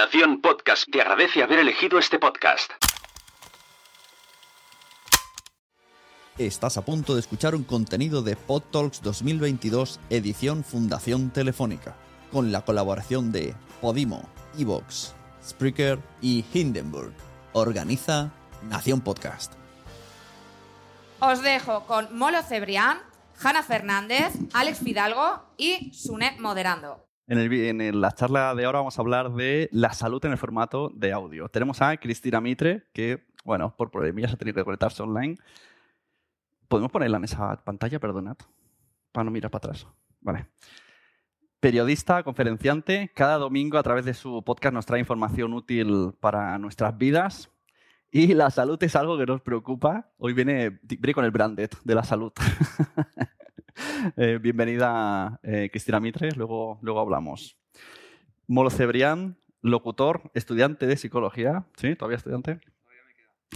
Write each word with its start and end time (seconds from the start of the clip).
Nación 0.00 0.40
Podcast 0.40 0.90
te 0.90 1.02
agradece 1.02 1.42
haber 1.42 1.58
elegido 1.58 1.98
este 1.98 2.18
podcast. 2.18 2.72
Estás 6.38 6.78
a 6.78 6.84
punto 6.86 7.12
de 7.12 7.20
escuchar 7.20 7.54
un 7.54 7.64
contenido 7.64 8.22
de 8.22 8.34
PodTalks 8.34 9.02
2022 9.02 10.00
edición 10.08 10.64
Fundación 10.64 11.28
Telefónica, 11.28 11.96
con 12.32 12.50
la 12.50 12.64
colaboración 12.64 13.30
de 13.30 13.54
Podimo, 13.82 14.26
Evox, 14.58 15.14
Spreaker 15.46 15.98
y 16.22 16.46
Hindenburg. 16.54 17.12
Organiza 17.52 18.30
Nación 18.62 19.02
Podcast. 19.02 19.52
Os 21.18 21.42
dejo 21.42 21.84
con 21.84 22.16
Molo 22.16 22.42
Cebrián, 22.42 23.00
Hanna 23.38 23.62
Fernández, 23.62 24.32
Alex 24.54 24.78
Fidalgo 24.78 25.44
y 25.58 25.92
Sunet 25.92 26.38
moderando. 26.38 27.09
En, 27.26 27.38
el, 27.38 27.52
en 27.52 28.00
la 28.00 28.12
charla 28.12 28.54
de 28.54 28.64
ahora 28.64 28.80
vamos 28.80 28.98
a 28.98 29.02
hablar 29.02 29.32
de 29.32 29.68
la 29.72 29.92
salud 29.92 30.24
en 30.24 30.32
el 30.32 30.38
formato 30.38 30.90
de 30.94 31.12
audio. 31.12 31.48
Tenemos 31.48 31.80
a 31.80 31.96
Cristina 31.96 32.40
Mitre, 32.40 32.88
que, 32.92 33.24
bueno, 33.44 33.74
por 33.76 33.90
problemillas 33.90 34.32
ha 34.32 34.36
tenido 34.36 34.56
que 34.56 34.64
conectarse 34.64 35.02
online. 35.02 35.36
¿Podemos 36.66 36.90
ponerla 36.90 37.18
en 37.18 37.24
esa 37.24 37.64
pantalla, 37.64 38.00
perdonad? 38.00 38.36
Para 39.12 39.24
no 39.24 39.30
mirar 39.30 39.50
para 39.50 39.70
atrás. 39.70 39.86
Vale. 40.20 40.46
Periodista, 41.60 42.22
conferenciante, 42.22 43.12
cada 43.14 43.36
domingo 43.36 43.76
a 43.76 43.82
través 43.82 44.04
de 44.04 44.14
su 44.14 44.42
podcast 44.42 44.72
nos 44.72 44.86
trae 44.86 44.98
información 44.98 45.52
útil 45.52 46.14
para 46.18 46.56
nuestras 46.58 46.96
vidas. 46.96 47.50
Y 48.10 48.34
la 48.34 48.50
salud 48.50 48.82
es 48.82 48.96
algo 48.96 49.18
que 49.18 49.26
nos 49.26 49.40
preocupa. 49.40 50.10
Hoy 50.16 50.32
viene, 50.32 50.80
viene 50.82 51.14
con 51.14 51.24
el 51.24 51.30
branded 51.30 51.70
de 51.84 51.94
la 51.94 52.02
salud. 52.02 52.32
Eh, 54.16 54.38
bienvenida, 54.40 55.40
eh, 55.42 55.68
Cristina 55.70 56.00
Mitre, 56.00 56.30
luego, 56.32 56.78
luego 56.82 57.00
hablamos. 57.00 57.58
Molo 58.46 58.70
Cebrián, 58.70 59.36
locutor, 59.62 60.30
estudiante 60.34 60.86
de 60.86 60.96
psicología. 60.96 61.66
¿Sí? 61.76 61.94
¿Todavía 61.96 62.16
estudiante? 62.16 62.60
Todavía 62.60 63.02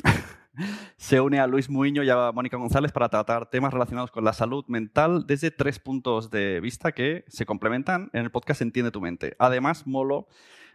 me. 0.05 0.65
Se 0.97 1.21
une 1.21 1.41
a 1.41 1.47
Luis 1.47 1.69
Muiño 1.69 2.03
y 2.03 2.11
a 2.11 2.31
Mónica 2.33 2.56
González 2.56 2.93
para 2.93 3.09
tratar 3.09 3.51
temas 3.51 3.73
relacionados 3.73 4.11
con 4.11 4.25
la 4.25 4.33
salud 4.33 4.65
mental 4.69 5.27
desde 5.27 5.51
tres 5.51 5.79
puntos 5.79 6.31
de 6.31 6.61
vista 6.61 6.93
que 6.93 7.25
se 7.28 7.47
complementan 7.47 8.11
en 8.12 8.25
el 8.25 8.31
podcast 8.31 8.62
Entiende 8.62 8.91
tu 8.91 9.01
mente. 9.01 9.34
Además, 9.39 9.87
Molo 9.87 10.28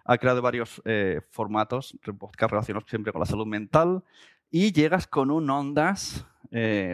ha 0.03 0.17
creado 0.17 0.41
varios 0.41 0.81
eh, 0.85 1.21
formatos, 1.29 1.97
podcast 2.17 2.51
relacionados 2.51 2.89
siempre 2.89 3.11
con 3.11 3.19
la 3.19 3.25
salud 3.25 3.45
mental 3.45 4.03
y 4.51 4.73
llegas 4.73 5.07
con 5.07 5.31
un 5.31 5.49
Ondas 5.49 6.25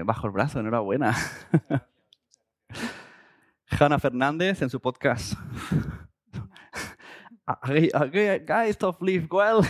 bajo 0.04 0.28
el 0.28 0.34
brazo. 0.34 0.59
Enhorabuena. 0.59 1.16
Hanna 3.80 4.00
Fernández 4.00 4.62
en 4.62 4.70
su 4.70 4.80
podcast. 4.80 5.34
Guys 8.48 8.84
of 8.84 9.02
Live 9.02 9.28
Well. 9.30 9.62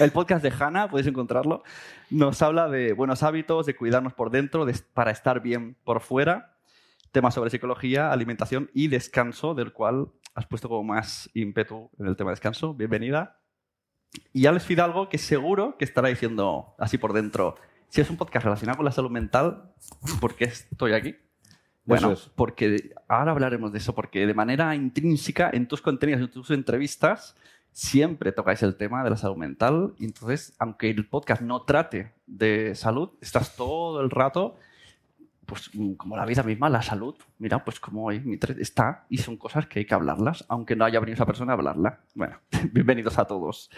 El 0.00 0.12
podcast 0.12 0.42
de 0.42 0.50
Hanna, 0.50 0.88
podéis 0.88 1.08
encontrarlo, 1.08 1.62
nos 2.08 2.40
habla 2.40 2.68
de 2.68 2.92
buenos 2.92 3.22
hábitos, 3.22 3.66
de 3.66 3.76
cuidarnos 3.76 4.14
por 4.14 4.30
dentro, 4.30 4.66
para 4.94 5.10
estar 5.10 5.40
bien 5.40 5.76
por 5.84 6.00
fuera. 6.00 6.56
Temas 7.12 7.34
sobre 7.34 7.50
psicología, 7.50 8.12
alimentación 8.12 8.70
y 8.72 8.88
descanso, 8.88 9.54
del 9.54 9.72
cual 9.72 10.12
has 10.34 10.46
puesto 10.46 10.68
como 10.68 10.84
más 10.84 11.28
ímpetu 11.34 11.90
en 11.98 12.06
el 12.06 12.16
tema 12.16 12.30
de 12.30 12.34
descanso. 12.34 12.74
Bienvenida. 12.74 13.40
Y 14.32 14.46
Alex 14.46 14.64
Fidalgo, 14.64 15.08
que 15.08 15.18
seguro 15.18 15.76
que 15.76 15.84
estará 15.84 16.08
diciendo 16.08 16.74
así 16.78 16.98
por 16.98 17.12
dentro, 17.12 17.56
si 17.90 18.00
es 18.00 18.08
un 18.08 18.16
podcast 18.16 18.44
relacionado 18.44 18.76
con 18.76 18.84
la 18.84 18.92
salud 18.92 19.10
mental, 19.10 19.72
¿por 20.20 20.36
qué 20.36 20.44
estoy 20.44 20.92
aquí? 20.92 21.16
Bueno, 21.84 22.14
porque 22.36 22.94
ahora 23.08 23.32
hablaremos 23.32 23.72
de 23.72 23.78
eso, 23.78 23.96
porque 23.96 24.26
de 24.26 24.34
manera 24.34 24.76
intrínseca 24.76 25.50
en 25.52 25.66
tus 25.66 25.82
contenidos, 25.82 26.20
en 26.20 26.30
tus 26.30 26.50
entrevistas, 26.52 27.34
siempre 27.72 28.30
tocáis 28.30 28.62
el 28.62 28.76
tema 28.76 29.02
de 29.02 29.10
la 29.10 29.16
salud 29.16 29.36
mental. 29.36 29.94
Y 29.98 30.04
entonces, 30.04 30.54
aunque 30.60 30.88
el 30.88 31.08
podcast 31.08 31.42
no 31.42 31.62
trate 31.62 32.12
de 32.28 32.76
salud, 32.76 33.10
estás 33.20 33.56
todo 33.56 34.00
el 34.00 34.10
rato, 34.10 34.56
pues 35.44 35.68
como 35.96 36.16
la 36.16 36.26
vida 36.26 36.44
misma, 36.44 36.70
la 36.70 36.82
salud, 36.82 37.16
mira, 37.38 37.64
pues 37.64 37.80
como 37.80 38.12
está 38.12 39.04
y 39.08 39.18
son 39.18 39.36
cosas 39.36 39.66
que 39.66 39.80
hay 39.80 39.84
que 39.84 39.94
hablarlas, 39.94 40.44
aunque 40.48 40.76
no 40.76 40.84
haya 40.84 41.00
venido 41.00 41.14
esa 41.14 41.26
persona 41.26 41.54
a 41.54 41.56
hablarla. 41.56 42.04
Bueno, 42.14 42.38
bienvenidos 42.72 43.18
a 43.18 43.24
todos. 43.24 43.68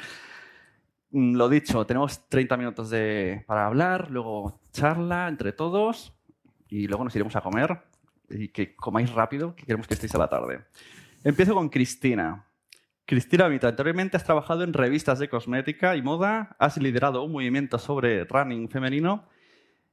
Mm, 1.12 1.36
lo 1.36 1.48
dicho, 1.48 1.84
tenemos 1.86 2.28
30 2.28 2.56
minutos 2.56 2.90
de, 2.90 3.44
para 3.46 3.66
hablar, 3.66 4.10
luego 4.10 4.58
charla 4.72 5.28
entre 5.28 5.52
todos 5.52 6.14
y 6.68 6.86
luego 6.88 7.04
nos 7.04 7.14
iremos 7.14 7.36
a 7.36 7.42
comer 7.42 7.82
y 8.30 8.48
que 8.48 8.74
comáis 8.74 9.12
rápido, 9.12 9.54
que 9.54 9.66
queremos 9.66 9.86
que 9.86 9.94
estéis 9.94 10.14
a 10.14 10.18
la 10.18 10.28
tarde. 10.28 10.64
Empiezo 11.22 11.54
con 11.54 11.68
Cristina. 11.68 12.46
Cristina 13.04 13.44
anteriormente 13.44 14.16
has 14.16 14.24
trabajado 14.24 14.64
en 14.64 14.72
revistas 14.72 15.18
de 15.18 15.28
cosmética 15.28 15.96
y 15.96 16.02
moda, 16.02 16.56
has 16.58 16.78
liderado 16.78 17.22
un 17.24 17.32
movimiento 17.32 17.78
sobre 17.78 18.24
running 18.24 18.70
femenino 18.70 19.28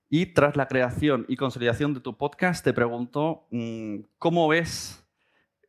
y 0.10 0.28
tras 0.28 0.56
la 0.56 0.68
creación 0.68 1.26
y 1.28 1.36
consolidación 1.36 1.94
de 1.94 2.00
tu 2.00 2.18
podcast 2.18 2.64
te 2.64 2.72
pregunto, 2.72 3.46
mm, 3.52 3.98
¿cómo 4.20 4.48
ves 4.48 5.04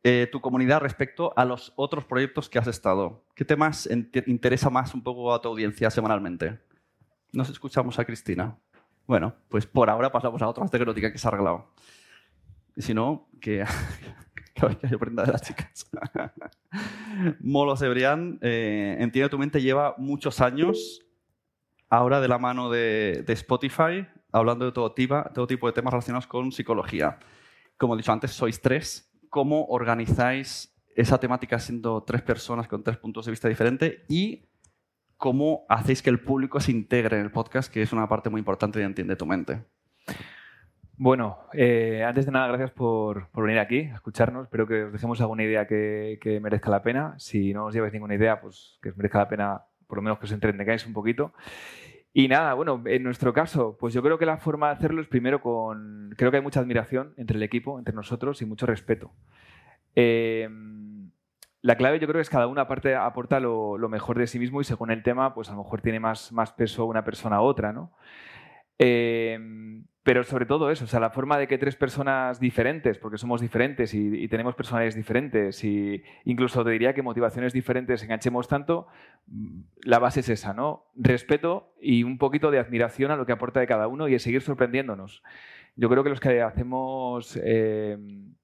eh, 0.03 0.27
tu 0.31 0.41
comunidad 0.41 0.81
respecto 0.81 1.31
a 1.35 1.45
los 1.45 1.73
otros 1.75 2.05
proyectos 2.05 2.49
que 2.49 2.57
has 2.57 2.67
estado. 2.67 3.23
¿Qué 3.35 3.45
temas 3.45 3.87
interesa 4.25 4.69
más 4.71 4.95
un 4.95 5.03
poco 5.03 5.31
a 5.31 5.39
tu 5.39 5.49
audiencia 5.49 5.91
semanalmente? 5.91 6.59
Nos 7.31 7.49
escuchamos 7.49 7.99
a 7.99 8.05
Cristina. 8.05 8.57
Bueno, 9.05 9.35
pues 9.47 9.67
por 9.67 9.89
ahora 9.91 10.11
pasamos 10.11 10.41
a 10.41 10.47
otra 10.47 10.65
tecnológica 10.67 11.11
que 11.11 11.19
se 11.19 11.27
ha 11.27 11.29
arreglado. 11.29 11.71
Si 12.77 12.95
no, 12.95 13.29
que, 13.39 13.63
que 14.55 14.87
yo 14.87 14.95
aprenda 14.95 15.23
de 15.23 15.33
las 15.33 15.41
chicas. 15.43 15.87
Molo 17.39 17.77
Cebrián, 17.77 18.39
eh, 18.41 18.97
Entiende 18.99 19.29
tu 19.29 19.37
mente, 19.37 19.61
lleva 19.61 19.93
muchos 19.99 20.41
años 20.41 21.05
ahora 21.89 22.21
de 22.21 22.27
la 22.27 22.39
mano 22.39 22.71
de, 22.71 23.23
de 23.27 23.33
Spotify, 23.33 24.07
hablando 24.31 24.65
de 24.65 24.71
todo, 24.71 24.95
todo 25.33 25.45
tipo 25.45 25.67
de 25.67 25.73
temas 25.73 25.93
relacionados 25.93 26.25
con 26.25 26.51
psicología. 26.51 27.19
Como 27.77 27.93
he 27.93 27.97
dicho 27.97 28.11
antes, 28.11 28.31
sois 28.31 28.59
tres 28.61 29.10
cómo 29.31 29.65
organizáis 29.67 30.75
esa 30.93 31.17
temática 31.17 31.57
siendo 31.57 32.03
tres 32.03 32.21
personas 32.21 32.67
con 32.67 32.83
tres 32.83 32.97
puntos 32.97 33.25
de 33.25 33.31
vista 33.31 33.47
diferentes 33.47 34.01
y 34.09 34.45
cómo 35.15 35.65
hacéis 35.69 36.01
que 36.01 36.09
el 36.09 36.19
público 36.19 36.59
se 36.59 36.71
integre 36.71 37.17
en 37.17 37.23
el 37.23 37.31
podcast, 37.31 37.71
que 37.71 37.81
es 37.81 37.93
una 37.93 38.09
parte 38.09 38.29
muy 38.29 38.39
importante 38.39 38.77
de 38.77 38.85
Entiende 38.85 39.15
tu 39.15 39.25
mente. 39.25 39.63
Bueno, 40.97 41.39
eh, 41.53 42.03
antes 42.05 42.25
de 42.25 42.31
nada, 42.33 42.47
gracias 42.49 42.71
por, 42.71 43.29
venir 43.33 43.59
aquí 43.59 43.79
a 43.85 43.95
escucharnos. 43.95 44.43
Espero 44.43 44.67
que 44.67 44.83
os 44.83 44.91
dejemos 44.91 45.21
alguna 45.21 45.43
idea 45.43 45.65
que, 45.65 46.39
merezca 46.41 46.69
la 46.69 46.83
pena. 46.83 47.15
Si 47.17 47.53
no 47.53 47.67
os 47.67 47.73
lleváis 47.73 47.93
ninguna 47.93 48.15
idea, 48.15 48.41
pues 48.41 48.77
que 48.83 48.89
os 48.89 48.97
merezca 48.97 49.19
la 49.19 49.29
pena, 49.29 49.61
por 49.87 49.97
lo 49.97 50.01
menos 50.01 50.19
que 50.19 50.25
os 50.25 50.31
entretengáis 50.33 50.85
un 50.85 50.93
poquito. 50.93 51.33
Y 52.13 52.27
nada, 52.27 52.53
bueno, 52.53 52.81
en 52.85 53.03
nuestro 53.03 53.33
caso, 53.33 53.77
pues 53.79 53.93
yo 53.93 54.01
creo 54.01 54.17
que 54.17 54.25
la 54.25 54.37
forma 54.37 54.67
de 54.67 54.73
hacerlo 54.73 55.01
es 55.01 55.07
primero 55.07 55.41
con. 55.41 56.13
Creo 56.17 56.29
que 56.29 56.37
hay 56.37 56.43
mucha 56.43 56.59
admiración 56.59 57.13
entre 57.17 57.37
el 57.37 57.43
equipo, 57.43 57.79
entre 57.79 57.95
nosotros 57.95 58.41
y 58.41 58.45
mucho 58.45 58.65
respeto. 58.65 59.13
Em, 59.95 61.11
la 61.61 61.75
clave 61.77 61.99
yo 61.99 62.07
creo 62.07 62.17
que 62.19 62.23
es 62.23 62.29
cada 62.29 62.47
una 62.47 62.67
parte 62.67 62.95
aporta 62.95 63.39
lo, 63.39 63.77
mejor 63.89 64.17
de 64.17 64.27
sí 64.27 64.39
mismo 64.39 64.59
y 64.61 64.65
según 64.65 64.91
el 64.91 65.03
tema, 65.03 65.33
pues 65.33 65.49
a 65.49 65.53
lo 65.53 65.59
mejor 65.59 65.81
tiene 65.81 65.99
más, 65.99 66.31
más 66.33 66.51
peso 66.51 66.85
una 66.85 67.03
persona 67.05 67.37
a 67.37 67.41
otra, 67.41 67.71
¿no? 67.71 67.93
Em, 68.77 69.85
pero 70.03 70.23
sobre 70.23 70.47
todo 70.47 70.71
eso, 70.71 70.85
o 70.85 70.87
sea, 70.87 70.99
la 70.99 71.11
forma 71.11 71.37
de 71.37 71.47
que 71.47 71.59
tres 71.59 71.75
personas 71.75 72.39
diferentes, 72.39 72.97
porque 72.97 73.19
somos 73.19 73.39
diferentes 73.39 73.93
y, 73.93 74.27
tenemos 74.29 74.55
personalidades 74.55 74.95
diferentes, 74.95 75.63
y 75.63 76.03
incluso 76.25 76.63
te 76.63 76.71
diría 76.71 76.93
que 76.95 77.03
motivaciones 77.03 77.53
diferentes 77.53 78.01
enganchemos 78.01 78.47
tanto, 78.47 78.87
mm, 79.27 79.61
la 79.83 79.99
base 79.99 80.21
es 80.21 80.29
esa, 80.29 80.53
¿no? 80.53 80.85
Respeto 80.95 81.75
y 81.79 82.03
un 82.03 82.17
poquito 82.17 82.49
de 82.49 82.57
admiración 82.57 83.11
a 83.11 83.15
lo 83.15 83.27
que 83.27 83.31
aporta 83.31 83.59
de 83.59 83.67
cada 83.67 83.87
uno 83.87 84.07
y 84.07 84.15
es 84.15 84.23
seguir 84.23 84.41
sorprendiéndonos. 84.41 85.21
Yo 85.75 85.87
creo 85.87 86.03
que 86.03 86.09
los 86.09 86.19
que 86.19 86.41
hacemos 86.41 87.39
eh, 87.43 87.97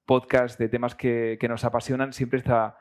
podcast 0.06 0.60
de 0.60 0.70
temas 0.70 0.94
que, 0.94 1.38
que 1.40 1.48
nos 1.48 1.66
apasionan 1.66 2.14
siempre 2.14 2.38
está. 2.38 2.78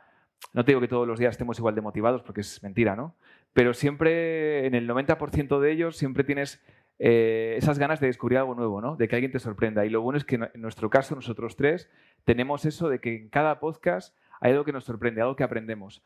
No 0.52 0.64
te 0.64 0.72
digo 0.72 0.82
que 0.82 0.88
todos 0.88 1.08
los 1.08 1.18
días 1.18 1.32
estemos 1.32 1.58
igual 1.58 1.74
de 1.74 1.80
motivados, 1.80 2.22
porque 2.22 2.42
es 2.42 2.62
mentira, 2.62 2.94
¿no? 2.94 3.16
Pero 3.54 3.72
siempre, 3.72 4.66
en 4.66 4.74
el 4.74 4.86
90% 4.86 5.60
de 5.60 5.72
ellos, 5.72 5.96
siempre 5.96 6.24
tienes 6.24 6.62
eh, 6.98 7.54
esas 7.58 7.78
ganas 7.78 8.00
de 8.00 8.06
descubrir 8.06 8.38
algo 8.38 8.54
nuevo, 8.54 8.80
¿no? 8.80 8.96
de 8.96 9.08
que 9.08 9.16
alguien 9.16 9.32
te 9.32 9.38
sorprenda. 9.38 9.84
Y 9.84 9.90
lo 9.90 10.00
bueno 10.00 10.16
es 10.16 10.24
que 10.24 10.36
en 10.36 10.60
nuestro 10.60 10.90
caso, 10.90 11.14
nosotros 11.14 11.56
tres, 11.56 11.90
tenemos 12.24 12.64
eso 12.64 12.88
de 12.88 13.00
que 13.00 13.16
en 13.16 13.28
cada 13.28 13.60
podcast 13.60 14.16
hay 14.40 14.52
algo 14.52 14.64
que 14.64 14.72
nos 14.72 14.84
sorprende, 14.84 15.20
algo 15.20 15.36
que 15.36 15.44
aprendemos. 15.44 16.02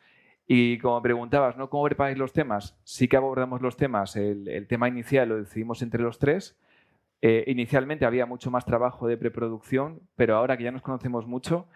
Y 0.47 0.79
como 0.79 1.01
preguntabas, 1.01 1.57
¿no? 1.57 1.71
¿cómo 1.71 1.85
preparáis 1.85 2.19
los 2.19 2.33
temas? 2.33 2.77
Sí 2.83 3.07
que 3.07 3.17
abordamos 3.17 3.63
los 3.63 3.77
temas. 3.77 4.17
El, 4.17 4.67
tema 4.69 4.89
inicial 4.89 5.29
lo 5.29 5.37
decidimos 5.37 5.81
entre 5.83 6.03
los 6.03 6.19
tres. 6.19 6.59
Eh, 7.23 7.45
inicialmente 7.47 8.05
había 8.05 8.27
mucho 8.27 8.51
más 8.51 8.65
trabajo 8.65 9.07
de 9.07 9.17
preproducción, 9.17 10.01
pero 10.17 10.37
ahora 10.37 10.57
que 10.57 10.65
ya 10.65 10.73
nos 10.73 10.83
conocemos 10.83 11.27
mucho, 11.27 11.69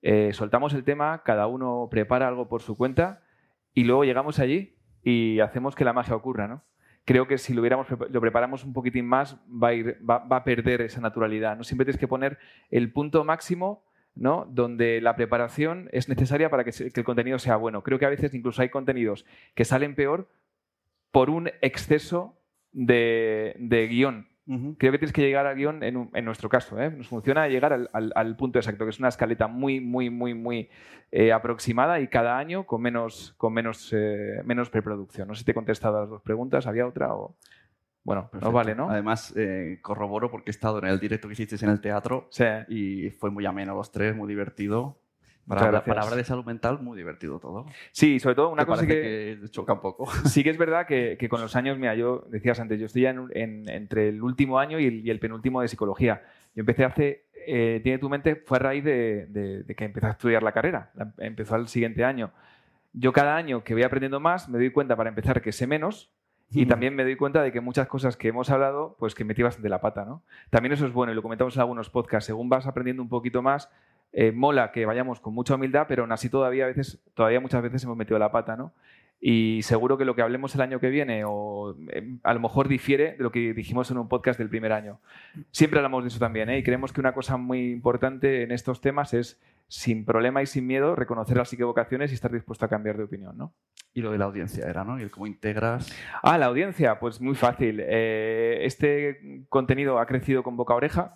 eh, 0.00 0.30
soltamos 0.32 0.72
el 0.74 0.84
tema, 0.84 1.22
cada 1.24 1.46
uno 1.46 1.88
prepara 1.90 2.28
algo 2.28 2.48
por 2.48 2.62
su 2.62 2.76
cuenta 2.76 3.22
y 3.74 3.84
luego 3.84 4.04
llegamos 4.04 4.38
allí 4.38 4.76
y 5.02 5.40
hacemos 5.40 5.74
que 5.74 5.84
la 5.84 5.92
magia 5.92 6.14
ocurra, 6.16 6.48
¿no? 6.48 6.62
Creo 7.04 7.26
que 7.26 7.38
si 7.38 7.52
lo, 7.52 7.60
hubiéramos, 7.60 7.86
lo 7.90 8.20
preparamos 8.20 8.64
un 8.64 8.72
poquitín 8.72 9.06
más, 9.06 9.36
va 9.48 9.68
a, 9.68 9.74
ir, 9.74 9.98
va, 10.08 10.24
a 10.28 10.44
perder 10.44 10.82
esa 10.82 11.00
naturalidad. 11.00 11.56
¿no? 11.56 11.64
Siempre 11.64 11.84
tienes 11.84 11.98
que 12.00 12.08
poner 12.08 12.38
el 12.70 12.92
punto 12.92 13.24
máximo 13.24 13.84
¿no? 14.14 14.46
donde 14.50 15.00
la 15.00 15.16
preparación 15.16 15.88
es 15.92 16.08
necesaria 16.08 16.50
para 16.50 16.64
que, 16.64 16.70
el 16.94 17.04
contenido 17.04 17.38
sea 17.38 17.56
bueno. 17.56 17.82
Creo 17.82 17.98
que 17.98 18.06
a 18.06 18.10
veces 18.10 18.34
incluso 18.34 18.62
hay 18.62 18.68
contenidos 18.68 19.24
que 19.54 19.64
salen 19.64 19.94
peor 19.94 20.28
por 21.10 21.30
un 21.30 21.50
exceso 21.60 22.38
de, 22.72 23.56
guion. 23.90 24.28
Creo 24.44 24.90
que 24.90 24.98
tienes 24.98 25.12
que 25.12 25.22
llegar 25.22 25.46
al 25.46 25.54
guion, 25.56 25.84
en, 25.84 26.24
nuestro 26.24 26.48
caso, 26.48 26.80
¿eh? 26.80 26.90
nos 26.90 27.06
funciona 27.06 27.46
llegar 27.46 27.88
al, 27.92 28.36
punto 28.36 28.58
exacto, 28.58 28.84
que 28.84 28.90
es 28.90 28.98
una 28.98 29.08
escaleta 29.08 29.46
muy, 29.46 29.80
muy, 29.80 30.10
muy, 30.10 30.34
muy 30.34 30.68
eh, 31.12 31.32
aproximada 31.32 32.00
y 32.00 32.08
cada 32.08 32.38
año 32.38 32.66
con 32.66 32.82
menos, 32.82 33.34
con 33.36 33.52
menos, 33.52 33.92
eh, 33.92 34.42
menos 34.44 34.68
preproducción. 34.68 35.28
No 35.28 35.34
sé 35.34 35.40
si 35.40 35.44
te 35.44 35.52
he 35.52 35.54
contestado 35.54 35.98
a 35.98 36.00
las 36.00 36.10
dos 36.10 36.22
preguntas, 36.22 36.66
¿había 36.66 36.86
otra? 36.86 37.14
O... 37.14 37.36
Bueno, 38.02 38.30
no 38.32 38.50
vale, 38.50 38.74
¿no? 38.74 38.90
Además, 38.90 39.32
eh, 39.36 39.78
corroboro 39.80 40.28
porque 40.28 40.50
he 40.50 40.54
estado 40.54 40.78
en 40.78 40.86
el 40.86 40.98
directo 40.98 41.28
que 41.28 41.34
hiciste 41.34 41.64
en 41.64 41.70
el 41.70 41.80
teatro 41.80 42.26
sí. 42.30 42.44
y 42.68 43.10
fue 43.10 43.30
muy 43.30 43.46
ameno 43.46 43.76
los 43.76 43.92
tres, 43.92 44.16
muy 44.16 44.26
divertido. 44.26 45.01
Para, 45.46 45.78
hablar 45.78 46.14
de 46.14 46.24
salud 46.24 46.44
mental, 46.44 46.78
muy 46.80 46.96
divertido 46.96 47.40
todo. 47.40 47.66
Sí, 47.90 48.20
sobre 48.20 48.36
todo 48.36 48.50
una 48.50 48.64
cosa 48.64 48.86
que, 48.86 49.38
que, 49.40 49.48
choca 49.50 49.72
un 49.72 49.80
poco. 49.80 50.06
Sí 50.26 50.44
que 50.44 50.50
es 50.50 50.58
verdad 50.58 50.86
que, 50.86 51.16
que, 51.18 51.28
con 51.28 51.40
los 51.40 51.56
años, 51.56 51.78
mira, 51.78 51.94
yo 51.94 52.24
decías 52.28 52.60
antes, 52.60 52.78
yo 52.78 52.86
estoy 52.86 53.02
ya 53.02 53.10
en, 53.10 53.68
entre 53.68 54.08
el 54.08 54.22
último 54.22 54.58
año 54.58 54.78
y 54.78 55.10
el, 55.10 55.18
penúltimo 55.18 55.60
de 55.60 55.68
psicología. 55.68 56.22
Yo 56.54 56.60
empecé 56.60 56.84
hace, 56.84 57.24
eh, 57.46 57.80
tiene 57.82 57.98
tu 57.98 58.08
mente, 58.08 58.36
fue 58.36 58.58
a 58.58 58.60
raíz 58.60 58.84
de, 58.84 59.26
de, 59.26 59.74
que 59.74 59.84
empecé 59.84 60.06
a 60.06 60.10
estudiar 60.10 60.42
la 60.42 60.52
carrera, 60.52 60.92
empezó 61.18 61.56
al 61.56 61.68
siguiente 61.68 62.04
año. 62.04 62.30
Yo 62.92 63.12
cada 63.12 63.36
año 63.36 63.64
que 63.64 63.74
voy 63.74 63.82
aprendiendo 63.82 64.20
más, 64.20 64.48
me 64.48 64.58
doy 64.58 64.70
cuenta 64.70 64.96
para 64.96 65.08
empezar 65.08 65.42
que 65.42 65.50
sé 65.50 65.66
menos 65.66 66.12
y 66.54 66.66
también 66.66 66.94
me 66.94 67.02
doy 67.02 67.16
cuenta 67.16 67.42
de 67.42 67.50
que 67.50 67.60
muchas 67.60 67.88
cosas 67.88 68.16
que 68.16 68.28
hemos 68.28 68.50
hablado, 68.50 68.94
pues 68.98 69.14
que 69.14 69.24
metí 69.24 69.42
bastante 69.42 69.70
la 69.70 69.80
pata, 69.80 70.04
¿no? 70.04 70.22
También 70.50 70.72
eso 70.72 70.86
es 70.86 70.92
bueno 70.92 71.10
y 71.12 71.14
lo 71.14 71.22
comentamos 71.22 71.56
en 71.56 71.60
algunos 71.62 71.88
podcasts. 71.88 72.26
Según 72.26 72.50
vas 72.50 72.66
aprendiendo 72.66 73.02
un 73.02 73.08
poquito 73.08 73.40
más, 73.40 73.70
eh, 74.12 74.32
mola 74.32 74.72
que 74.72 74.86
vayamos 74.86 75.20
con 75.20 75.34
mucha 75.34 75.54
humildad, 75.54 75.86
pero 75.88 76.02
aún 76.02 76.12
así 76.12 76.28
todavía, 76.28 76.64
a 76.64 76.68
veces, 76.68 76.98
todavía 77.14 77.40
muchas 77.40 77.62
veces 77.62 77.82
hemos 77.84 77.96
metido 77.96 78.18
la 78.18 78.30
pata, 78.32 78.56
¿no? 78.56 78.72
Y 79.24 79.62
seguro 79.62 79.96
que 79.96 80.04
lo 80.04 80.16
que 80.16 80.22
hablemos 80.22 80.52
el 80.56 80.62
año 80.62 80.80
que 80.80 80.90
viene 80.90 81.22
o 81.24 81.76
eh, 81.92 82.16
a 82.24 82.34
lo 82.34 82.40
mejor 82.40 82.66
difiere 82.66 83.12
de 83.12 83.22
lo 83.22 83.30
que 83.30 83.54
dijimos 83.54 83.88
en 83.92 83.98
un 83.98 84.08
podcast 84.08 84.36
del 84.36 84.48
primer 84.48 84.72
año. 84.72 84.98
Siempre 85.52 85.78
hablamos 85.78 86.02
de 86.02 86.08
eso 86.08 86.18
también, 86.18 86.50
¿eh? 86.50 86.58
Y 86.58 86.64
creemos 86.64 86.92
que 86.92 87.00
una 87.00 87.14
cosa 87.14 87.36
muy 87.36 87.70
importante 87.70 88.42
en 88.42 88.50
estos 88.50 88.80
temas 88.80 89.14
es, 89.14 89.40
sin 89.68 90.04
problema 90.04 90.42
y 90.42 90.46
sin 90.46 90.66
miedo, 90.66 90.96
reconocer 90.96 91.36
las 91.36 91.52
equivocaciones 91.52 92.10
y 92.10 92.14
estar 92.14 92.32
dispuesto 92.32 92.66
a 92.66 92.68
cambiar 92.68 92.96
de 92.96 93.04
opinión, 93.04 93.38
¿no? 93.38 93.54
Y 93.94 94.02
lo 94.02 94.10
de 94.10 94.18
la 94.18 94.24
audiencia 94.24 94.68
era, 94.68 94.82
¿no? 94.82 95.00
Y 95.00 95.08
cómo 95.08 95.28
integras. 95.28 95.90
Ah, 96.22 96.36
la 96.36 96.46
audiencia, 96.46 96.98
pues 96.98 97.20
muy 97.20 97.36
fácil. 97.36 97.80
Eh, 97.80 98.58
este 98.62 99.46
contenido 99.48 100.00
ha 100.00 100.06
crecido 100.06 100.42
con 100.42 100.56
boca 100.56 100.74
a 100.74 100.78
oreja. 100.78 101.14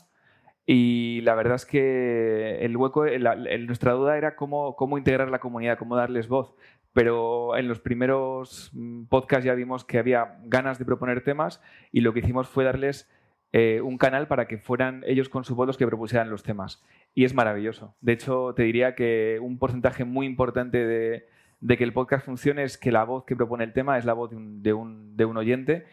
Y 0.69 1.21
la 1.21 1.37
verdad 1.37 1.55
es 1.55 1.65
que 1.65 2.59
el 2.65 2.77
hueco, 2.77 3.05
nuestra 3.07 3.93
duda 3.93 4.19
era 4.19 4.35
cómo, 4.35 4.75
cómo 4.75 4.99
integrar 4.99 5.31
la 5.31 5.39
comunidad, 5.39 5.79
cómo 5.79 5.95
darles 5.95 6.27
voz. 6.27 6.55
Pero 6.93 7.57
en 7.57 7.69
los 7.69 7.79
primeros 7.79 8.71
mm, 8.73 9.05
podcasts 9.05 9.45
ya 9.45 9.55
vimos 9.55 9.85
que 9.85 9.99
había 9.99 10.39
ganas 10.45 10.79
de 10.79 10.85
proponer 10.85 11.23
temas 11.23 11.63
y 11.93 12.01
lo 12.01 12.13
que 12.13 12.19
hicimos 12.19 12.49
fue 12.49 12.65
darles 12.65 13.09
eh, 13.53 13.81
un 13.81 13.97
canal 13.97 14.27
para 14.27 14.49
que 14.49 14.59
fueran 14.59 15.05
ellos 15.07 15.29
con 15.29 15.45
su 15.45 15.55
voz 15.55 15.69
los 15.69 15.77
que 15.77 15.87
propusieran 15.87 16.31
los 16.31 16.43
temas. 16.43 16.83
Y 17.15 17.25
es 17.25 17.33
maravilloso. 17.33 17.95
De 18.01 18.15
hecho, 18.15 18.53
te 18.55 18.65
diría 18.65 18.97
que 18.97 19.39
un 19.41 19.59
porcentaje 19.59 20.05
muy 20.05 20.27
importante 20.27 20.85
de, 20.85 21.27
de 21.61 21.77
que 21.77 21.85
el 21.85 21.93
podcast 21.93 22.27
funcione 22.27 22.65
es 22.65 22.77
que 22.77 22.93
la 22.93 23.05
voz 23.05 23.25
que 23.25 23.37
propone 23.37 23.65
el 23.65 23.73
tema 23.73 23.99
es 23.99 24.05
la 24.05 24.15
voz 24.15 24.31
de 24.31 24.37
un, 24.37 24.63
de 24.63 24.73
un, 24.73 25.17
de 25.17 25.25
un 25.25 25.37
oyente 25.37 25.87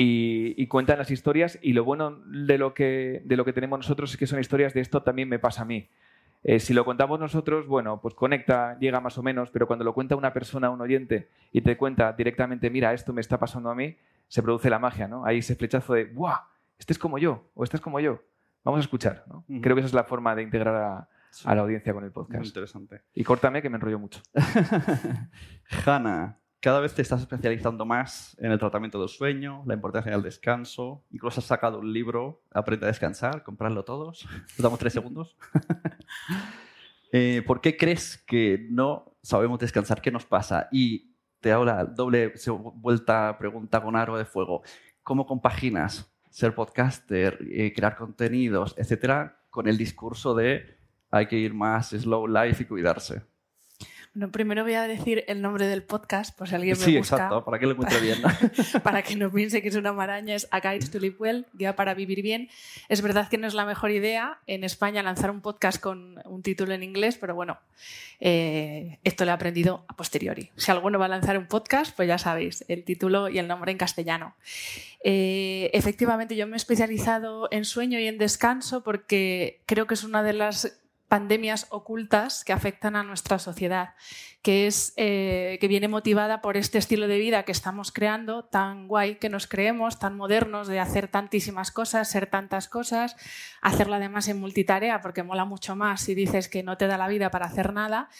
y, 0.00 0.66
cuentan 0.68 0.98
las 0.98 1.10
historias 1.10 1.58
y 1.60 1.72
lo 1.72 1.84
bueno 1.84 2.22
de 2.26 2.56
lo, 2.56 2.72
que, 2.72 3.20
de 3.24 3.36
lo 3.36 3.44
que 3.44 3.52
tenemos 3.52 3.80
nosotros 3.80 4.12
es 4.12 4.16
que 4.16 4.28
son 4.28 4.38
historias 4.38 4.72
de 4.72 4.80
esto 4.80 5.02
también 5.02 5.28
me 5.28 5.40
pasa 5.40 5.62
a 5.62 5.64
mí. 5.64 5.88
Eh, 6.44 6.60
si 6.60 6.72
lo 6.72 6.84
contamos 6.84 7.18
nosotros, 7.18 7.66
bueno, 7.66 8.00
pues 8.00 8.14
conecta, 8.14 8.78
llega 8.78 9.00
más 9.00 9.18
o 9.18 9.24
menos, 9.24 9.50
pero 9.50 9.66
cuando 9.66 9.84
lo 9.84 9.92
cuenta 9.92 10.14
una 10.14 10.32
persona, 10.32 10.70
un 10.70 10.80
oyente, 10.80 11.28
y 11.50 11.62
te 11.62 11.76
cuenta 11.76 12.12
directamente, 12.12 12.70
mira, 12.70 12.92
esto 12.92 13.12
me 13.12 13.20
está 13.20 13.40
pasando 13.40 13.70
a 13.70 13.74
mí, 13.74 13.96
se 14.28 14.40
produce 14.40 14.70
la 14.70 14.78
magia, 14.78 15.08
¿no? 15.08 15.24
Hay 15.24 15.38
ese 15.38 15.56
flechazo 15.56 15.94
de, 15.94 16.04
¡guau! 16.04 16.38
Este 16.78 16.92
es 16.92 16.98
como 17.00 17.18
yo, 17.18 17.50
o 17.54 17.64
este 17.64 17.76
es 17.76 17.80
como 17.80 17.98
yo. 17.98 18.22
Vamos 18.62 18.78
a 18.78 18.82
escuchar, 18.82 19.24
¿no? 19.26 19.44
Creo 19.60 19.74
que 19.74 19.80
esa 19.80 19.88
es 19.88 19.94
la 19.94 20.04
forma 20.04 20.36
de 20.36 20.44
integrar 20.44 20.76
a, 20.76 21.08
a 21.44 21.54
la 21.56 21.62
audiencia 21.62 21.92
con 21.92 22.04
el 22.04 22.12
podcast. 22.12 22.38
Muy 22.38 22.46
interesante. 22.46 23.02
Y 23.14 23.24
córtame 23.24 23.62
que 23.62 23.68
me 23.68 23.76
enrollo 23.76 23.98
mucho. 23.98 24.22
Hanna, 25.84 26.38
cada 26.60 26.80
vez 26.80 26.94
te 26.94 27.02
estás 27.02 27.20
especializando 27.20 27.84
más 27.84 28.36
en 28.40 28.50
el 28.50 28.58
tratamiento 28.58 28.98
del 28.98 29.08
sueño, 29.08 29.62
la 29.66 29.74
importancia 29.74 30.12
del 30.12 30.22
descanso. 30.22 31.04
Incluso 31.10 31.40
has 31.40 31.46
sacado 31.46 31.78
un 31.78 31.92
libro, 31.92 32.42
Aprende 32.50 32.86
a 32.86 32.88
descansar, 32.88 33.42
comprarlo 33.42 33.84
todos. 33.84 34.26
Nos 34.56 34.58
damos 34.58 34.78
tres 34.78 34.92
segundos. 34.92 35.36
Eh, 37.10 37.42
¿Por 37.46 37.62
qué 37.62 37.74
crees 37.74 38.18
que 38.18 38.66
no 38.68 39.16
sabemos 39.22 39.58
descansar? 39.58 40.02
¿Qué 40.02 40.10
nos 40.10 40.26
pasa? 40.26 40.68
Y 40.70 41.14
te 41.40 41.50
hago 41.50 41.64
la 41.64 41.86
doble 41.86 42.34
vuelta 42.74 43.38
pregunta 43.38 43.82
con 43.82 43.96
aro 43.96 44.18
de 44.18 44.26
fuego. 44.26 44.60
¿Cómo 45.02 45.24
compaginas 45.24 46.14
ser 46.28 46.54
podcaster, 46.54 47.38
eh, 47.50 47.72
crear 47.74 47.96
contenidos, 47.96 48.74
etcétera, 48.76 49.40
con 49.48 49.68
el 49.68 49.78
discurso 49.78 50.34
de 50.34 50.76
hay 51.10 51.26
que 51.26 51.36
ir 51.36 51.54
más 51.54 51.88
slow 51.90 52.26
life 52.26 52.62
y 52.62 52.66
cuidarse. 52.66 53.22
Bueno, 54.18 54.32
primero 54.32 54.64
voy 54.64 54.74
a 54.74 54.88
decir 54.88 55.22
el 55.28 55.40
nombre 55.40 55.68
del 55.68 55.84
podcast, 55.84 56.36
por 56.36 56.48
si 56.48 56.56
alguien 56.56 56.76
me 56.76 56.84
sí, 56.84 56.98
busca. 56.98 57.16
Sí, 57.16 57.22
exacto, 57.22 57.44
para 57.44 57.60
que 57.60 57.66
lo 57.66 57.72
encuentre 57.74 58.00
bien. 58.00 58.18
para 58.82 59.02
que 59.02 59.14
no 59.14 59.30
piense 59.30 59.62
que 59.62 59.68
es 59.68 59.76
una 59.76 59.92
maraña, 59.92 60.34
es 60.34 60.48
A 60.50 60.58
Guide 60.58 60.88
to 60.88 60.98
Live 60.98 61.14
Well, 61.20 61.46
Guía 61.52 61.76
para 61.76 61.94
Vivir 61.94 62.20
Bien. 62.20 62.48
Es 62.88 63.00
verdad 63.00 63.28
que 63.28 63.38
no 63.38 63.46
es 63.46 63.54
la 63.54 63.64
mejor 63.64 63.92
idea 63.92 64.40
en 64.48 64.64
España 64.64 65.04
lanzar 65.04 65.30
un 65.30 65.40
podcast 65.40 65.80
con 65.80 66.20
un 66.24 66.42
título 66.42 66.74
en 66.74 66.82
inglés, 66.82 67.16
pero 67.16 67.36
bueno, 67.36 67.58
eh, 68.18 68.98
esto 69.04 69.24
lo 69.24 69.30
he 69.30 69.34
aprendido 69.34 69.84
a 69.86 69.94
posteriori. 69.94 70.50
Si 70.56 70.72
alguno 70.72 70.98
va 70.98 71.04
a 71.04 71.10
lanzar 71.10 71.38
un 71.38 71.46
podcast, 71.46 71.94
pues 71.94 72.08
ya 72.08 72.18
sabéis, 72.18 72.64
el 72.66 72.82
título 72.82 73.28
y 73.28 73.38
el 73.38 73.46
nombre 73.46 73.70
en 73.70 73.78
castellano. 73.78 74.34
Eh, 75.04 75.70
efectivamente, 75.74 76.34
yo 76.34 76.48
me 76.48 76.54
he 76.54 76.56
especializado 76.56 77.46
en 77.52 77.64
sueño 77.64 78.00
y 78.00 78.08
en 78.08 78.18
descanso 78.18 78.82
porque 78.82 79.60
creo 79.66 79.86
que 79.86 79.94
es 79.94 80.02
una 80.02 80.24
de 80.24 80.32
las 80.32 80.77
pandemias 81.08 81.66
ocultas 81.70 82.44
que 82.44 82.52
afectan 82.52 82.94
a 82.94 83.02
nuestra 83.02 83.38
sociedad, 83.38 83.94
que, 84.42 84.66
es, 84.66 84.92
eh, 84.96 85.56
que 85.60 85.66
viene 85.66 85.88
motivada 85.88 86.42
por 86.42 86.56
este 86.56 86.78
estilo 86.78 87.08
de 87.08 87.18
vida 87.18 87.42
que 87.44 87.52
estamos 87.52 87.92
creando, 87.92 88.44
tan 88.44 88.86
guay 88.88 89.16
que 89.16 89.30
nos 89.30 89.46
creemos, 89.46 89.98
tan 89.98 90.16
modernos 90.16 90.68
de 90.68 90.80
hacer 90.80 91.08
tantísimas 91.08 91.70
cosas, 91.70 92.10
ser 92.10 92.26
tantas 92.26 92.68
cosas, 92.68 93.16
hacerlo 93.62 93.94
además 93.94 94.28
en 94.28 94.38
multitarea, 94.38 95.00
porque 95.00 95.22
mola 95.22 95.46
mucho 95.46 95.74
más 95.74 96.02
si 96.02 96.14
dices 96.14 96.48
que 96.48 96.62
no 96.62 96.76
te 96.76 96.86
da 96.86 96.98
la 96.98 97.08
vida 97.08 97.30
para 97.30 97.46
hacer 97.46 97.72
nada. 97.72 98.10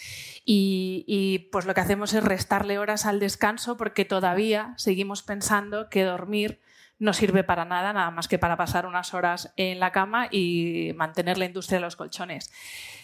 Y, 0.45 1.05
y 1.07 1.51
pues 1.51 1.67
lo 1.67 1.75
que 1.75 1.83
hacemos 1.83 2.15
es 2.15 2.25
restarle 2.25 2.79
horas 2.79 3.05
al 3.05 3.21
descanso 3.21 3.77
porque 3.77 4.07
todavía 4.07 4.73
seguimos 4.77 5.23
pensando 5.23 5.91
que 5.91 6.05
dormir 6.05 6.59
no 6.99 7.13
sirve 7.13 7.45
para 7.45 7.65
nada, 7.65 7.93
nada 7.93 8.11
más 8.11 8.29
que 8.29 8.39
para 8.39 8.57
pasar 8.57 8.87
unas 8.87 9.15
horas 9.15 9.53
en 9.57 9.81
la 9.81 9.93
cama 9.93 10.29
y 10.31 10.93
mantener 10.97 11.39
la 11.39 11.45
industria 11.45 11.79
de 11.79 11.85
los 11.85 11.97
colchones. 11.97 12.51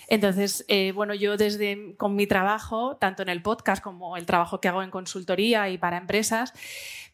Entonces, 0.08 0.64
eh, 0.68 0.92
bueno, 0.92 1.14
yo 1.14 1.36
desde 1.36 1.94
con 1.96 2.16
mi 2.16 2.26
trabajo, 2.26 2.96
tanto 2.96 3.22
en 3.22 3.28
el 3.28 3.42
podcast 3.42 3.82
como 3.82 4.16
el 4.16 4.26
trabajo 4.26 4.60
que 4.60 4.68
hago 4.68 4.82
en 4.82 4.90
consultoría 4.90 5.68
y 5.68 5.78
para 5.78 5.96
empresas, 5.96 6.52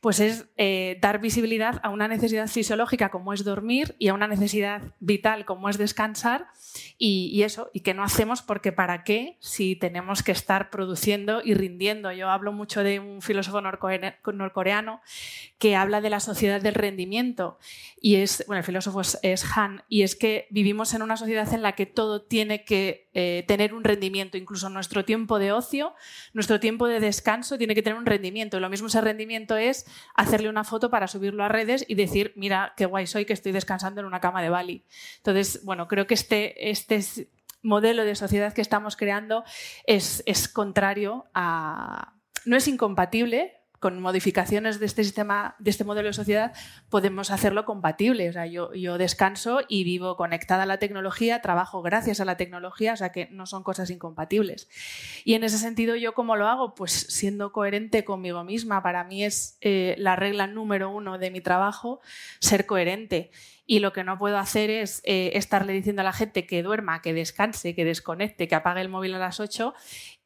pues 0.01 0.19
es 0.19 0.47
eh, 0.57 0.99
dar 1.03 1.21
visibilidad 1.21 1.79
a 1.83 1.91
una 1.91 2.09
necesidad 2.09 2.49
fisiológica 2.49 3.11
como 3.11 3.35
es 3.35 3.45
dormir 3.45 3.95
y 3.99 4.09
a 4.09 4.15
una 4.15 4.27
necesidad 4.29 4.83
vital 4.99 5.45
como 5.45 5.69
es 5.69 5.77
descansar 5.77 6.47
y, 6.97 7.43
eso, 7.43 7.71
y 7.75 7.81
que 7.81 7.93
no 7.93 8.03
hacemos 8.03 8.41
porque 8.41 8.73
para 8.73 9.05
qué 9.05 9.37
si 9.41 9.77
tenemos 9.77 10.23
que 10.23 10.33
estar 10.33 10.71
produciendo 10.71 11.43
y 11.45 11.53
rindiendo. 11.53 12.13
Yo 12.13 12.31
hablo 12.31 12.53
mucho 12.53 12.83
de 12.83 12.99
un 12.99 13.21
filósofo 13.21 13.61
norcoreano 13.61 15.01
que 15.59 15.77
habla 15.77 16.01
de 16.01 16.11
la 16.11 16.21
sociedad 16.21 16.63
del 16.63 16.75
rendimiento 16.75 17.59
y 18.01 18.17
es, 18.17 18.43
bueno, 18.47 18.61
el 18.61 18.65
filósofo 18.65 19.03
es 19.03 19.45
Han, 19.55 19.83
y 19.89 20.03
es 20.03 20.17
que 20.17 20.47
vivimos 20.49 20.95
en 20.95 21.03
una 21.03 21.19
sociedad 21.19 21.53
en 21.53 21.61
la 21.61 21.73
que 21.73 21.85
todo 21.85 22.23
tiene 22.23 22.65
que 22.65 22.90
eh, 23.13 23.45
tener 23.47 23.75
un 23.75 23.85
rendimiento, 23.85 24.37
incluso 24.37 24.69
nuestro 24.69 25.05
tiempo 25.05 25.39
de 25.39 25.53
ocio, 25.53 25.95
nuestro 26.33 26.61
tiempo 26.61 26.87
de 26.87 27.01
descanso 27.01 27.59
tiene 27.59 27.75
que 27.75 27.83
tener 27.83 27.99
un 27.99 28.07
rendimiento. 28.07 28.61
Lo 28.61 28.69
mismo 28.71 28.89
ese 28.89 29.01
rendimiento 29.01 29.57
es 29.57 29.87
hacerle 30.15 30.49
una 30.49 30.65
foto 30.65 30.91
para 30.91 31.09
subirlo 31.09 31.45
a 31.45 31.49
redes 31.49 31.85
y 31.89 31.95
decir, 31.95 32.33
mira 32.37 32.75
qué 32.77 32.87
guay 32.87 33.07
soy 33.07 33.25
que 33.25 33.33
estoy 33.33 33.53
descansando 33.53 34.01
en 34.01 34.07
una 34.07 34.21
cama 34.21 34.43
de 34.43 34.49
Bali. 34.49 34.85
Entonces, 35.19 35.65
bueno, 35.65 35.89
creo 35.89 36.07
que 36.07 36.15
este, 36.15 36.71
este 36.71 37.01
modelo 37.63 38.05
de 38.05 38.15
sociedad 38.15 38.53
que 38.53 38.63
estamos 38.63 38.97
creando 38.97 39.45
es, 39.87 40.23
es 40.27 40.49
contrario 40.49 41.27
a... 41.35 42.15
no 42.45 42.57
es 42.57 42.67
incompatible 42.69 43.60
con 43.81 43.99
modificaciones 43.99 44.79
de 44.79 44.85
este 44.85 45.03
sistema, 45.03 45.57
de 45.59 45.71
este 45.71 45.85
modelo 45.85 46.09
de 46.09 46.13
sociedad, 46.13 46.53
podemos 46.91 47.31
hacerlo 47.31 47.65
compatible. 47.65 48.29
O 48.29 48.33
sea, 48.33 48.47
yo, 48.47 48.71
descanso 48.99 49.63
y 49.69 49.85
vivo 49.85 50.17
conectada 50.17 50.65
a 50.65 50.67
la 50.67 50.79
tecnología, 50.79 51.41
trabajo 51.41 51.81
gracias 51.81 52.21
a 52.21 52.27
la 52.27 52.37
tecnología, 52.37 52.93
o 52.93 52.97
sea 52.97 53.11
que 53.11 53.29
no 53.31 53.47
son 53.47 53.63
cosas 53.63 53.89
incompatibles. 53.89 54.69
Y 55.25 55.33
en 55.33 55.45
ese 55.45 55.57
sentido, 55.57 55.97
¿yo 55.97 56.13
cómo 56.13 56.37
lo 56.37 56.47
hago? 56.47 56.75
Pues 56.75 56.93
siendo 56.93 57.53
coherente 57.53 58.05
conmigo 58.05 58.45
misma. 58.45 58.83
Para 58.83 59.03
mí 59.03 59.25
es 59.25 59.57
eh, 59.63 59.95
la 59.97 60.15
regla 60.15 60.47
número 60.47 60.91
uno 60.91 61.17
de 61.17 61.31
mi 61.31 61.41
trabajo 61.41 62.01
ser 62.39 62.67
coherente. 62.67 63.31
Y 63.65 63.79
lo 63.79 63.95
que 63.95 64.05
no 64.05 64.19
puedo 64.19 64.37
hacer 64.37 64.69
es 64.69 65.01
eh, 65.05 65.31
estarle 65.35 65.73
diciendo 65.73 66.03
a 66.03 66.05
la 66.05 66.13
gente 66.13 66.47
que 66.47 66.63
duerma, 66.63 67.01
que 67.01 67.15
descanse, 67.15 67.75
que 67.75 67.87
desconecte, 67.87 68.47
que 68.47 68.55
apague 68.57 68.83
el 68.83 68.91
móvil 68.91 69.15
a 69.15 69.19
las 69.19 69.41
8 69.41 69.73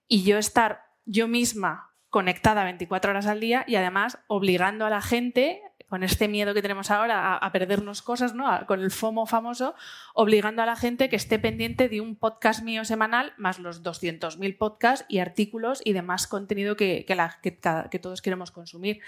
y 0.08 0.24
yo 0.24 0.38
estar 0.38 0.86
yo 1.04 1.28
misma 1.28 1.93
conectada 2.14 2.62
24 2.62 3.10
horas 3.10 3.26
al 3.26 3.40
día 3.40 3.64
y 3.66 3.74
además 3.74 4.18
obligando 4.28 4.86
a 4.86 4.88
la 4.88 5.02
gente 5.02 5.62
con 5.88 6.04
este 6.04 6.28
miedo 6.28 6.54
que 6.54 6.62
tenemos 6.62 6.92
ahora 6.92 7.34
a, 7.34 7.50
perdernos 7.50 8.02
cosas, 8.02 8.36
¿no? 8.36 8.46
con 8.68 8.80
el 8.80 8.92
FOMO 8.92 9.26
famoso, 9.26 9.74
obligando 10.14 10.62
a 10.62 10.66
la 10.66 10.76
gente 10.76 11.08
que 11.08 11.16
esté 11.16 11.40
pendiente 11.40 11.88
de 11.88 12.00
un 12.00 12.14
podcast 12.14 12.62
mío 12.62 12.84
semanal, 12.84 13.32
más 13.36 13.58
los 13.58 13.82
200.000 13.82 14.56
podcasts 14.56 15.04
y 15.08 15.18
artículos 15.18 15.82
y 15.84 15.92
demás 15.92 16.28
contenido 16.28 16.76
que, 16.76 17.04
que 17.04 17.98
todos 17.98 18.22
queremos 18.22 18.52
consumir. 18.52 19.00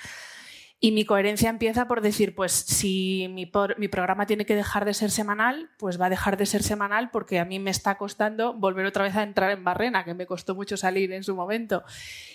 Y 0.78 0.92
mi 0.92 1.06
coherencia 1.06 1.48
empieza 1.48 1.88
por 1.88 2.02
decir, 2.02 2.34
pues 2.34 2.52
si 2.52 3.28
mi, 3.30 3.50
mi, 3.78 3.88
programa 3.88 4.26
tiene 4.26 4.44
que 4.44 4.54
dejar 4.54 4.84
de 4.84 4.92
ser 4.92 5.10
semanal, 5.10 5.70
pues 5.78 5.98
va 5.98 6.06
a 6.06 6.10
dejar 6.10 6.36
de 6.36 6.44
ser 6.44 6.62
semanal 6.62 7.10
porque 7.10 7.38
a 7.38 7.46
mí 7.46 7.58
me 7.58 7.70
está 7.70 7.96
costando 7.96 8.52
volver 8.52 8.84
otra 8.84 9.04
vez 9.04 9.16
a 9.16 9.22
entrar 9.22 9.50
en 9.52 9.64
Barrena, 9.64 10.04
que 10.04 10.12
me 10.12 10.26
costó 10.26 10.54
mucho 10.54 10.76
salir 10.76 11.12
en 11.12 11.24
su 11.24 11.34
momento. 11.34 11.82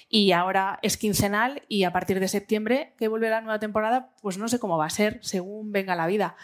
Y 0.10 0.32
ahora 0.32 0.80
es 0.82 0.98
quincenal 0.98 1.62
y 1.68 1.84
a 1.84 1.94
partir 1.94 2.20
de 2.20 2.28
septiembre, 2.28 2.94
que 2.98 3.08
vuelve 3.08 3.30
la 3.30 3.42
nueva 3.42 3.60
temporada, 3.60 4.10
pues 4.24 4.40
no 4.40 4.48
sé 4.48 4.58
cómo 4.58 4.76
va 4.76 4.86
a 4.86 4.90
ser 4.90 5.20
según 5.22 5.72
venga 5.72 5.96
la 5.96 6.08
vida. 6.08 6.36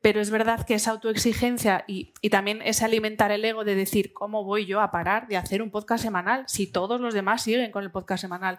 Pero 0.00 0.22
es 0.22 0.30
verdad 0.30 0.64
que 0.64 0.74
esa 0.74 0.90
autoexigencia 0.90 1.84
y, 1.86 2.14
y 2.22 2.30
también 2.30 2.62
ese 2.62 2.86
alimentar 2.86 3.30
el 3.30 3.44
ego 3.44 3.64
de 3.64 3.74
decir, 3.74 4.14
¿cómo 4.14 4.42
voy 4.42 4.64
yo 4.64 4.80
a 4.80 4.90
parar 4.90 5.28
de 5.28 5.36
hacer 5.36 5.60
un 5.60 5.70
podcast 5.70 6.02
semanal 6.02 6.44
si 6.48 6.66
todos 6.66 6.98
los 6.98 7.12
demás 7.12 7.42
siguen 7.42 7.70
con 7.70 7.84
el 7.84 7.90
podcast 7.90 8.22
semanal? 8.22 8.58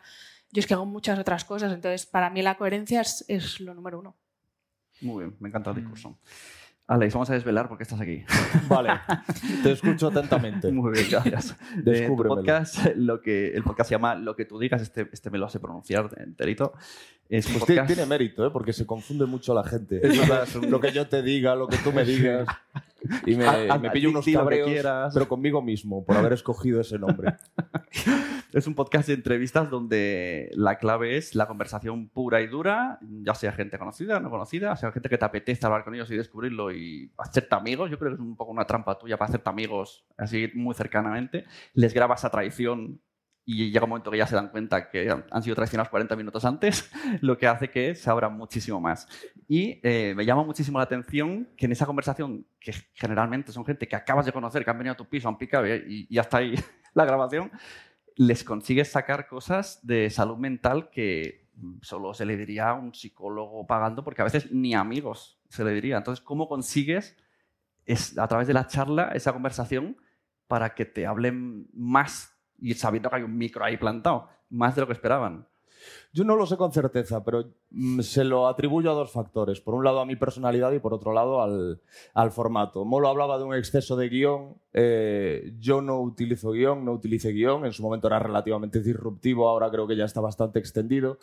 Yo 0.53 0.59
es 0.59 0.67
que 0.67 0.75
hago 0.75 0.85
muchas 0.85 1.17
otras 1.17 1.43
cosas, 1.45 1.73
entonces 1.73 2.05
para 2.05 2.29
mí 2.29 2.43
la 2.43 2.55
coherencia 2.55 3.01
es, 3.01 3.59
lo 3.59 3.73
número 3.73 3.99
uno. 3.99 4.15
Muy 5.01 5.23
bien, 5.23 5.35
me 5.39 5.49
encanta 5.49 5.71
el 5.71 5.77
discurso. 5.77 6.17
Alex, 6.85 7.13
vamos 7.13 7.29
a 7.31 7.33
desvelar 7.33 7.67
por 7.67 7.77
qué 7.77 7.83
estás 7.83 7.99
aquí. 7.99 8.23
Vale, 8.69 8.91
te 9.63 9.71
escucho 9.71 10.09
atentamente. 10.09 10.71
Muy 10.71 10.91
bien, 10.91 11.07
gracias. 11.09 11.57
Tu 11.83 12.15
podcast, 12.15 12.95
lo 12.95 13.19
que, 13.19 13.47
el 13.55 13.63
podcast 13.63 13.89
se 13.89 13.95
llama 13.95 14.15
Lo 14.15 14.35
que 14.35 14.45
tú 14.45 14.59
digas, 14.59 14.81
este, 14.81 15.09
este 15.11 15.31
me 15.31 15.39
lo 15.39 15.47
hace 15.47 15.59
pronunciar 15.59 16.09
enterito. 16.17 16.73
Es 17.29 17.47
pues 17.47 17.65
tiene 17.87 18.05
mérito, 18.05 18.45
¿eh? 18.45 18.51
porque 18.51 18.73
se 18.73 18.85
confunde 18.85 19.25
mucho 19.25 19.55
la 19.55 19.63
gente. 19.63 20.01
lo 20.69 20.79
que 20.79 20.91
yo 20.91 21.07
te 21.07 21.23
diga, 21.23 21.55
lo 21.55 21.67
que 21.67 21.77
tú 21.77 21.91
me 21.91 22.03
digas. 22.05 22.47
Y 23.25 23.35
me, 23.35 23.89
pillo 23.91 24.09
unos 24.09 24.25
cabreos, 24.25 25.13
pero 25.13 25.27
conmigo 25.27 25.61
mismo, 25.61 26.05
por 26.05 26.15
haber 26.17 26.33
escogido 26.33 26.81
ese 26.81 26.97
nombre. 26.97 27.35
es 28.53 28.67
un 28.67 28.75
podcast 28.75 29.07
de 29.07 29.15
entrevistas 29.15 29.69
donde 29.69 30.49
la 30.53 30.77
clave 30.77 31.17
es 31.17 31.35
la 31.35 31.47
conversación 31.47 32.09
pura 32.09 32.41
y 32.41 32.47
dura, 32.47 32.99
ya 33.01 33.35
sea 33.35 33.51
gente 33.51 33.77
conocida, 33.77 34.19
no 34.19 34.29
conocida, 34.29 34.75
sea 34.75 34.91
gente 34.91 35.09
que 35.09 35.17
te 35.17 35.25
apetece 35.25 35.65
hablar 35.65 35.83
con 35.83 35.95
ellos 35.95 36.09
y 36.11 36.17
descubrirlo 36.17 36.71
y 36.71 37.11
hacerte 37.17 37.55
amigos. 37.55 37.91
Yo 37.91 37.99
creo 37.99 38.11
que 38.11 38.15
es 38.15 38.21
un 38.21 38.35
poco 38.35 38.51
una 38.51 38.65
trampa 38.65 38.97
tuya 38.97 39.17
para 39.17 39.29
hacerte 39.29 39.49
amigos 39.49 40.05
así 40.17 40.49
muy 40.53 40.75
cercanamente. 40.75 41.45
Les 41.73 41.93
grabas 41.93 42.23
a 42.25 42.29
traición 42.29 43.01
y 43.45 43.71
llega 43.71 43.83
un 43.83 43.89
momento 43.89 44.09
que 44.09 44.17
ya 44.17 44.27
se 44.27 44.35
dan 44.35 44.49
cuenta 44.49 44.89
que 44.89 45.09
han 45.09 45.43
sido 45.43 45.55
traicionados 45.55 45.89
40 45.89 46.15
minutos 46.15 46.45
antes, 46.45 46.91
lo 47.21 47.37
que 47.37 47.47
hace 47.47 47.69
que 47.69 47.95
se 47.95 48.09
abra 48.09 48.29
muchísimo 48.29 48.79
más. 48.79 49.07
Y 49.47 49.79
eh, 49.83 50.13
me 50.15 50.25
llama 50.25 50.43
muchísimo 50.43 50.77
la 50.77 50.85
atención 50.85 51.49
que 51.57 51.65
en 51.65 51.73
esa 51.73 51.85
conversación, 51.85 52.45
que 52.59 52.73
generalmente 52.93 53.51
son 53.51 53.65
gente 53.65 53.87
que 53.87 53.95
acabas 53.95 54.25
de 54.25 54.31
conocer, 54.31 54.63
que 54.63 54.71
han 54.71 54.77
venido 54.77 54.93
a 54.93 54.97
tu 54.97 55.09
piso, 55.09 55.27
han 55.27 55.37
picado 55.37 55.67
y, 55.67 56.07
y 56.09 56.17
hasta 56.17 56.37
ahí 56.37 56.55
la 56.93 57.05
grabación, 57.05 57.51
les 58.15 58.43
consigues 58.43 58.91
sacar 58.91 59.27
cosas 59.27 59.79
de 59.85 60.09
salud 60.09 60.37
mental 60.37 60.89
que 60.89 61.49
solo 61.81 62.13
se 62.13 62.25
le 62.25 62.37
diría 62.37 62.69
a 62.69 62.73
un 62.73 62.93
psicólogo 62.93 63.67
pagando, 63.67 64.03
porque 64.03 64.21
a 64.21 64.25
veces 64.25 64.51
ni 64.51 64.73
amigos 64.73 65.39
se 65.49 65.63
le 65.63 65.71
diría. 65.71 65.97
Entonces, 65.97 66.23
¿cómo 66.23 66.47
consigues 66.47 67.17
es, 67.85 68.17
a 68.17 68.27
través 68.27 68.47
de 68.47 68.53
la 68.53 68.67
charla 68.67 69.11
esa 69.13 69.33
conversación 69.33 69.97
para 70.47 70.73
que 70.73 70.85
te 70.85 71.05
hablen 71.05 71.67
más 71.73 72.32
y 72.63 72.73
sabiendo 72.75 73.09
que 73.09 73.17
hay 73.17 73.23
un 73.23 73.37
micro 73.37 73.63
ahí 73.63 73.77
plantado, 73.77 74.29
más 74.49 74.73
de 74.75 74.81
lo 74.81 74.87
que 74.87 74.93
esperaban. 74.93 75.45
Yo 76.13 76.23
no 76.23 76.35
lo 76.35 76.45
sé 76.45 76.55
con 76.55 76.71
certeza, 76.71 77.23
pero 77.23 77.53
mm, 77.71 77.99
se 78.01 78.23
lo 78.23 78.47
atribuyo 78.47 78.91
a 78.91 78.93
dos 78.93 79.11
factores. 79.11 79.59
Por 79.59 79.73
un 79.73 79.83
lado 79.83 79.99
a 79.99 80.05
mi 80.05 80.15
personalidad 80.15 80.71
y 80.71 80.79
por 80.79 80.93
otro 80.93 81.11
lado 81.11 81.41
al, 81.41 81.81
al 82.13 82.31
formato. 82.31 82.85
Molo 82.85 83.09
hablaba 83.09 83.37
de 83.37 83.43
un 83.43 83.53
exceso 83.55 83.97
de 83.97 84.07
guion. 84.07 84.55
Eh, 84.71 85.53
yo 85.59 85.81
no 85.81 85.99
utilizo 85.99 86.51
guion, 86.51 86.85
no 86.85 86.93
utilicé 86.93 87.31
guion. 87.31 87.65
En 87.65 87.73
su 87.73 87.83
momento 87.83 88.07
era 88.07 88.19
relativamente 88.19 88.79
disruptivo, 88.81 89.49
ahora 89.49 89.69
creo 89.69 89.87
que 89.87 89.97
ya 89.97 90.05
está 90.05 90.21
bastante 90.21 90.59
extendido. 90.59 91.17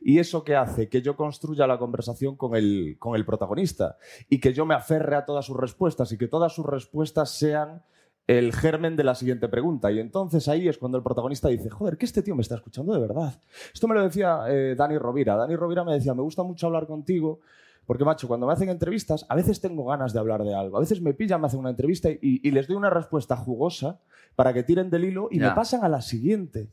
¿Y 0.00 0.18
eso 0.18 0.44
qué 0.44 0.56
hace? 0.56 0.88
Que 0.88 1.02
yo 1.02 1.16
construya 1.16 1.66
la 1.66 1.78
conversación 1.78 2.36
con 2.36 2.54
el, 2.56 2.96
con 2.98 3.16
el 3.16 3.26
protagonista 3.26 3.98
y 4.30 4.40
que 4.40 4.54
yo 4.54 4.64
me 4.64 4.74
aferre 4.74 5.16
a 5.16 5.26
todas 5.26 5.44
sus 5.44 5.56
respuestas 5.56 6.10
y 6.12 6.18
que 6.18 6.28
todas 6.28 6.54
sus 6.54 6.64
respuestas 6.64 7.36
sean 7.36 7.82
el 8.26 8.52
germen 8.52 8.96
de 8.96 9.04
la 9.04 9.14
siguiente 9.14 9.48
pregunta. 9.48 9.90
Y 9.92 10.00
entonces 10.00 10.48
ahí 10.48 10.68
es 10.68 10.78
cuando 10.78 10.98
el 10.98 11.04
protagonista 11.04 11.48
dice, 11.48 11.70
joder, 11.70 11.96
que 11.96 12.06
este 12.06 12.22
tío 12.22 12.34
me 12.34 12.42
está 12.42 12.56
escuchando 12.56 12.92
de 12.92 13.00
verdad. 13.00 13.40
Esto 13.72 13.86
me 13.86 13.94
lo 13.94 14.02
decía 14.02 14.40
eh, 14.48 14.74
Dani 14.76 14.98
Rovira. 14.98 15.36
Dani 15.36 15.54
Rovira 15.54 15.84
me 15.84 15.94
decía, 15.94 16.14
me 16.14 16.22
gusta 16.22 16.42
mucho 16.42 16.66
hablar 16.66 16.86
contigo. 16.86 17.40
Porque, 17.86 18.04
macho, 18.04 18.26
cuando 18.26 18.48
me 18.48 18.52
hacen 18.52 18.68
entrevistas, 18.68 19.24
a 19.28 19.36
veces 19.36 19.60
tengo 19.60 19.84
ganas 19.84 20.12
de 20.12 20.18
hablar 20.18 20.42
de 20.42 20.52
algo. 20.52 20.76
A 20.76 20.80
veces 20.80 21.00
me 21.00 21.14
pillan, 21.14 21.40
me 21.40 21.46
hacen 21.46 21.60
una 21.60 21.70
entrevista 21.70 22.08
y, 22.10 22.50
les 22.50 22.66
doy 22.66 22.76
una 22.76 22.90
respuesta 22.90 23.36
jugosa 23.36 24.00
para 24.34 24.52
que 24.52 24.64
tiren 24.64 24.90
del 24.90 25.04
hilo 25.04 25.28
y 25.30 25.38
me 25.38 25.52
pasan 25.52 25.84
a 25.84 25.88
la 25.88 26.00
siguiente. 26.00 26.68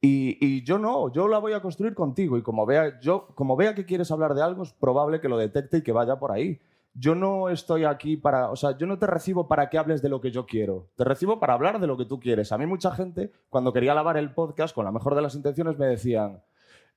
Y, 0.00 0.38
y, 0.40 0.64
yo 0.64 0.78
no, 0.78 1.12
yo 1.12 1.28
la 1.28 1.38
voy 1.38 1.52
a 1.52 1.60
construir 1.60 1.92
contigo. 1.92 2.38
Y 2.38 2.42
como 2.42 2.64
vea, 2.64 2.98
yo, 3.00 3.28
como 3.34 3.54
vea 3.54 3.74
que 3.74 3.84
quieres 3.84 4.10
hablar 4.10 4.32
de 4.32 4.40
algo, 4.40 4.62
es 4.62 4.72
probable 4.72 5.20
que 5.20 5.28
lo 5.28 5.36
detecte 5.36 5.76
y 5.76 5.82
que 5.82 5.92
vaya 5.92 6.18
por 6.18 6.32
ahí 6.32 6.58
yo 6.94 7.14
no 7.14 7.48
estoy 7.48 7.84
aquí 7.84 8.16
para, 8.16 8.50
o 8.50 8.56
sea, 8.56 8.76
yo 8.76 8.86
no 8.86 8.98
te 8.98 9.06
recibo 9.06 9.48
para 9.48 9.68
que 9.70 9.78
hables 9.78 10.02
de 10.02 10.08
lo 10.08 10.20
que 10.20 10.30
yo 10.30 10.46
quiero, 10.46 10.88
te 10.96 11.04
recibo 11.04 11.38
para 11.38 11.54
hablar 11.54 11.80
de 11.80 11.86
lo 11.86 11.96
que 11.96 12.04
tú 12.04 12.18
quieres. 12.18 12.52
A 12.52 12.58
mí 12.58 12.66
mucha 12.66 12.90
gente, 12.90 13.32
cuando 13.48 13.72
quería 13.72 13.94
lavar 13.94 14.16
el 14.16 14.32
podcast, 14.32 14.74
con 14.74 14.84
la 14.84 14.92
mejor 14.92 15.14
de 15.14 15.22
las 15.22 15.34
intenciones, 15.34 15.78
me 15.78 15.86
decían, 15.86 16.42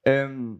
em, 0.03 0.59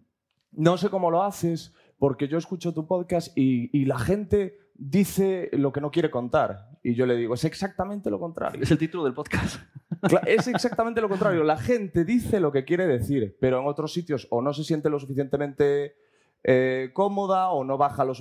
no 0.51 0.77
sé 0.77 0.89
cómo 0.89 1.09
lo 1.09 1.23
haces, 1.23 1.73
porque 1.97 2.27
yo 2.27 2.37
escucho 2.37 2.73
tu 2.73 2.85
podcast 2.85 3.35
y, 3.35 3.85
la 3.85 3.97
gente 3.97 4.59
dice 4.75 5.49
lo 5.53 5.71
que 5.71 5.81
no 5.81 5.89
quiere 5.89 6.11
contar. 6.11 6.69
Y 6.83 6.95
yo 6.95 7.05
le 7.05 7.15
digo, 7.15 7.33
es 7.33 7.45
exactamente 7.45 8.09
lo 8.09 8.19
contrario. 8.19 8.61
Es 8.61 8.71
el 8.71 8.77
título 8.77 9.03
del 9.03 9.13
podcast. 9.13 9.61
Es 10.27 10.49
exactamente 10.49 10.99
lo 10.99 11.07
contrario. 11.07 11.45
La 11.45 11.55
gente 11.55 12.03
dice 12.03 12.41
lo 12.41 12.51
que 12.51 12.65
quiere 12.65 12.85
decir, 12.85 13.37
pero 13.39 13.61
en 13.61 13.67
otros 13.67 13.93
sitios 13.93 14.27
o 14.31 14.41
no 14.41 14.51
se 14.51 14.65
siente 14.65 14.89
lo 14.89 14.99
suficientemente 14.99 15.95
eh, 16.43 16.89
cómoda 16.91 17.51
o 17.51 17.63
no 17.63 17.77
baja 17.77 18.03
lo 18.03 18.13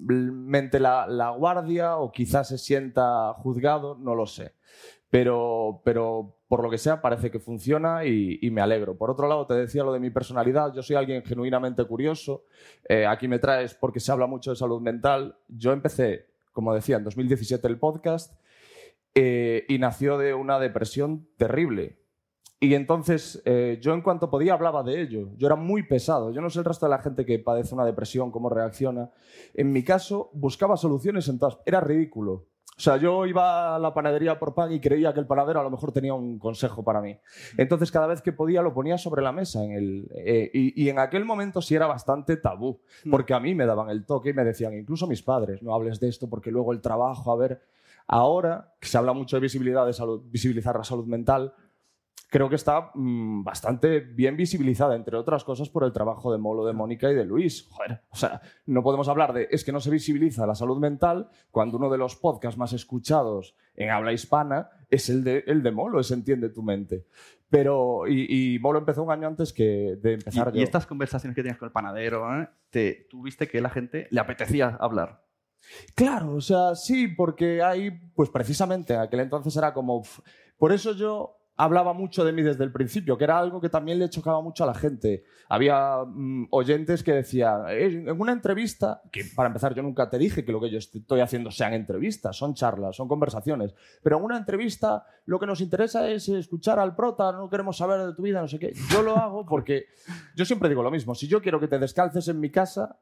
suficientemente 0.00 0.80
la, 0.80 1.34
guardia 1.36 1.96
o 1.96 2.10
quizás 2.12 2.48
se 2.48 2.58
sienta 2.58 3.32
juzgado, 3.34 3.96
no 3.98 4.14
lo 4.14 4.26
sé. 4.26 4.52
Pero, 5.10 5.82
pero 5.84 6.36
por 6.48 6.62
lo 6.62 6.70
que 6.70 6.78
sea 6.78 7.00
parece 7.00 7.30
que 7.30 7.40
funciona 7.40 8.04
y, 8.04 8.48
me 8.50 8.60
alegro. 8.60 8.96
Por 8.96 9.10
otro 9.10 9.28
lado, 9.28 9.46
te 9.46 9.54
decía 9.54 9.82
lo 9.82 9.92
de 9.92 10.00
mi 10.00 10.10
personalidad, 10.10 10.72
yo 10.72 10.82
soy 10.82 10.96
alguien 10.96 11.24
genuinamente 11.24 11.84
curioso, 11.84 12.44
eh, 12.88 13.06
aquí 13.06 13.26
me 13.26 13.38
traes 13.38 13.74
porque 13.74 14.00
se 14.00 14.12
habla 14.12 14.26
mucho 14.26 14.50
de 14.50 14.56
salud 14.56 14.80
mental, 14.80 15.36
yo 15.48 15.72
empecé, 15.72 16.26
como 16.52 16.74
decía, 16.74 16.96
en 16.96 17.04
2017 17.04 17.66
el 17.66 17.78
podcast 17.78 18.40
eh, 19.14 19.64
y 19.68 19.78
nació 19.78 20.16
de 20.16 20.34
una 20.34 20.60
depresión 20.60 21.26
terrible. 21.36 21.99
Y 22.62 22.74
entonces 22.74 23.42
eh, 23.46 23.78
yo 23.80 23.94
en 23.94 24.02
cuanto 24.02 24.30
podía 24.30 24.52
hablaba 24.52 24.82
de 24.82 25.00
ello. 25.00 25.30
Yo 25.38 25.46
era 25.46 25.56
muy 25.56 25.82
pesado. 25.82 26.30
Yo 26.30 26.42
no 26.42 26.50
sé 26.50 26.58
el 26.58 26.66
resto 26.66 26.84
de 26.84 26.90
la 26.90 26.98
gente 26.98 27.24
que 27.24 27.38
padece 27.38 27.74
una 27.74 27.86
depresión, 27.86 28.30
cómo 28.30 28.50
reacciona. 28.50 29.10
En 29.54 29.72
mi 29.72 29.82
caso 29.82 30.28
buscaba 30.34 30.76
soluciones 30.76 31.26
en 31.28 31.38
todas. 31.38 31.58
Era 31.64 31.80
ridículo. 31.80 32.46
O 32.76 32.82
sea, 32.82 32.98
yo 32.98 33.26
iba 33.26 33.76
a 33.76 33.78
la 33.78 33.92
panadería 33.92 34.38
por 34.38 34.54
pan 34.54 34.72
y 34.72 34.80
creía 34.80 35.12
que 35.12 35.20
el 35.20 35.26
panadero 35.26 35.60
a 35.60 35.62
lo 35.62 35.70
mejor 35.70 35.92
tenía 35.92 36.12
un 36.12 36.38
consejo 36.38 36.82
para 36.82 37.00
mí. 37.00 37.16
Entonces 37.56 37.90
cada 37.90 38.06
vez 38.06 38.20
que 38.22 38.32
podía 38.32 38.60
lo 38.60 38.74
ponía 38.74 38.98
sobre 38.98 39.22
la 39.22 39.32
mesa. 39.32 39.64
En 39.64 39.72
el, 39.72 40.10
eh, 40.14 40.50
y, 40.52 40.84
y, 40.84 40.88
en 40.90 40.98
aquel 40.98 41.24
momento 41.24 41.62
sí 41.62 41.74
era 41.74 41.86
bastante 41.86 42.36
tabú. 42.36 42.80
Hmm. 43.04 43.10
Porque 43.10 43.32
a 43.32 43.40
mí 43.40 43.54
me 43.54 43.64
daban 43.64 43.88
el 43.88 44.04
toque 44.04 44.30
y 44.30 44.34
me 44.34 44.44
decían, 44.44 44.74
incluso 44.74 45.06
mis 45.06 45.22
padres, 45.22 45.62
no 45.62 45.74
hables 45.74 45.98
de 45.98 46.08
esto 46.08 46.28
porque 46.28 46.50
luego 46.50 46.72
el 46.72 46.82
trabajo, 46.82 47.32
a 47.32 47.36
ver... 47.36 47.62
Ahora, 48.12 48.74
que 48.80 48.88
se 48.88 48.98
habla 48.98 49.12
mucho 49.12 49.36
de 49.36 49.40
visibilidad, 49.42 49.86
de 49.86 49.92
salud, 49.92 50.20
visibilizar 50.24 50.76
la 50.76 50.82
salud 50.82 51.06
mental, 51.06 51.54
creo 52.30 52.48
que 52.48 52.54
está 52.54 52.92
mm, 52.94 53.42
bastante 53.42 54.00
bien 54.00 54.36
visibilizada, 54.36 54.94
entre 54.94 55.16
otras 55.16 55.44
cosas, 55.44 55.68
por 55.68 55.84
el 55.84 55.92
trabajo 55.92 56.32
de 56.32 56.38
Molo, 56.38 56.64
de 56.64 56.72
Mónica 56.72 57.10
y 57.10 57.14
de 57.14 57.24
Luis. 57.24 57.68
Joder, 57.70 58.02
o 58.08 58.16
sea, 58.16 58.40
no 58.66 58.82
podemos 58.82 59.08
hablar 59.08 59.32
de 59.32 59.48
es 59.50 59.64
que 59.64 59.72
no 59.72 59.80
se 59.80 59.90
visibiliza 59.90 60.46
la 60.46 60.54
salud 60.54 60.78
mental 60.78 61.28
cuando 61.50 61.76
uno 61.76 61.90
de 61.90 61.98
los 61.98 62.16
podcasts 62.16 62.56
más 62.56 62.72
escuchados 62.72 63.56
en 63.74 63.90
habla 63.90 64.12
hispana 64.12 64.70
es 64.88 65.08
el 65.10 65.24
de, 65.24 65.44
el 65.46 65.62
de 65.62 65.72
Molo, 65.72 66.00
es 66.00 66.10
Entiende 66.10 66.50
tu 66.50 66.62
mente. 66.62 67.06
Pero, 67.48 68.06
y, 68.06 68.54
y 68.54 68.58
Molo 68.60 68.78
empezó 68.78 69.02
un 69.02 69.10
año 69.10 69.26
antes 69.26 69.52
que 69.52 69.96
de 70.00 70.14
empezar 70.14 70.52
Y, 70.54 70.60
y 70.60 70.62
estas 70.62 70.86
conversaciones 70.86 71.34
que 71.34 71.42
tenías 71.42 71.58
con 71.58 71.66
el 71.66 71.72
panadero, 71.72 72.40
¿eh? 72.40 72.48
te, 72.70 73.08
tú 73.10 73.22
viste 73.22 73.48
que 73.48 73.60
la 73.60 73.70
gente 73.70 74.06
le 74.10 74.20
apetecía 74.20 74.76
hablar. 74.80 75.24
Claro, 75.96 76.34
o 76.34 76.40
sea, 76.40 76.76
sí, 76.76 77.08
porque 77.08 77.60
hay, 77.62 77.90
pues 78.14 78.30
precisamente, 78.30 78.94
en 78.94 79.00
aquel 79.00 79.20
entonces 79.20 79.54
era 79.56 79.74
como... 79.74 80.02
Por 80.56 80.72
eso 80.72 80.92
yo 80.92 81.39
hablaba 81.62 81.92
mucho 81.92 82.24
de 82.24 82.32
mí 82.32 82.42
desde 82.42 82.64
el 82.64 82.72
principio, 82.72 83.18
que 83.18 83.24
era 83.24 83.38
algo 83.38 83.60
que 83.60 83.68
también 83.68 83.98
le 83.98 84.08
chocaba 84.08 84.40
mucho 84.40 84.64
a 84.64 84.66
la 84.66 84.74
gente. 84.74 85.24
Había 85.48 85.98
mm, 86.06 86.46
oyentes 86.50 87.02
que 87.02 87.12
decían, 87.12 87.64
"Eh, 87.68 88.04
en 88.06 88.20
una 88.20 88.32
entrevista, 88.32 89.02
que 89.12 89.24
para 89.36 89.48
empezar 89.48 89.74
yo 89.74 89.82
nunca 89.82 90.08
te 90.08 90.18
dije 90.18 90.44
que 90.44 90.52
lo 90.52 90.60
que 90.60 90.70
yo 90.70 90.78
est- 90.78 90.96
estoy 90.96 91.20
haciendo 91.20 91.50
sean 91.50 91.74
entrevistas, 91.74 92.36
son 92.36 92.54
charlas, 92.54 92.96
son 92.96 93.08
conversaciones, 93.08 93.74
pero 94.02 94.18
en 94.18 94.24
una 94.24 94.38
entrevista 94.38 95.04
lo 95.26 95.38
que 95.38 95.46
nos 95.46 95.60
interesa 95.60 96.08
es 96.08 96.28
escuchar 96.28 96.78
al 96.78 96.94
prota, 96.96 97.30
no 97.32 97.48
queremos 97.50 97.76
saber 97.76 98.06
de 98.06 98.14
tu 98.14 98.22
vida, 98.22 98.40
no 98.40 98.48
sé 98.48 98.58
qué. 98.58 98.72
Yo 98.90 99.02
lo 99.02 99.16
hago 99.16 99.44
porque 99.46 99.84
yo 100.36 100.44
siempre 100.44 100.68
digo 100.68 100.82
lo 100.82 100.90
mismo, 100.90 101.14
si 101.14 101.28
yo 101.28 101.40
quiero 101.42 101.60
que 101.60 101.68
te 101.68 101.78
descalces 101.78 102.26
en 102.28 102.40
mi 102.40 102.50
casa, 102.50 102.98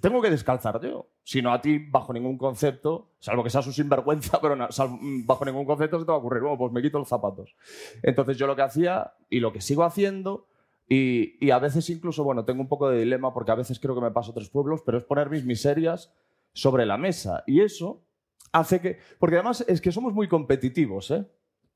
tengo 0.00 0.20
que 0.20 0.30
descalzar 0.30 0.80
yo. 0.82 1.06
Si 1.24 1.40
no 1.40 1.52
a 1.52 1.60
ti, 1.62 1.78
bajo 1.78 2.12
ningún 2.12 2.36
concepto, 2.36 3.10
salvo 3.20 3.44
que 3.44 3.50
seas 3.50 3.66
un 3.66 3.72
sinvergüenza, 3.72 4.40
pero 4.40 4.56
no, 4.56 4.70
sal- 4.72 4.98
bajo 5.24 5.44
ningún 5.44 5.64
concepto 5.64 5.98
se 6.00 6.04
te 6.04 6.10
va 6.10 6.16
a 6.16 6.20
ocurrir, 6.20 6.42
bueno, 6.42 6.58
pues 6.58 6.72
me 6.72 6.82
quito 6.82 6.98
los 6.98 7.08
zapatos. 7.08 7.54
Entonces 8.02 8.36
yo 8.36 8.46
lo 8.46 8.56
que 8.56 8.62
hacía 8.62 9.14
y 9.28 9.40
lo 9.40 9.52
que 9.52 9.60
sigo 9.60 9.84
haciendo, 9.84 10.46
y, 10.88 11.36
y 11.44 11.50
a 11.50 11.58
veces 11.58 11.88
incluso, 11.90 12.24
bueno, 12.24 12.44
tengo 12.44 12.60
un 12.60 12.68
poco 12.68 12.90
de 12.90 12.98
dilema 12.98 13.32
porque 13.32 13.52
a 13.52 13.54
veces 13.54 13.78
creo 13.80 13.94
que 13.94 14.00
me 14.00 14.10
paso 14.10 14.34
tres 14.34 14.50
pueblos, 14.50 14.82
pero 14.84 14.98
es 14.98 15.04
poner 15.04 15.30
mis 15.30 15.44
miserias 15.44 16.12
sobre 16.52 16.84
la 16.84 16.98
mesa. 16.98 17.44
Y 17.46 17.60
eso 17.60 18.04
hace 18.52 18.80
que... 18.80 18.98
Porque 19.18 19.36
además 19.36 19.64
es 19.66 19.80
que 19.80 19.90
somos 19.92 20.12
muy 20.12 20.28
competitivos, 20.28 21.10
¿eh? 21.10 21.26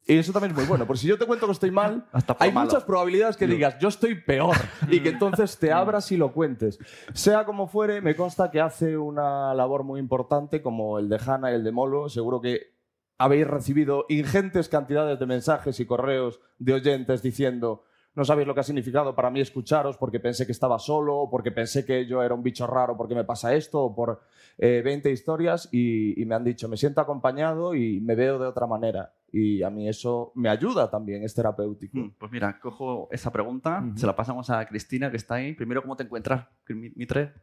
Y 0.09 0.19
eso 0.19 0.33
también 0.33 0.53
es 0.53 0.57
muy 0.57 0.67
bueno, 0.67 0.87
porque 0.87 1.01
si 1.01 1.09
yo 1.09 1.19
te 1.19 1.27
cuento 1.27 1.47
que 1.47 1.53
estoy 1.53 1.73
mal, 1.73 2.07
Hasta 2.13 2.37
hay 2.39 2.53
malo. 2.53 2.69
muchas 2.69 2.85
probabilidades 2.85 3.37
que 3.37 3.49
digas, 3.49 3.77
yo 3.81 3.89
estoy 3.89 4.15
peor, 4.15 4.55
y 4.89 5.01
que 5.01 5.09
entonces 5.09 5.59
te 5.59 5.73
abras 5.73 6.13
y 6.13 6.17
lo 6.17 6.33
cuentes. 6.33 6.79
Sea 7.13 7.45
como 7.45 7.67
fuere, 7.67 8.01
me 8.01 8.15
consta 8.15 8.51
que 8.53 8.61
hace 8.61 8.97
una 8.97 9.53
labor 9.55 9.83
muy 9.83 9.99
importante, 9.99 10.63
como 10.63 11.01
el 11.01 11.09
de 11.09 11.19
Hanna 11.27 11.51
y 11.51 11.55
el 11.55 11.65
de 11.65 11.73
Molo. 11.73 12.09
Seguro 12.09 12.41
que 12.41 12.76
habéis 13.19 13.47
recibido 13.47 14.05
ingentes 14.09 14.69
cantidades 14.69 15.19
de 15.19 15.27
mensajes 15.27 15.79
y 15.81 15.87
correos 15.87 16.41
de 16.59 16.75
oyentes 16.75 17.23
diciendo, 17.23 17.85
no 18.15 18.25
sabéis 18.25 18.47
lo 18.49 18.55
que 18.55 18.61
ha 18.61 18.65
significado 18.65 19.15
para 19.15 19.31
mí 19.31 19.41
escucharos 19.41 19.97
porque 19.99 20.21
pensé 20.21 20.47
que 20.47 20.53
estaba 20.53 20.79
solo, 20.79 21.17
o 21.17 21.31
porque 21.31 21.53
pensé 21.53 21.85
que 21.85 22.07
yo 22.07 22.23
era 22.23 22.35
un 22.35 22.43
bicho 22.43 22.67
raro 22.67 22.97
porque 22.97 23.15
me 23.15 23.25
pasa 23.25 23.55
esto, 23.55 23.83
o 23.85 23.95
por 23.95 24.23
eh, 24.59 24.81
20 24.83 25.11
historias, 25.11 25.69
y, 25.71 26.21
y 26.21 26.25
me 26.25 26.35
han 26.35 26.43
dicho, 26.45 26.67
me 26.69 26.79
siento 26.79 27.01
acompañado 27.03 27.75
y 27.75 28.01
me 28.01 28.15
veo 28.15 28.39
de 28.39 28.47
otra 28.47 28.67
manera. 28.67 29.13
Y 29.33 29.63
a 29.63 29.69
mí 29.69 29.87
eso 29.87 30.33
me 30.35 30.49
ayuda 30.49 30.91
también, 30.91 31.23
es 31.25 31.35
terapéutico. 31.35 31.99
Mm, 31.99 32.13
Pues 32.19 32.33
mira, 32.33 32.59
cojo 32.59 33.09
esa 33.11 33.31
pregunta, 33.31 33.85
se 33.97 34.07
la 34.07 34.17
pasamos 34.17 34.49
a 34.49 34.65
Cristina, 34.67 35.11
que 35.11 35.19
está 35.19 35.35
ahí. 35.35 35.53
Primero, 35.53 35.83
¿cómo 35.83 35.95
te 35.97 36.05
encuentras, 36.05 36.47
Mi- 36.69 36.93
Mitre? 36.97 37.35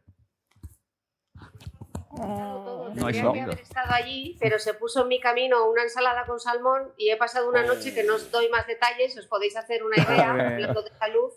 No 2.94 3.06
hay 3.06 3.14
que 3.14 3.20
haber 3.20 3.60
estado 3.60 3.92
allí, 3.92 4.36
pero 4.40 4.58
se 4.58 4.74
puso 4.74 5.02
en 5.02 5.08
mi 5.08 5.20
camino 5.20 5.68
una 5.70 5.82
ensalada 5.82 6.24
con 6.26 6.40
salmón 6.40 6.92
y 6.96 7.10
he 7.10 7.16
pasado 7.16 7.48
una 7.48 7.64
noche 7.64 7.94
que 7.94 8.04
no 8.04 8.16
os 8.16 8.30
doy 8.30 8.48
más 8.48 8.66
detalles, 8.66 9.16
os 9.16 9.26
podéis 9.26 9.56
hacer 9.56 9.82
una 9.84 9.96
idea, 10.02 10.30
hablando 10.30 10.82
de 10.82 10.90
salud. 10.90 11.32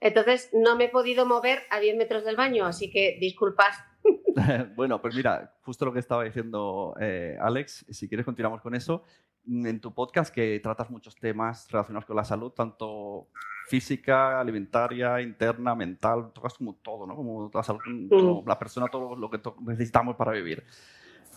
Entonces 0.00 0.50
no 0.52 0.76
me 0.76 0.84
he 0.84 0.88
podido 0.88 1.26
mover 1.26 1.62
a 1.70 1.78
10 1.78 1.96
metros 1.96 2.24
del 2.24 2.36
baño, 2.36 2.66
así 2.66 2.90
que 2.90 3.18
disculpad. 3.20 3.72
bueno, 4.74 5.00
pues 5.00 5.14
mira, 5.14 5.54
justo 5.62 5.84
lo 5.84 5.92
que 5.92 6.00
estaba 6.00 6.24
diciendo 6.24 6.94
eh, 7.00 7.36
Alex, 7.40 7.86
si 7.90 8.08
quieres 8.08 8.24
continuamos 8.24 8.60
con 8.60 8.74
eso. 8.74 9.04
En 9.46 9.80
tu 9.80 9.92
podcast 9.92 10.32
que 10.32 10.60
tratas 10.60 10.90
muchos 10.90 11.16
temas 11.16 11.68
relacionados 11.70 12.04
con 12.04 12.16
la 12.16 12.24
salud, 12.24 12.52
tanto 12.52 13.28
física, 13.68 14.40
alimentaria, 14.40 15.20
interna, 15.20 15.74
mental, 15.74 16.32
tocas 16.32 16.54
como 16.54 16.74
todo, 16.76 17.06
¿no? 17.06 17.16
Como 17.16 17.50
la 17.52 17.62
salud, 17.62 17.80
como 18.08 18.44
la 18.46 18.58
persona, 18.58 18.88
todo 18.88 19.16
lo 19.16 19.30
que 19.30 19.40
necesitamos 19.60 20.16
para 20.16 20.32
vivir. 20.32 20.64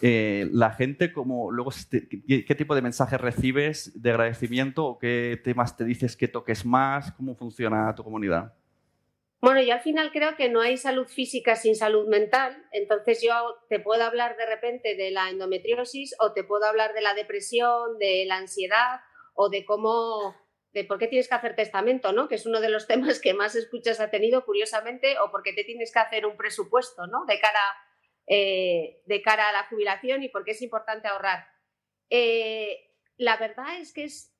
Eh, 0.01 0.49
la 0.51 0.71
gente, 0.71 1.13
como 1.13 1.51
luego, 1.51 1.71
¿qué, 1.89 2.45
qué 2.45 2.55
tipo 2.55 2.75
de 2.75 2.81
mensajes 2.81 3.19
recibes 3.19 4.01
de 4.01 4.09
agradecimiento 4.11 4.85
o 4.85 4.99
qué 4.99 5.39
temas 5.43 5.77
te 5.77 5.85
dices 5.85 6.17
que 6.17 6.27
toques 6.27 6.65
más? 6.65 7.13
¿Cómo 7.13 7.35
funciona 7.35 7.95
tu 7.95 8.03
comunidad? 8.03 8.53
Bueno, 9.45 9.61
yo 9.61 9.73
al 9.73 9.81
final 9.81 10.11
creo 10.11 10.35
que 10.35 10.49
no 10.49 10.61
hay 10.61 10.75
salud 10.75 11.05
física 11.07 11.55
sin 11.55 11.75
salud 11.75 12.07
mental, 12.07 12.65
entonces 12.71 13.21
yo 13.21 13.57
te 13.69 13.79
puedo 13.79 14.03
hablar 14.03 14.37
de 14.37 14.45
repente 14.47 14.95
de 14.95 15.11
la 15.11 15.29
endometriosis 15.29 16.15
o 16.19 16.33
te 16.33 16.43
puedo 16.43 16.65
hablar 16.65 16.95
de 16.95 17.01
la 17.01 17.13
depresión, 17.13 17.99
de 17.99 18.25
la 18.25 18.37
ansiedad 18.37 19.01
o 19.35 19.49
de 19.49 19.63
cómo, 19.63 20.35
de 20.75 20.83
por 20.83 20.99
qué 20.99 21.07
tienes 21.07 21.27
que 21.27 21.35
hacer 21.35 21.55
testamento, 21.55 22.11
¿no? 22.11 22.27
Que 22.27 22.35
es 22.35 22.45
uno 22.45 22.59
de 22.59 22.69
los 22.69 22.85
temas 22.91 23.19
que 23.19 23.33
más 23.33 23.55
escuchas 23.55 23.99
ha 23.99 24.11
tenido, 24.11 24.45
curiosamente, 24.45 25.17
o 25.19 25.31
porque 25.31 25.53
te 25.53 25.63
tienes 25.63 25.91
que 25.91 25.99
hacer 25.99 26.25
un 26.27 26.37
presupuesto, 26.37 27.07
¿no? 27.07 27.25
De 27.25 27.39
cara, 27.39 27.61
eh, 28.27 29.01
de 29.05 29.21
cara 29.21 29.49
a 29.49 29.53
la 29.53 29.63
jubilación 29.63 30.21
y 30.21 30.29
por 30.29 30.43
qué 30.43 30.51
es 30.51 30.61
importante 30.61 31.07
ahorrar. 31.07 31.47
Eh, 32.09 32.91
la 33.17 33.37
verdad 33.37 33.79
es 33.79 33.93
que 33.93 34.03
es 34.03 34.31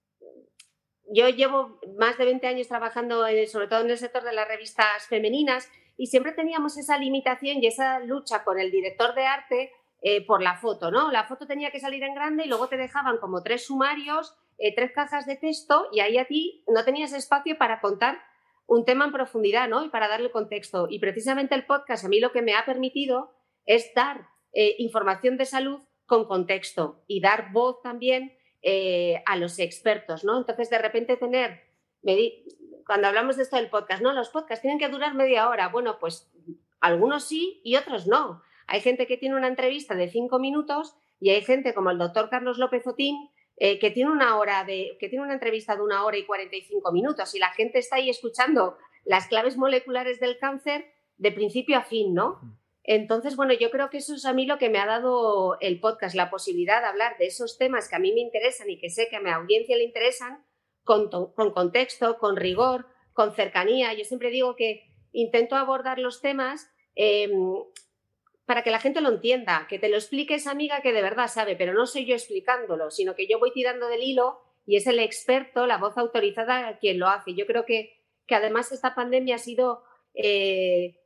yo 1.08 1.30
llevo 1.30 1.80
más 2.00 2.18
de 2.18 2.26
20 2.26 2.48
años 2.48 2.68
trabajando 2.68 3.26
sobre 3.48 3.68
todo 3.68 3.82
en 3.82 3.92
el 3.92 3.98
sector 3.98 4.24
de 4.24 4.34
las 4.34 4.48
revistas 4.48 5.06
femeninas 5.08 5.70
y 5.98 6.08
siempre 6.08 6.32
teníamos 6.32 6.78
esa 6.78 6.98
limitación 6.98 7.64
y 7.64 7.68
esa 7.68 8.00
lucha 8.00 8.44
con 8.44 8.60
el 8.60 8.72
director 8.72 9.14
de 9.14 9.26
arte 9.26 9.72
eh, 10.02 10.26
por 10.26 10.42
la 10.42 10.58
foto, 10.58 10.92
¿no? 10.92 11.12
La 11.12 11.26
foto 11.26 11.48
tenía 11.48 11.72
que 11.72 11.80
salir 11.80 12.04
en 12.04 12.16
grande 12.16 12.46
y 12.46 12.48
luego 12.48 12.68
te 12.68 12.78
dejaban 12.78 13.18
como 13.20 13.44
tres 13.44 13.66
sumarios, 13.66 14.36
eh, 14.58 14.74
tres 14.76 14.92
cajas 14.94 15.26
de 15.26 15.36
texto 15.36 15.88
y 15.92 16.00
ahí 16.00 16.18
a 16.18 16.26
ti 16.26 16.64
no 16.68 16.84
tenías 16.84 17.14
espacio 17.14 17.58
para 17.58 17.82
contar 17.82 18.20
un 18.68 18.86
tema 18.86 19.06
en 19.06 19.12
profundidad, 19.12 19.68
¿no? 19.68 19.84
Y 19.84 19.90
para 19.90 20.08
darle 20.08 20.32
contexto. 20.32 20.88
Y 20.90 21.00
precisamente 21.00 21.56
el 21.56 21.66
podcast 21.66 22.06
a 22.06 22.08
mí 22.08 22.20
lo 22.20 22.32
que 22.32 22.42
me 22.42 22.56
ha 22.56 22.66
permitido 22.66 23.32
es 23.66 23.94
dar 23.94 24.28
eh, 24.54 24.76
información 24.80 25.38
de 25.38 25.46
salud 25.46 25.82
con 26.06 26.26
contexto 26.26 27.04
y 27.08 27.20
dar 27.20 27.52
voz 27.52 27.82
también 27.82 28.36
eh, 28.62 29.22
a 29.26 29.36
los 29.38 29.60
expertos, 29.60 30.24
¿no? 30.24 30.38
Entonces, 30.38 30.70
de 30.70 30.78
repente 30.78 31.18
tener, 31.18 31.62
cuando 32.86 33.08
hablamos 33.08 33.38
de 33.38 33.44
esto 33.44 33.58
del 33.58 33.70
podcast, 33.70 34.02
¿no? 34.02 34.14
Los 34.14 34.30
podcasts 34.30 34.62
tienen 34.62 34.80
que 34.80 34.90
durar 34.90 35.14
media 35.14 35.50
hora. 35.50 35.68
Bueno, 35.70 35.98
pues 36.00 36.32
algunos 36.80 37.26
sí 37.26 37.62
y 37.64 37.76
otros 37.76 38.08
no. 38.08 38.42
Hay 38.68 38.82
gente 38.82 39.08
que 39.08 39.18
tiene 39.18 39.36
una 39.36 39.48
entrevista 39.48 39.96
de 39.96 40.08
cinco 40.08 40.40
minutos 40.40 40.96
y 41.20 41.30
hay 41.30 41.44
gente 41.44 41.74
como 41.74 41.92
el 41.92 41.98
doctor 41.98 42.30
Carlos 42.30 42.58
López 42.58 42.86
Otín 42.88 43.30
eh, 43.58 43.80
que 43.80 43.92
tiene 43.92 44.12
una 44.12 44.38
hora 44.38 44.64
de, 44.64 44.98
que 45.00 45.08
tiene 45.10 45.24
una 45.24 45.34
entrevista 45.34 45.76
de 45.76 45.82
una 45.82 46.04
hora 46.06 46.18
y 46.18 46.26
45 46.26 46.92
minutos 46.92 47.34
y 47.36 47.40
la 47.40 47.50
gente 47.52 47.80
está 47.80 47.96
ahí 47.98 48.10
escuchando 48.10 48.78
las 49.06 49.28
claves 49.28 49.56
moleculares 49.58 50.20
del 50.20 50.38
cáncer 50.38 50.86
de 51.18 51.32
principio 51.32 51.78
a 51.78 51.82
fin, 51.84 52.14
¿no? 52.14 52.40
Entonces, 52.84 53.36
bueno, 53.36 53.54
yo 53.54 53.72
creo 53.72 53.90
que 53.90 53.98
eso 53.98 54.14
es 54.14 54.26
a 54.26 54.34
mí 54.34 54.46
lo 54.46 54.58
que 54.60 54.70
me 54.70 54.78
ha 54.78 54.86
dado 54.86 55.58
el 55.60 55.80
podcast, 55.80 56.16
la 56.16 56.30
posibilidad 56.30 56.82
de 56.82 56.88
hablar 56.88 57.18
de 57.18 57.26
esos 57.26 57.58
temas 57.58 57.90
que 57.90 57.96
a 57.96 58.00
mí 58.00 58.12
me 58.14 58.20
interesan 58.20 58.70
y 58.70 58.78
que 58.78 58.90
sé 58.92 59.08
que 59.10 59.16
a 59.16 59.22
mi 59.22 59.30
audiencia 59.32 59.76
le 59.76 59.84
interesan 59.86 60.46
con, 60.84 61.10
to- 61.10 61.34
con 61.34 61.52
contexto, 61.52 62.18
con 62.20 62.36
rigor, 62.36 62.86
con 63.14 63.34
cercanía. 63.34 63.94
Yo 63.94 64.04
siempre 64.04 64.30
digo 64.30 64.56
que 64.56 64.84
intento 65.14 65.56
abordar 65.56 65.98
los 65.98 66.22
temas 66.22 66.70
eh, 66.96 67.32
para 68.46 68.64
que 68.64 68.72
la 68.72 68.80
gente 68.80 69.02
lo 69.02 69.10
entienda, 69.10 69.66
que 69.70 69.80
te 69.80 69.90
lo 69.90 69.96
explique 69.96 70.36
esa 70.36 70.52
amiga 70.52 70.82
que 70.82 70.94
de 70.94 71.02
verdad 71.02 71.28
sabe, 71.28 71.56
pero 71.56 71.74
no 71.74 71.88
soy 71.88 72.06
yo 72.06 72.14
explicándolo, 72.14 72.92
sino 72.92 73.16
que 73.16 73.28
yo 73.28 73.40
voy 73.40 73.52
tirando 73.52 73.88
del 73.88 74.04
hilo 74.04 74.40
y 74.66 74.78
es 74.78 74.88
el 74.88 75.00
experto, 75.00 75.68
la 75.68 75.78
voz 75.78 75.98
autorizada 75.98 76.78
quien 76.80 77.00
lo 77.00 77.08
hace. 77.08 77.34
Yo 77.34 77.46
creo 77.46 77.66
que, 77.66 78.04
que 78.28 78.36
además 78.36 78.72
esta 78.72 78.96
pandemia 78.96 79.36
ha 79.36 79.40
sido 79.40 79.84
eh, 80.14 81.00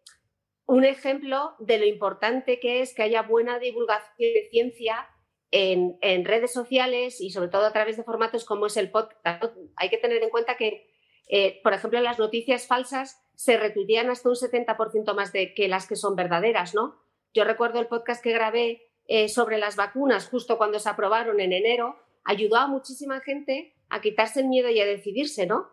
un 0.66 0.86
ejemplo 0.86 1.56
de 1.60 1.80
lo 1.80 1.86
importante 1.86 2.60
que 2.60 2.82
es 2.82 2.94
que 2.94 3.04
haya 3.04 3.22
buena 3.22 3.58
divulgación 3.58 4.14
de 4.18 4.48
ciencia 4.52 5.08
en, 5.52 6.26
redes 6.26 6.54
sociales 6.54 7.22
y 7.22 7.32
sobre 7.32 7.50
todo 7.50 7.66
a 7.66 7.74
través 7.74 7.98
de 7.98 8.04
formatos 8.04 8.46
como 8.46 8.68
es 8.68 8.78
el 8.78 8.92
podcast. 8.92 9.44
Hay 9.78 9.90
que 9.90 9.98
tener 9.98 10.22
en 10.22 10.30
cuenta 10.30 10.58
que, 10.58 10.92
eh, 11.28 11.60
por 11.64 11.74
ejemplo, 11.74 12.00
las 12.02 12.20
noticias 12.20 12.68
falsas 12.68 13.20
se 13.36 13.58
retuitean 13.58 14.10
hasta 14.10 14.30
un 14.30 14.36
70% 14.36 15.16
más 15.16 15.34
de 15.34 15.54
que 15.54 15.68
las 15.68 15.88
que 15.88 15.96
son 15.96 16.16
verdaderas, 16.16 16.76
¿no? 16.76 17.09
Yo 17.34 17.44
recuerdo 17.44 17.80
el 17.80 17.88
podcast 17.88 18.24
que 18.24 18.34
grabé 18.34 18.92
eh, 19.06 19.30
sobre 19.30 19.58
las 19.58 19.76
vacunas 19.76 20.28
justo 20.30 20.58
cuando 20.58 20.80
se 20.80 20.90
aprobaron 20.90 21.40
en 21.40 21.54
enero, 21.54 21.98
ayudó 22.24 22.58
a 22.58 22.68
muchísima 22.68 23.22
gente 23.22 23.76
a 23.90 24.02
quitarse 24.02 24.42
el 24.42 24.48
miedo 24.48 24.70
y 24.70 24.80
a 24.80 24.86
decidirse, 24.86 25.46
¿no? 25.46 25.68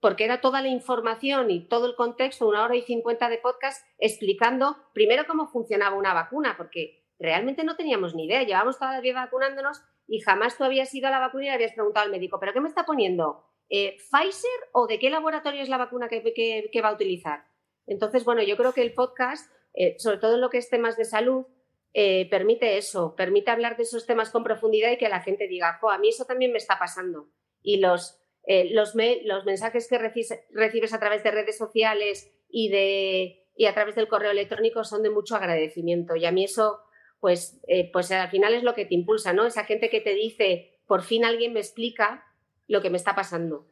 Porque 0.00 0.24
era 0.24 0.40
toda 0.40 0.62
la 0.62 0.68
información 0.68 1.50
y 1.50 1.66
todo 1.66 1.86
el 1.86 1.96
contexto, 1.96 2.46
una 2.46 2.64
hora 2.64 2.76
y 2.76 2.82
cincuenta 2.82 3.28
de 3.28 3.38
podcast, 3.38 3.84
explicando 3.98 4.76
primero 4.94 5.26
cómo 5.26 5.48
funcionaba 5.48 5.96
una 5.96 6.14
vacuna, 6.14 6.56
porque 6.56 7.04
realmente 7.18 7.64
no 7.64 7.76
teníamos 7.76 8.14
ni 8.14 8.26
idea, 8.26 8.44
llevamos 8.44 8.78
toda 8.78 8.92
la 8.92 9.00
vida 9.00 9.24
vacunándonos 9.24 9.82
y 10.06 10.20
jamás 10.20 10.56
tú 10.56 10.64
habías 10.64 10.94
ido 10.94 11.08
a 11.08 11.10
la 11.10 11.18
vacuna 11.18 11.44
y 11.44 11.46
le 11.48 11.54
habías 11.54 11.72
preguntado 11.72 12.06
al 12.06 12.12
médico, 12.12 12.38
¿pero 12.38 12.52
qué 12.52 12.60
me 12.60 12.68
está 12.68 12.86
poniendo? 12.86 13.44
eh, 13.68 13.96
¿Pfizer 13.98 14.68
o 14.72 14.86
de 14.86 14.98
qué 14.98 15.10
laboratorio 15.10 15.62
es 15.62 15.68
la 15.68 15.76
vacuna 15.76 16.08
que 16.08 16.80
va 16.82 16.88
a 16.88 16.94
utilizar? 16.94 17.44
Entonces, 17.86 18.24
bueno, 18.24 18.42
yo 18.42 18.56
creo 18.56 18.72
que 18.72 18.82
el 18.82 18.94
podcast, 18.94 19.50
eh, 19.80 19.94
sobre 19.98 20.18
todo 20.18 20.34
en 20.34 20.40
lo 20.40 20.50
que 20.50 20.58
es 20.58 20.68
temas 20.68 20.96
de 20.96 21.04
salud, 21.04 21.46
eh, 21.94 22.28
permite 22.30 22.76
eso, 22.76 23.14
permite 23.16 23.50
hablar 23.50 23.76
de 23.76 23.84
esos 23.84 24.04
temas 24.06 24.30
con 24.30 24.44
profundidad 24.44 24.90
y 24.90 24.98
que 24.98 25.08
la 25.08 25.20
gente 25.22 25.48
diga, 25.48 25.78
"Jo, 25.80 25.90
a 25.90 25.98
mí 25.98 26.08
eso 26.10 26.24
también 26.26 26.52
me 26.52 26.58
está 26.58 26.78
pasando. 26.78 27.30
Y 27.62 27.78
los, 27.78 28.20
eh, 28.46 28.68
los, 28.72 28.94
me- 28.94 29.22
los 29.24 29.44
mensajes 29.44 29.88
que 29.88 29.98
recibes, 29.98 30.92
a 30.92 31.00
través 31.00 31.22
de 31.22 31.30
redes 31.30 31.56
sociales 31.56 32.30
y, 32.50 32.68
de, 32.70 33.46
y 33.56 33.66
a 33.66 33.74
través 33.74 33.94
del 33.94 34.08
correo 34.08 34.30
electrónico 34.30 34.84
son 34.84 35.02
de 35.02 35.10
mucho 35.10 35.36
agradecimiento. 35.36 36.14
Y 36.16 36.24
a 36.26 36.32
mí 36.32 36.44
eso, 36.44 36.80
pues, 37.20 37.60
pues 37.92 38.10
al 38.12 38.30
final 38.30 38.54
es 38.54 38.62
lo 38.62 38.74
que 38.74 38.84
te 38.84 38.94
impulsa, 38.94 39.32
¿no? 39.32 39.46
Esa 39.46 39.64
gente 39.64 39.90
que 39.90 40.00
te 40.00 40.14
dice, 40.14 40.78
por 40.86 41.02
fin 41.02 41.24
alguien 41.24 41.52
me 41.52 41.60
explica 41.60 42.24
lo 42.66 42.80
que 42.82 42.90
me 42.90 42.96
está 42.98 43.14
pasando. 43.14 43.66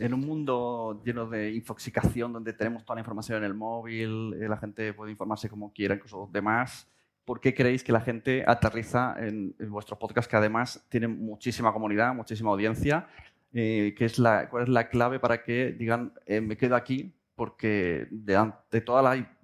En 0.00 0.14
un 0.14 0.20
mundo 0.20 1.02
lleno 1.04 1.26
de 1.26 1.52
infoxicación, 1.52 2.32
donde 2.32 2.54
tenemos 2.54 2.84
toda 2.84 2.96
la 2.96 3.00
información 3.02 3.38
en 3.38 3.44
el 3.44 3.54
móvil, 3.54 4.34
eh, 4.40 4.48
la 4.48 4.56
gente 4.56 4.94
puede 4.94 5.12
informarse 5.12 5.48
como 5.50 5.72
quiera, 5.72 5.94
incluso 5.94 6.28
demás, 6.32 6.88
¿por 7.26 7.38
qué 7.38 7.54
creéis 7.54 7.84
que 7.84 7.92
la 7.92 8.00
gente 8.00 8.42
aterriza 8.46 9.14
en, 9.18 9.54
en 9.58 9.70
vuestros 9.70 9.98
podcasts, 9.98 10.28
que 10.28 10.36
además 10.36 10.86
tienen 10.88 11.22
muchísima 11.22 11.70
comunidad, 11.72 12.14
muchísima 12.14 12.50
audiencia? 12.50 13.08
Eh, 13.52 13.94
¿qué 13.96 14.04
es 14.06 14.18
la, 14.18 14.48
¿Cuál 14.48 14.62
es 14.62 14.68
la 14.70 14.88
clave 14.88 15.18
para 15.18 15.42
que 15.42 15.72
digan, 15.72 16.14
eh, 16.24 16.40
me 16.40 16.56
quedo 16.56 16.76
aquí 16.76 17.14
porque 17.34 18.06
de, 18.10 18.52
de 18.70 18.80
toda 18.80 19.02
la, 19.02 19.38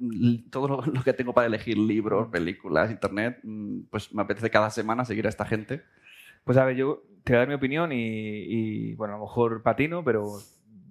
todo 0.51 0.69
lo, 0.69 0.83
lo 0.87 1.03
que 1.03 1.13
tengo 1.13 1.35
para 1.35 1.47
elegir, 1.47 1.77
libros, 1.77 2.29
películas, 2.29 2.91
internet, 2.91 3.41
mm, 3.43 3.81
pues 3.91 4.15
me 4.15 4.23
apetece 4.23 4.49
cada 4.51 4.71
semana 4.71 5.05
seguir 5.05 5.27
a 5.27 5.29
esta 5.29 5.45
gente? 5.45 5.83
Pues 6.47 6.57
a 6.59 6.65
ver, 6.65 6.77
yo 6.77 7.03
te 7.25 7.33
voy 7.33 7.37
a 7.37 7.39
dar 7.41 7.49
mi 7.49 7.55
opinión 7.55 7.91
y, 7.91 7.97
y, 7.99 8.95
bueno, 8.95 9.15
a 9.15 9.17
lo 9.19 9.25
mejor 9.25 9.65
patino, 9.65 10.05
pero 10.05 10.39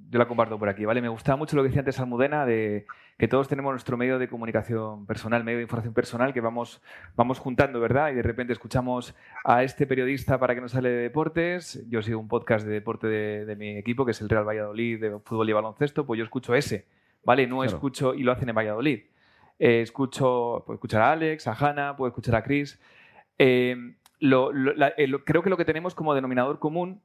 yo 0.10 0.20
la 0.20 0.28
comparto 0.28 0.60
por 0.60 0.68
aquí, 0.68 0.84
¿vale? 0.84 1.02
Me 1.02 1.08
gustaba 1.08 1.38
mucho 1.38 1.56
lo 1.56 1.62
que 1.64 1.70
decía 1.70 1.80
antes 1.80 1.98
Almudena 1.98 2.46
de 2.46 2.86
que 3.18 3.30
todos 3.30 3.48
tenemos 3.48 3.72
nuestro 3.72 3.96
medio 3.96 4.20
de 4.20 4.28
comunicación 4.28 5.06
personal, 5.06 5.46
medio 5.46 5.60
de 5.60 5.64
información 5.64 5.94
personal 5.94 6.34
que 6.34 6.42
vamos, 6.42 6.82
vamos 7.16 7.40
juntando, 7.40 7.80
¿verdad? 7.80 8.12
Y 8.12 8.16
de 8.16 8.22
repente 8.22 8.52
escuchamos 8.52 9.16
a 9.46 9.64
este 9.64 9.88
periodista 9.88 10.38
para 10.38 10.56
que 10.56 10.60
nos 10.60 10.76
hable 10.76 10.90
de 10.90 11.04
deportes. 11.04 11.88
Yo 11.90 12.02
sigo 12.02 12.20
un 12.20 12.28
podcast 12.28 12.66
de 12.68 12.74
deporte 12.74 13.08
de, 13.08 13.46
de 13.46 13.56
mi 13.56 13.78
equipo, 13.78 14.04
que 14.04 14.12
es 14.12 14.20
el 14.20 14.28
Real 14.28 14.44
Valladolid 14.46 15.00
de 15.00 15.20
fútbol 15.24 15.50
y 15.50 15.54
baloncesto, 15.54 16.06
pues 16.06 16.18
yo 16.18 16.26
escucho 16.26 16.54
ese, 16.54 16.86
¿vale? 17.24 17.48
No 17.48 17.60
Claro. 17.62 17.72
escucho, 17.72 18.14
y 18.14 18.24
lo 18.24 18.34
hacen 18.34 18.50
en 18.50 18.56
Valladolid. 18.56 19.04
Eh, 19.58 19.80
escucho, 19.82 20.64
puedo 20.66 20.76
escuchar 20.76 21.02
a 21.02 21.14
Alex, 21.14 21.48
a 21.48 21.54
Hanna, 21.54 21.96
puedo 21.96 22.10
escuchar 22.10 22.36
a 22.36 22.44
Chris. 22.44 22.78
Eh, 23.40 23.96
eh, 24.20 25.08
lo- 25.08 25.24
creo 25.26 25.44
que 25.44 25.50
lo 25.50 25.58
que 25.58 25.66
tenemos 25.66 25.96
como 25.96 26.14
denominador 26.16 26.60
común 26.60 27.02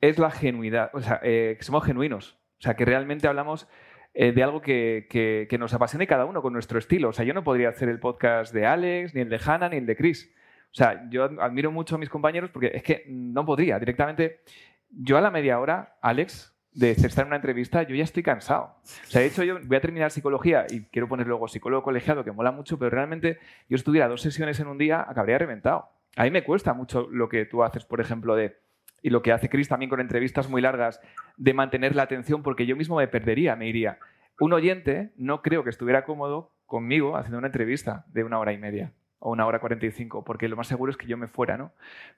es 0.00 0.18
la 0.18 0.30
genuidad, 0.30 0.90
o 0.92 1.00
sea, 1.00 1.20
eh, 1.22 1.54
que 1.58 1.64
somos 1.64 1.84
genuinos, 1.84 2.38
o 2.58 2.62
sea, 2.62 2.74
que 2.74 2.84
realmente 2.84 3.26
hablamos 3.28 3.68
eh, 4.12 4.32
de 4.32 4.42
algo 4.44 4.60
que, 4.62 5.48
nos 5.58 5.74
apasione 5.74 6.06
cada 6.06 6.24
uno 6.24 6.40
con 6.40 6.52
nuestro 6.52 6.78
estilo. 6.78 7.08
O 7.08 7.12
sea, 7.12 7.24
yo 7.24 7.34
no 7.34 7.42
podría 7.42 7.70
hacer 7.70 7.88
el 7.88 7.98
podcast 7.98 8.54
de 8.54 8.64
Alex, 8.66 9.14
ni 9.14 9.22
el 9.22 9.28
de 9.28 9.40
Hannah, 9.44 9.68
ni 9.68 9.78
el 9.78 9.86
de 9.86 9.96
Chris. 9.96 10.32
O 10.70 10.74
sea, 10.74 11.08
yo 11.10 11.24
ad- 11.24 11.40
admiro 11.40 11.70
mucho 11.72 11.96
a 11.96 11.98
mis 11.98 12.08
compañeros 12.08 12.50
porque 12.50 12.70
es 12.74 12.82
que 12.84 13.04
no 13.08 13.44
podría 13.44 13.78
directamente. 13.78 14.40
Yo 14.90 15.18
a 15.18 15.20
la 15.20 15.30
media 15.32 15.58
hora, 15.58 15.96
Alex, 16.00 16.54
de 16.72 16.92
estar 16.92 17.22
en 17.22 17.28
una 17.28 17.36
entrevista, 17.36 17.82
yo 17.82 17.94
ya 17.96 18.04
estoy 18.04 18.22
cansado. 18.22 18.76
O 18.84 19.06
sea, 19.06 19.20
de 19.20 19.26
hecho, 19.28 19.42
yo 19.42 19.58
voy 19.64 19.76
a 19.76 19.80
terminar 19.80 20.10
psicología 20.12 20.66
y 20.70 20.82
quiero 20.86 21.08
poner 21.08 21.26
luego 21.26 21.48
psicólogo 21.48 21.82
colegiado, 21.82 22.22
que 22.24 22.30
mola 22.32 22.52
mucho, 22.52 22.78
pero 22.78 22.90
realmente 22.90 23.38
yo 23.68 23.74
estuviera 23.76 24.06
dos 24.08 24.20
sesiones 24.22 24.60
en 24.60 24.68
un 24.68 24.78
día, 24.78 25.00
acabaría 25.08 25.38
reventado. 25.38 25.88
A 26.16 26.24
mí 26.24 26.30
me 26.30 26.44
cuesta 26.44 26.74
mucho 26.74 27.08
lo 27.10 27.28
que 27.28 27.44
tú 27.44 27.62
haces, 27.62 27.84
por 27.84 28.00
ejemplo, 28.00 28.34
de 28.34 28.56
y 29.02 29.10
lo 29.10 29.20
que 29.20 29.32
hace 29.32 29.50
Chris 29.50 29.68
también 29.68 29.90
con 29.90 30.00
entrevistas 30.00 30.48
muy 30.48 30.62
largas, 30.62 30.98
de 31.36 31.52
mantener 31.52 31.94
la 31.94 32.04
atención, 32.04 32.42
porque 32.42 32.64
yo 32.64 32.74
mismo 32.74 32.96
me 32.96 33.06
perdería, 33.06 33.54
me 33.54 33.68
iría. 33.68 33.98
Un 34.40 34.54
oyente 34.54 35.12
no 35.16 35.42
creo 35.42 35.62
que 35.62 35.68
estuviera 35.68 36.06
cómodo 36.06 36.52
conmigo 36.64 37.14
haciendo 37.14 37.36
una 37.36 37.48
entrevista 37.48 38.06
de 38.08 38.24
una 38.24 38.38
hora 38.38 38.54
y 38.54 38.58
media 38.58 38.92
o 39.18 39.30
una 39.30 39.46
hora 39.46 39.58
cuarenta 39.58 39.84
y 39.84 39.90
cinco, 39.90 40.24
porque 40.24 40.48
lo 40.48 40.56
más 40.56 40.68
seguro 40.68 40.90
es 40.90 40.96
que 40.96 41.06
yo 41.06 41.18
me 41.18 41.28
fuera, 41.28 41.58
¿no? 41.58 41.72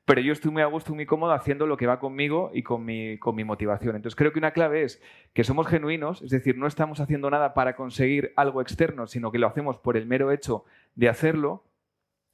Pero 0.04 0.20
yo 0.20 0.32
estoy 0.32 0.52
muy 0.52 0.62
a 0.62 0.66
gusto 0.66 0.94
muy 0.94 1.06
cómodo 1.06 1.32
haciendo 1.32 1.66
lo 1.66 1.76
que 1.76 1.88
va 1.88 1.98
conmigo 1.98 2.52
y 2.54 2.62
con 2.62 2.84
mi, 2.84 3.18
con 3.18 3.34
mi 3.34 3.42
motivación. 3.42 3.96
Entonces 3.96 4.16
creo 4.16 4.32
que 4.32 4.38
una 4.38 4.52
clave 4.52 4.82
es 4.82 5.02
que 5.32 5.42
somos 5.42 5.66
genuinos, 5.66 6.22
es 6.22 6.30
decir, 6.30 6.56
no 6.56 6.68
estamos 6.68 7.00
haciendo 7.00 7.28
nada 7.30 7.52
para 7.52 7.74
conseguir 7.74 8.32
algo 8.36 8.60
externo, 8.60 9.08
sino 9.08 9.32
que 9.32 9.38
lo 9.38 9.48
hacemos 9.48 9.78
por 9.78 9.96
el 9.96 10.06
mero 10.06 10.30
hecho 10.30 10.64
de 10.94 11.08
hacerlo. 11.08 11.64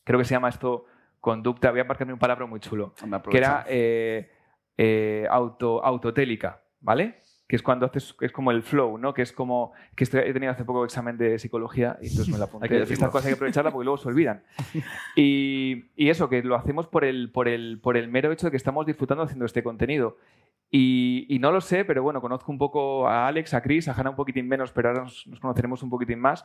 Creo 0.05 0.18
que 0.18 0.25
se 0.25 0.35
llama 0.35 0.51
esto 0.51 0.85
conducta, 1.23 1.71
voy 1.71 1.81
a 1.81 1.85
marcarme 1.85 2.13
un 2.13 2.19
palabra 2.19 2.45
muy 2.47 2.59
chulo 2.59 2.95
que 3.31 3.39
era 3.39 3.65
eh, 3.69 4.29
eh, 4.77 5.25
auto, 5.31 5.83
autotélica, 5.83 6.65
¿vale? 6.81 7.21
Que 7.47 7.55
es 7.55 7.63
cuando 7.63 7.87
haces, 7.87 8.17
es 8.21 8.33
como 8.33 8.51
el 8.51 8.63
flow, 8.63 8.99
¿no? 8.99 9.15
Que 9.15 9.23
es 9.23 9.33
como, 9.33 9.73
que 9.95 10.03
he 10.03 10.33
tenido 10.33 10.51
hace 10.51 10.65
poco 10.65 10.85
examen 10.85 11.17
de 11.17 11.39
psicología 11.39 11.97
y 12.03 12.09
entonces 12.09 12.29
me 12.29 12.39
la 12.39 12.45
apunté. 12.47 12.65
Hay 12.65 12.69
que 12.71 12.75
decirlo. 12.81 12.95
Estas 12.95 13.11
cosas 13.11 13.27
hay 13.27 13.33
que 13.33 13.37
aprovecharlas 13.37 13.73
porque 13.73 13.85
luego 13.85 13.99
se 13.99 14.09
olvidan. 14.09 14.43
Y, 15.17 15.93
y 15.95 16.11
eso, 16.11 16.29
que 16.29 16.43
lo 16.43 16.57
hacemos 16.57 16.89
por 16.89 17.05
el, 17.05 17.31
por, 17.31 17.47
el, 17.47 17.79
por 17.81 17.97
el 17.97 18.09
mero 18.09 18.33
hecho 18.33 18.49
de 18.49 18.51
que 18.51 18.57
estamos 18.57 18.85
disfrutando 18.85 19.23
haciendo 19.23 19.45
este 19.45 19.63
contenido. 19.63 20.17
Y, 20.73 21.27
y 21.29 21.39
no 21.39 21.53
lo 21.53 21.61
sé, 21.61 21.85
pero 21.85 22.03
bueno, 22.03 22.21
conozco 22.21 22.51
un 22.51 22.59
poco 22.59 23.07
a 23.07 23.29
Alex, 23.29 23.55
a 23.55 23.63
Chris, 23.63 23.87
a 23.87 23.93
Hannah 23.93 24.11
un 24.11 24.17
poquitín 24.17 24.49
menos, 24.49 24.73
pero 24.73 24.89
ahora 24.89 25.03
nos, 25.03 25.25
nos 25.29 25.39
conoceremos 25.39 25.85
un 25.85 25.91
poquitín 25.91 26.19
más. 26.19 26.45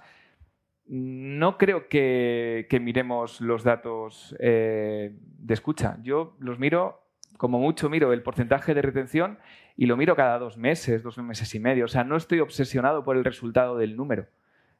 No 0.87 1.57
creo 1.57 1.89
que, 1.89 2.67
que 2.69 2.79
miremos 2.79 3.41
los 3.41 3.63
datos 3.63 4.35
eh, 4.39 5.13
de 5.39 5.53
escucha. 5.53 5.97
Yo 6.01 6.35
los 6.39 6.59
miro, 6.59 7.01
como 7.37 7.59
mucho 7.59 7.89
miro 7.89 8.13
el 8.13 8.23
porcentaje 8.23 8.73
de 8.73 8.81
retención 8.81 9.37
y 9.75 9.85
lo 9.85 9.97
miro 9.97 10.15
cada 10.15 10.39
dos 10.39 10.57
meses, 10.57 11.03
dos 11.03 11.17
meses 11.17 11.53
y 11.53 11.59
medio. 11.59 11.85
O 11.85 11.89
sea, 11.89 12.03
no 12.03 12.15
estoy 12.15 12.39
obsesionado 12.39 13.03
por 13.03 13.17
el 13.17 13.25
resultado 13.25 13.77
del 13.77 13.97
número. 13.97 14.27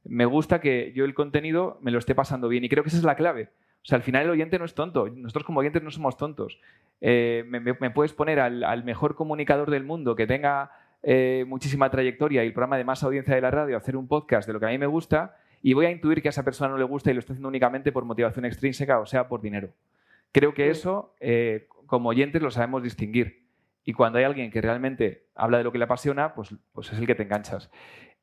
Me 0.05 0.25
gusta 0.25 0.61
que 0.61 0.93
yo 0.95 1.03
el 1.03 1.13
contenido 1.13 1.77
me 1.81 1.91
lo 1.91 1.99
esté 1.99 2.15
pasando 2.15 2.47
bien 2.47 2.63
y 2.63 2.69
creo 2.69 2.83
que 2.83 2.89
esa 2.89 2.97
es 2.97 3.03
la 3.03 3.15
clave. 3.15 3.49
O 3.81 3.85
sea, 3.85 3.97
al 3.97 4.03
final 4.03 4.23
el 4.23 4.31
oyente 4.31 4.59
no 4.59 4.65
es 4.65 4.73
tonto. 4.73 5.07
Nosotros 5.09 5.45
como 5.45 5.59
oyentes 5.59 5.83
no 5.83 5.91
somos 5.91 6.17
tontos. 6.17 6.59
Eh, 7.01 7.43
me, 7.47 7.91
puedes 7.91 8.13
poner 8.13 8.39
al, 8.39 8.83
mejor 8.83 9.15
comunicador 9.15 9.69
del 9.69 9.83
mundo 9.83 10.15
que 10.15 10.25
tenga 10.25 10.71
eh, 11.03 11.45
muchísima 11.47 11.89
trayectoria 11.89 12.43
y 12.43 12.47
el 12.47 12.53
programa 12.53 12.77
de 12.77 12.83
más 12.83 13.03
audiencia 13.03 13.35
de 13.35 13.41
la 13.41 13.51
radio 13.51 13.77
hacer 13.77 13.95
un 13.95 14.07
podcast 14.07 14.47
de 14.47 14.53
lo 14.53 14.59
que 14.59 14.65
a 14.65 14.69
mí 14.69 14.77
me 14.77 14.87
gusta 14.87 15.35
y 15.67 15.73
voy 15.73 15.85
a 15.85 15.91
intuir 15.91 16.21
que 16.21 16.29
a 16.29 16.31
esa 16.31 16.45
persona 16.45 16.71
no 16.71 16.77
le 16.77 16.85
gusta 16.85 17.11
y 17.11 17.13
lo 17.13 17.19
está 17.19 17.33
haciendo 17.33 17.49
únicamente 17.49 17.91
por 17.91 18.05
motivación 18.05 18.45
extrínseca, 18.45 19.01
o 19.01 19.05
sea, 19.05 19.27
por 19.27 19.41
dinero. 19.41 19.73
Creo 20.31 20.53
que 20.53 20.69
eso, 20.69 21.13
eh, 21.19 21.67
como 21.87 22.07
oyentes, 22.07 22.41
lo 22.41 22.51
sabemos 22.51 22.83
distinguir. 22.83 23.49
Y 23.83 23.91
cuando 23.91 24.17
hay 24.17 24.23
alguien 24.23 24.49
que 24.49 24.61
realmente 24.61 25.27
habla 25.35 25.57
de 25.57 25.65
lo 25.65 25.73
que 25.73 25.77
le 25.77 25.83
apasiona, 25.83 26.33
pues, 26.33 26.55
pues 26.71 26.93
es 26.93 26.97
el 26.97 27.05
que 27.05 27.15
te 27.15 27.23
enganchas. 27.23 27.69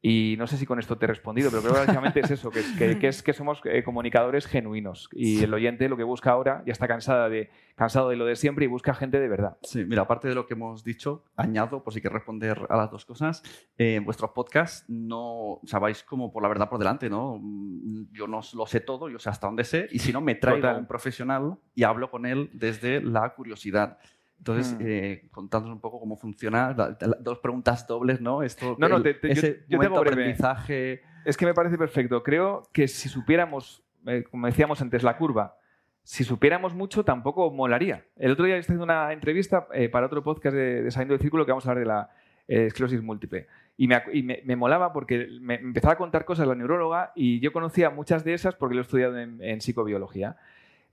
Y 0.06 0.36
no 0.36 0.46
sé 0.46 0.58
si 0.58 0.66
con 0.66 0.78
esto 0.78 0.98
te 0.98 1.06
he 1.06 1.08
respondido, 1.08 1.48
pero 1.48 1.62
creo 1.62 1.72
que 1.72 1.80
básicamente 1.80 2.20
es 2.20 2.30
eso, 2.30 2.50
que, 2.50 2.60
es, 2.60 2.72
que, 2.72 2.98
que 2.98 3.08
es 3.08 3.22
que 3.22 3.32
somos 3.32 3.62
eh, 3.64 3.82
comunicadores 3.82 4.46
genuinos. 4.46 5.08
Y 5.12 5.42
el 5.42 5.54
oyente 5.54 5.88
lo 5.88 5.96
que 5.96 6.02
busca 6.02 6.30
ahora 6.30 6.62
ya 6.66 6.72
está 6.74 6.86
cansada 6.86 7.30
de, 7.30 7.48
cansado 7.74 8.10
de 8.10 8.16
lo 8.16 8.26
de 8.26 8.36
siempre 8.36 8.66
y 8.66 8.68
busca 8.68 8.92
gente 8.92 9.18
de 9.18 9.28
verdad. 9.28 9.56
Sí, 9.62 9.82
mira, 9.86 10.02
aparte 10.02 10.28
de 10.28 10.34
lo 10.34 10.46
que 10.46 10.52
hemos 10.52 10.84
dicho, 10.84 11.24
añado, 11.36 11.82
por 11.82 11.94
si 11.94 12.02
quieres 12.02 12.16
responder 12.16 12.66
a 12.68 12.76
las 12.76 12.90
dos 12.90 13.06
cosas, 13.06 13.42
eh, 13.78 13.94
en 13.94 14.04
vuestros 14.04 14.32
podcasts 14.32 14.84
no, 14.88 15.60
vais 15.80 16.02
como 16.02 16.30
por 16.30 16.42
la 16.42 16.50
verdad 16.50 16.68
por 16.68 16.78
delante, 16.78 17.08
¿no? 17.08 17.38
Mm, 17.40 18.12
Yo 18.12 18.26
no 18.26 18.40
lo 18.52 18.66
sé 18.66 18.80
todo, 18.80 19.08
yo 19.08 19.18
sé 19.18 19.30
hasta 19.30 19.46
dónde 19.46 19.64
sé, 19.64 19.88
y 19.90 20.00
si 20.00 20.12
no, 20.12 20.20
me 20.20 20.34
traigo 20.34 20.60
Total. 20.60 20.76
a 20.76 20.78
un 20.80 20.86
profesional 20.86 21.56
y 21.74 21.82
hablo 21.82 22.10
con 22.10 22.26
él 22.26 22.50
desde 22.52 23.00
la 23.00 23.34
curiosidad. 23.34 23.96
Entonces, 24.38 24.74
Mm. 24.74 24.82
eh, 24.82 25.28
contándonos 25.30 25.76
un 25.76 25.80
poco 25.80 25.98
cómo 26.00 26.16
funciona, 26.16 26.74
la- 26.76 26.96
la- 27.00 27.16
dos 27.20 27.38
preguntas 27.38 27.86
dobles, 27.86 28.20
¿no? 28.20 28.42
Esto, 28.42 28.76
No, 28.78 28.88
no, 28.88 29.00
te- 29.02 29.14
te- 29.14 29.28
yo- 29.28 29.32
ese 29.32 29.48
yo 29.60 29.66
te 29.68 29.76
momento 29.76 29.94
hago 29.96 30.00
breve. 30.04 30.22
aprendizaje... 30.22 31.02
Es 31.24 31.36
que 31.38 31.46
me 31.46 31.54
parece 31.54 31.78
perfecto. 31.78 32.22
Creo 32.22 32.62
que 32.72 32.86
si 32.86 33.08
supiéramos, 33.08 33.82
eh, 34.06 34.24
como 34.30 34.46
decíamos 34.46 34.82
antes, 34.82 35.02
la 35.02 35.16
curva, 35.16 35.56
si 36.02 36.22
supiéramos 36.22 36.74
mucho, 36.74 37.02
tampoco 37.02 37.50
molaría. 37.50 38.04
El 38.16 38.32
otro 38.32 38.44
día 38.44 38.56
estoy 38.58 38.74
haciendo 38.74 38.84
una 38.84 39.10
entrevista 39.12 39.66
eh, 39.72 39.88
para 39.88 40.04
otro 40.06 40.22
podcast 40.22 40.54
de, 40.54 40.82
de 40.82 40.90
Saliendo 40.90 41.14
del 41.14 41.20
Círculo 41.22 41.46
que 41.46 41.52
vamos 41.52 41.66
a 41.66 41.70
hablar 41.70 41.82
de 41.84 41.88
la 41.88 42.10
eh, 42.46 42.66
esclerosis 42.66 43.02
múltiple. 43.02 43.46
Y, 43.78 43.88
me, 43.88 44.02
y 44.12 44.22
me- 44.22 44.42
me 44.44 44.54
molaba 44.54 44.92
porque 44.92 45.28
me 45.40 45.54
empezaba 45.54 45.94
a 45.94 45.96
contar 45.96 46.26
cosas 46.26 46.46
la 46.46 46.54
neuróloga 46.54 47.12
y 47.16 47.40
yo 47.40 47.50
conocía 47.54 47.88
muchas 47.88 48.22
de 48.22 48.34
esas 48.34 48.54
porque 48.54 48.74
lo 48.74 48.82
he 48.82 48.84
estudiado 48.84 49.16
en, 49.18 49.42
en 49.42 49.62
psicobiología. 49.62 50.36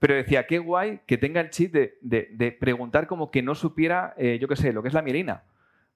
Pero 0.02 0.16
decía, 0.16 0.48
qué 0.48 0.58
guay 0.58 1.02
que 1.06 1.20
tenga 1.20 1.40
el 1.42 1.52
chip 1.52 1.72
de, 1.74 2.00
de- 2.02 2.30
de 2.32 2.52
preguntar 2.52 3.06
como 3.06 3.30
que 3.30 3.44
no 3.44 3.54
supiera, 3.54 4.16
eh, 4.18 4.40
yo 4.42 4.48
qué 4.48 4.56
sé, 4.56 4.74
lo 4.74 4.82
que 4.82 4.88
es 4.88 4.96
la 4.96 5.04
mielina. 5.04 5.44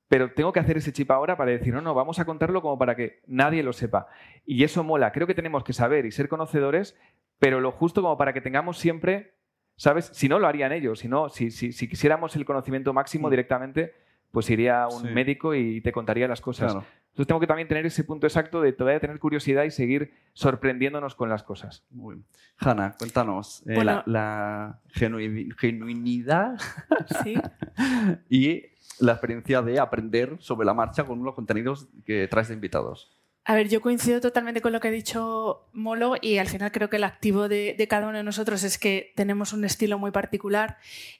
Pero 0.07 0.31
tengo 0.31 0.53
que 0.53 0.59
hacer 0.59 0.77
ese 0.77 0.93
chip 0.93 1.09
ahora 1.09 1.35
para 1.35 1.49
decir, 1.49 1.73
no, 1.73 1.81
no, 1.81 1.95
vamos 1.95 2.19
a 2.19 2.25
contarlo 2.25 2.61
como 2.61 2.77
para 2.77 2.95
que 2.95 3.21
nadie 3.25 3.63
lo 3.63 3.73
sepa. 3.73 4.05
Y 4.45 4.63
eso 4.63 4.83
mola. 4.83 5.11
Creo 5.11 5.25
que 5.25 5.33
tenemos 5.33 5.63
que 5.63 5.73
saber 5.73 6.05
y 6.05 6.11
ser 6.11 6.29
conocedores, 6.29 6.95
pero 7.39 7.59
lo 7.61 7.71
justo 7.71 8.03
como 8.03 8.15
para 8.15 8.31
que 8.31 8.41
tengamos 8.41 8.77
siempre, 8.77 9.33
¿sabes? 9.75 10.11
Si 10.13 10.29
no, 10.29 10.37
lo 10.37 10.45
harían 10.45 10.71
ellos. 10.71 10.99
Si 10.99 11.07
no, 11.07 11.29
si, 11.29 11.49
si, 11.49 11.71
si 11.71 11.87
quisiéramos 11.89 12.35
el 12.35 12.45
conocimiento 12.45 12.93
máximo 12.93 13.27
Mm. 13.27 13.31
directamente, 13.31 13.93
pues 14.29 14.47
iría 14.51 14.83
a 14.83 14.87
un 14.89 15.01
Sí. 15.01 15.13
médico 15.15 15.55
y 15.55 15.81
te 15.81 15.91
contaría 15.91 16.27
las 16.27 16.41
cosas. 16.41 16.73
Claro. 16.73 16.87
Entonces 17.15 17.27
tengo 17.27 17.39
que 17.39 17.47
también 17.47 17.69
tener 17.69 17.85
ese 17.85 18.03
punto 18.03 18.27
exacto 18.27 18.59
de 18.59 18.73
todavía 18.73 18.99
tener 18.99 19.19
curiosidad 19.19 19.63
y 19.63 19.71
seguir 19.71 20.11
sorprendiéndonos 20.33 21.15
con 21.15 21.29
las 21.29 21.43
cosas. 21.43 21.85
Muy 21.89 22.15
bien. 22.15 22.25
Hanna, 22.57 22.93
cuéntanos 22.99 23.61
eh, 23.67 23.75
Bueno. 23.75 23.83
la, 23.83 24.03
la 24.05 24.79
genui- 24.93 25.55
genuinidad 25.57 26.57
Sí. 27.23 27.35
y 28.29 28.63
la 28.99 29.13
experiencia 29.13 29.61
de 29.61 29.79
aprender 29.79 30.35
sobre 30.39 30.65
la 30.65 30.73
marcha 30.73 31.05
con 31.05 31.23
los 31.23 31.33
contenidos 31.35 31.87
que 32.05 32.27
traes 32.27 32.49
de 32.49 32.53
invitados. 32.55 33.11
A 33.45 33.55
ver, 33.55 33.69
yo 33.69 33.79
coincido 33.79 34.19
totalmente 34.19 34.59
con 34.59 34.73
lo 34.73 34.81
que 34.81 34.87
ha 34.89 34.91
dicho 34.91 35.69
Molo 35.71 36.15
y 36.19 36.39
al 36.39 36.47
final 36.47 36.71
creo 36.73 36.89
que 36.89 36.97
el 36.97 37.03
activo 37.05 37.47
de, 37.47 37.75
de 37.77 37.87
cada 37.87 38.07
uno 38.09 38.17
de 38.17 38.23
nosotros 38.23 38.63
es 38.63 38.77
que 38.77 39.13
tenemos 39.15 39.53
un 39.53 39.63
estilo 39.63 39.97
muy 39.99 40.11
particular 40.11 40.79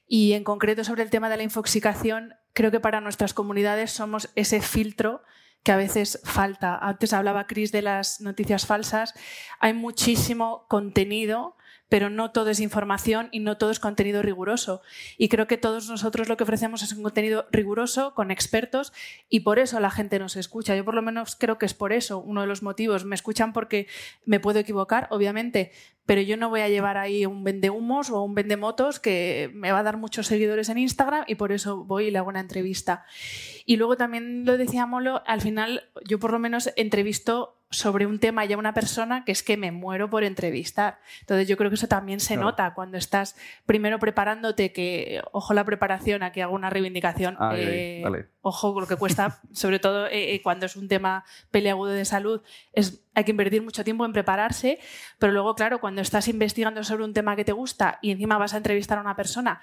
y 0.10 0.34
en 0.34 0.44
concreto 0.44 0.84
sobre 0.84 1.04
el 1.04 1.10
tema 1.10 1.30
de 1.30 1.38
la 1.38 1.44
infoxicación, 1.44 2.34
creo 2.52 2.72
que 2.72 2.82
para 2.82 3.00
nuestras 3.00 3.34
comunidades 3.34 3.92
somos 3.92 4.30
ese 4.36 4.60
filtro 4.60 5.22
que 5.66 5.72
a 5.72 5.78
veces 5.78 6.22
falta. 6.24 6.78
Antes 6.78 7.12
hablaba 7.12 7.48
Chris 7.48 7.72
de 7.72 7.82
las 7.82 8.22
noticias 8.22 8.68
falsas. 8.68 9.16
Hay 9.60 9.74
muchísimo 9.74 10.68
contenido, 10.68 11.58
pero 11.90 12.12
no 12.12 12.30
todo 12.30 12.52
es 12.52 12.60
información 12.60 13.30
y 13.32 13.40
no 13.40 13.58
todo 13.58 13.72
es 13.72 13.80
contenido 13.80 14.22
riguroso. 14.22 14.84
Y 15.18 15.28
creo 15.28 15.48
que 15.48 15.58
todos 15.58 15.90
nosotros 15.90 16.30
lo 16.30 16.38
que 16.38 16.44
ofrecemos 16.44 16.84
es 16.84 16.94
un 16.94 17.02
contenido 17.02 17.48
riguroso, 17.52 18.14
con 18.14 18.30
expertos, 18.30 18.94
y 19.28 19.40
por 19.40 19.58
eso 19.58 19.80
la 19.80 19.90
gente 19.90 20.20
nos 20.20 20.36
escucha. 20.36 20.76
Yo 20.76 20.86
por 20.86 20.94
lo 20.94 21.02
menos 21.02 21.36
creo 21.36 21.58
que 21.58 21.66
es 21.66 21.74
por 21.74 21.94
eso 21.94 22.20
uno 22.20 22.42
de 22.42 22.48
los 22.48 22.62
motivos. 22.62 23.04
Me 23.04 23.16
escuchan 23.16 23.52
porque 23.52 23.88
me 24.24 24.40
puedo 24.40 24.60
equivocar, 24.60 25.08
obviamente, 25.10 25.72
pero 26.06 26.22
yo 26.22 26.38
no 26.38 26.50
voy 26.50 26.62
a 26.62 26.70
llevar 26.70 26.98
ahí 26.98 27.26
un 27.26 27.44
vendehumos 27.44 28.10
o 28.10 28.22
un 28.22 28.36
vendemotos 28.36 29.00
que 29.00 29.50
me 29.54 29.72
va 29.72 29.80
a 29.80 29.84
dar 29.84 29.98
muchos 29.98 30.28
seguidores 30.28 30.70
en 30.70 30.78
Instagram 30.78 31.26
y 31.28 31.36
por 31.36 31.52
eso 31.52 31.84
voy 31.84 32.06
y 32.08 32.12
le 32.12 32.20
hago 32.20 32.30
una 32.30 32.40
entrevista. 32.40 33.06
Y 33.66 33.78
luego 33.78 33.98
también 33.98 34.46
lo 34.46 34.58
decía 34.58 34.86
Molo, 34.86 35.24
al 35.26 35.42
final 35.42 35.84
yo 36.08 36.20
por 36.20 36.32
lo 36.32 36.40
menos 36.40 36.72
entrevisto 36.76 37.58
sobre 37.72 38.06
un 38.06 38.20
tema 38.20 38.46
y 38.46 38.54
a 38.54 38.58
una 38.58 38.74
persona 38.74 39.26
que 39.26 39.32
es 39.32 39.42
que 39.42 39.58
me 39.58 39.72
muero 39.72 40.10
por 40.10 40.24
entrevistar. 40.24 41.00
Entonces 41.22 41.48
yo 41.48 41.58
creo 41.58 41.70
que 41.72 41.76
eso 41.76 41.88
también 41.88 42.20
se 42.20 42.36
Claro. 42.36 42.50
nota 42.52 42.74
cuando 42.76 42.98
estás 42.98 43.36
primero 43.66 43.98
preparándote, 44.00 44.72
que 44.72 45.22
ojo 45.32 45.54
la 45.54 45.64
preparación, 45.66 46.22
aquí 46.24 46.42
hago 46.42 46.54
una 46.54 46.70
reivindicación. 46.70 47.36
Ay, 47.40 47.60
eh, 47.62 48.02
dale. 48.04 48.28
Ojo 48.48 48.80
lo 48.80 48.86
que 48.86 48.96
cuesta, 48.96 49.42
sobre 49.52 49.80
todo 49.80 50.06
eh, 50.06 50.36
eh, 50.36 50.42
cuando 50.44 50.68
es 50.68 50.76
un 50.76 50.88
tema 50.88 51.26
peleagudo 51.50 51.92
de 51.92 52.06
salud, 52.06 52.42
es, 52.74 53.02
hay 53.16 53.24
que 53.24 53.32
invertir 53.32 53.64
mucho 53.64 53.84
tiempo 53.84 54.06
en 54.06 54.14
prepararse, 54.14 54.80
pero 55.18 55.34
luego, 55.34 55.56
claro, 55.56 55.82
cuando 55.82 56.02
estás 56.02 56.28
investigando 56.28 56.84
sobre 56.84 57.04
un 57.04 57.14
tema 57.14 57.36
que 57.36 57.44
te 57.44 57.54
gusta 57.54 57.98
y 58.04 58.12
encima 58.12 58.38
vas 58.38 58.54
a 58.54 58.58
entrevistar 58.58 59.00
a 59.00 59.02
una 59.02 59.16
persona 59.16 59.62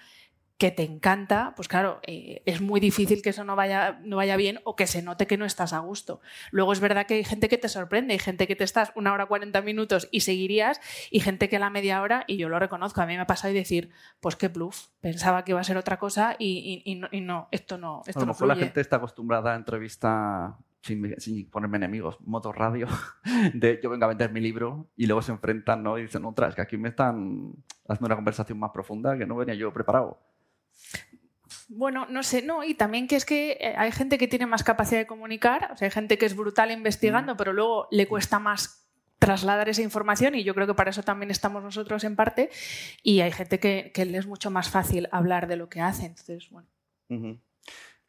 que 0.62 0.70
te 0.70 0.84
encanta, 0.84 1.54
pues 1.56 1.66
claro, 1.66 1.98
eh, 2.06 2.40
es 2.46 2.60
muy 2.60 2.78
difícil 2.78 3.20
que 3.20 3.30
eso 3.30 3.42
no 3.42 3.56
vaya, 3.56 3.98
no 4.04 4.14
vaya 4.18 4.36
bien 4.36 4.60
o 4.62 4.76
que 4.76 4.86
se 4.86 5.02
note 5.02 5.26
que 5.26 5.36
no 5.36 5.44
estás 5.44 5.72
a 5.72 5.80
gusto. 5.80 6.20
Luego 6.52 6.72
es 6.72 6.78
verdad 6.78 7.04
que 7.04 7.14
hay 7.14 7.24
gente 7.24 7.48
que 7.48 7.58
te 7.58 7.68
sorprende, 7.68 8.12
hay 8.12 8.20
gente 8.20 8.46
que 8.46 8.54
te 8.54 8.62
estás 8.62 8.92
una 8.94 9.12
hora 9.12 9.26
40 9.26 9.60
minutos 9.62 10.08
y 10.12 10.20
seguirías, 10.20 10.80
y 11.10 11.18
gente 11.18 11.48
que 11.48 11.56
a 11.56 11.58
la 11.58 11.68
media 11.70 12.00
hora, 12.00 12.22
y 12.28 12.36
yo 12.36 12.48
lo 12.48 12.60
reconozco, 12.60 13.00
a 13.00 13.06
mí 13.06 13.16
me 13.16 13.22
ha 13.22 13.26
pasado 13.26 13.52
y 13.52 13.56
decir, 13.56 13.90
pues 14.20 14.36
qué 14.36 14.46
bluff, 14.46 14.86
pensaba 15.00 15.42
que 15.42 15.50
iba 15.50 15.58
a 15.60 15.64
ser 15.64 15.76
otra 15.76 15.98
cosa 15.98 16.36
y, 16.38 16.82
y- 16.86 16.92
y 16.92 16.94
no, 16.94 17.08
y 17.10 17.20
no, 17.22 17.48
esto 17.50 17.76
no, 17.76 18.02
esto 18.06 18.20
a 18.20 18.22
lo 18.22 18.26
no 18.26 18.32
mejor 18.34 18.46
la 18.46 18.54
gente 18.66 18.80
está 18.80 18.96
acostumbrada 18.98 19.54
a 19.54 19.56
entrevista 19.56 20.56
sin, 20.82 21.18
sin 21.20 21.50
ponerme 21.50 21.78
enemigos, 21.78 22.20
modo 22.20 22.52
radio, 22.52 22.86
de 23.52 23.80
yo 23.82 23.90
vengo 23.90 24.04
a 24.04 24.08
vender 24.08 24.30
mi 24.30 24.40
libro 24.40 24.86
y 24.96 25.06
luego 25.06 25.22
se 25.22 25.32
enfrentan 25.32 25.82
¿no? 25.82 25.98
y 25.98 26.02
dicen, 26.02 26.24
otra, 26.24 26.46
es 26.46 26.54
que 26.54 26.62
aquí 26.62 26.76
me 26.76 26.90
están 26.90 27.52
haciendo 27.88 28.06
una 28.06 28.14
conversación 28.14 28.60
más 28.60 28.70
profunda 28.70 29.18
que 29.18 29.26
no 29.26 29.34
venía 29.34 29.54
yo 29.56 29.72
preparado. 29.72 30.20
Bueno, 31.68 32.06
no 32.10 32.22
sé, 32.22 32.42
no, 32.42 32.64
y 32.64 32.74
también 32.74 33.08
que 33.08 33.16
es 33.16 33.24
que 33.24 33.52
eh, 33.52 33.74
hay 33.76 33.92
gente 33.92 34.18
que 34.18 34.28
tiene 34.28 34.46
más 34.46 34.62
capacidad 34.62 35.00
de 35.00 35.06
comunicar, 35.06 35.70
o 35.72 35.76
sea, 35.76 35.86
hay 35.86 35.92
gente 35.92 36.18
que 36.18 36.26
es 36.26 36.36
brutal 36.36 36.70
investigando, 36.70 37.36
pero 37.36 37.52
luego 37.52 37.88
le 37.90 38.06
cuesta 38.06 38.38
más 38.38 38.82
trasladar 39.18 39.68
esa 39.68 39.82
información 39.82 40.34
y 40.34 40.42
yo 40.42 40.54
creo 40.54 40.66
que 40.66 40.74
para 40.74 40.90
eso 40.90 41.02
también 41.02 41.30
estamos 41.30 41.62
nosotros 41.62 42.02
en 42.04 42.16
parte 42.16 42.50
y 43.02 43.20
hay 43.20 43.32
gente 43.32 43.60
que, 43.60 43.90
que 43.94 44.04
le 44.04 44.18
es 44.18 44.26
mucho 44.26 44.50
más 44.50 44.68
fácil 44.68 45.08
hablar 45.12 45.46
de 45.46 45.56
lo 45.56 45.68
que 45.68 45.80
hace, 45.80 46.06
entonces, 46.06 46.50
bueno. 46.50 46.68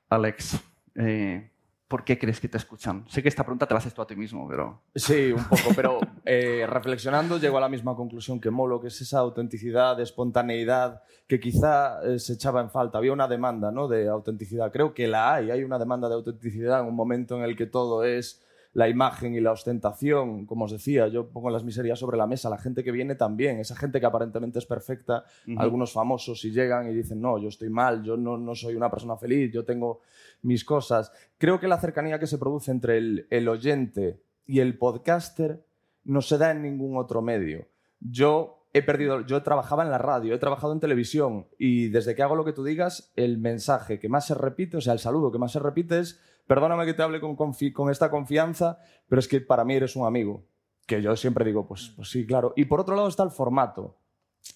Alex, 0.09 0.59
eh, 0.95 1.49
¿por 1.93 2.03
qué 2.03 2.17
crees 2.17 2.39
que 2.39 2.49
te 2.49 2.57
escuchan? 2.57 3.05
Sé 3.07 3.21
que 3.21 3.29
esta 3.29 3.43
pregunta 3.43 3.67
te 3.67 3.75
la 3.75 3.77
haces 3.77 3.93
tú 3.93 4.01
a 4.01 4.07
ti 4.07 4.15
mismo, 4.15 4.47
pero... 4.49 4.81
Sí, 4.95 5.31
un 5.31 5.43
poco, 5.43 5.69
pero 5.75 5.99
eh, 6.25 6.65
reflexionando 6.67 7.37
llego 7.37 7.59
a 7.59 7.61
la 7.61 7.69
misma 7.69 7.95
conclusión 7.95 8.41
que 8.41 8.49
Molo, 8.49 8.81
que 8.81 8.87
es 8.87 8.99
esa 8.99 9.19
autenticidad, 9.19 9.99
espontaneidad 9.99 11.03
que 11.27 11.39
quizá 11.39 12.01
eh, 12.01 12.17
se 12.17 12.33
echaba 12.33 12.61
en 12.61 12.71
falta. 12.71 12.97
Había 12.97 13.13
una 13.13 13.27
demanda 13.27 13.71
¿no? 13.71 13.87
de 13.87 14.07
autenticidad. 14.07 14.71
Creo 14.71 14.95
que 14.95 15.07
la 15.07 15.35
hay. 15.35 15.51
Hay 15.51 15.63
una 15.63 15.77
demanda 15.77 16.09
de 16.09 16.15
autenticidad 16.15 16.79
en 16.79 16.87
un 16.87 16.95
momento 16.95 17.37
en 17.37 17.43
el 17.43 17.55
que 17.55 17.67
todo 17.67 18.03
es 18.03 18.42
la 18.73 18.89
imagen 18.89 19.35
y 19.35 19.39
la 19.39 19.51
ostentación. 19.51 20.45
Como 20.45 20.65
os 20.65 20.71
decía, 20.71 21.07
yo 21.07 21.29
pongo 21.29 21.49
las 21.49 21.63
miserias 21.63 21.99
sobre 21.99 22.17
la 22.17 22.27
mesa. 22.27 22.49
La 22.49 22.57
gente 22.57 22.83
que 22.83 22.91
viene 22.91 23.15
también, 23.15 23.59
esa 23.59 23.75
gente 23.75 23.99
que 23.99 24.05
aparentemente 24.05 24.59
es 24.59 24.65
perfecta, 24.65 25.23
algunos 25.57 25.93
famosos 25.93 26.43
y 26.45 26.51
llegan 26.51 26.89
y 26.89 26.93
dicen, 26.93 27.21
no, 27.21 27.37
yo 27.37 27.49
estoy 27.49 27.69
mal, 27.69 28.03
yo 28.03 28.17
no, 28.17 28.37
no 28.37 28.55
soy 28.55 28.75
una 28.75 28.89
persona 28.89 29.15
feliz, 29.17 29.51
yo 29.51 29.63
tengo 29.63 30.01
mis 30.41 30.65
cosas. 30.65 31.11
Creo 31.37 31.59
que 31.59 31.67
la 31.67 31.79
cercanía 31.79 32.19
que 32.19 32.27
se 32.27 32.37
produce 32.37 32.71
entre 32.71 32.97
el, 32.97 33.27
el 33.29 33.47
oyente 33.47 34.21
y 34.45 34.59
el 34.59 34.77
podcaster 34.77 35.63
no 36.03 36.21
se 36.21 36.37
da 36.37 36.51
en 36.51 36.63
ningún 36.63 36.97
otro 36.97 37.21
medio. 37.21 37.67
Yo 37.99 38.63
he 38.73 38.81
perdido, 38.81 39.21
yo 39.21 39.43
trabajaba 39.43 39.83
en 39.83 39.91
la 39.91 39.99
radio, 39.99 40.33
he 40.33 40.39
trabajado 40.39 40.73
en 40.73 40.79
televisión 40.79 41.47
y 41.59 41.89
desde 41.89 42.15
que 42.15 42.23
hago 42.23 42.35
lo 42.35 42.43
que 42.43 42.53
tú 42.53 42.63
digas, 42.63 43.13
el 43.15 43.37
mensaje 43.37 43.99
que 43.99 44.09
más 44.09 44.25
se 44.25 44.33
repite, 44.33 44.77
o 44.77 44.81
sea, 44.81 44.93
el 44.93 44.99
saludo 44.99 45.31
que 45.31 45.37
más 45.37 45.51
se 45.51 45.59
repite 45.59 45.99
es, 45.99 46.19
perdóname 46.53 46.85
que 46.85 46.93
te 46.93 47.01
hable 47.01 47.19
con, 47.19 47.89
esta 47.89 48.11
confianza, 48.11 48.77
pero 49.09 49.19
es 49.19 49.27
que 49.27 49.41
para 49.41 49.65
mí 49.65 49.73
eres 49.73 49.95
un 49.95 50.05
amigo. 50.05 50.45
Que 50.85 51.01
yo 51.01 51.15
siempre 51.15 51.43
digo, 51.45 51.65
pues, 51.65 51.93
pues 51.95 52.11
sí, 52.11 52.27
claro. 52.27 52.53
Y 52.55 52.65
por 52.65 52.79
otro 52.79 52.95
lado 52.95 53.07
está 53.07 53.23
el 53.23 53.31
formato. 53.31 53.97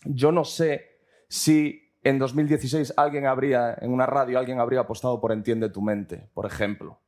Yo 0.05 0.31
no 0.31 0.43
sé 0.43 0.99
si 1.27 1.91
en 2.03 2.19
2016 2.19 2.93
alguien 2.97 3.25
habría, 3.25 3.75
en 3.81 3.91
una 3.91 4.05
radio, 4.05 4.37
alguien 4.37 4.59
habría 4.59 4.81
apostado 4.81 5.19
por 5.19 5.31
Entiende 5.31 5.69
tu 5.69 5.81
mente, 5.81 6.29
por 6.35 6.45
ejemplo, 6.45 6.99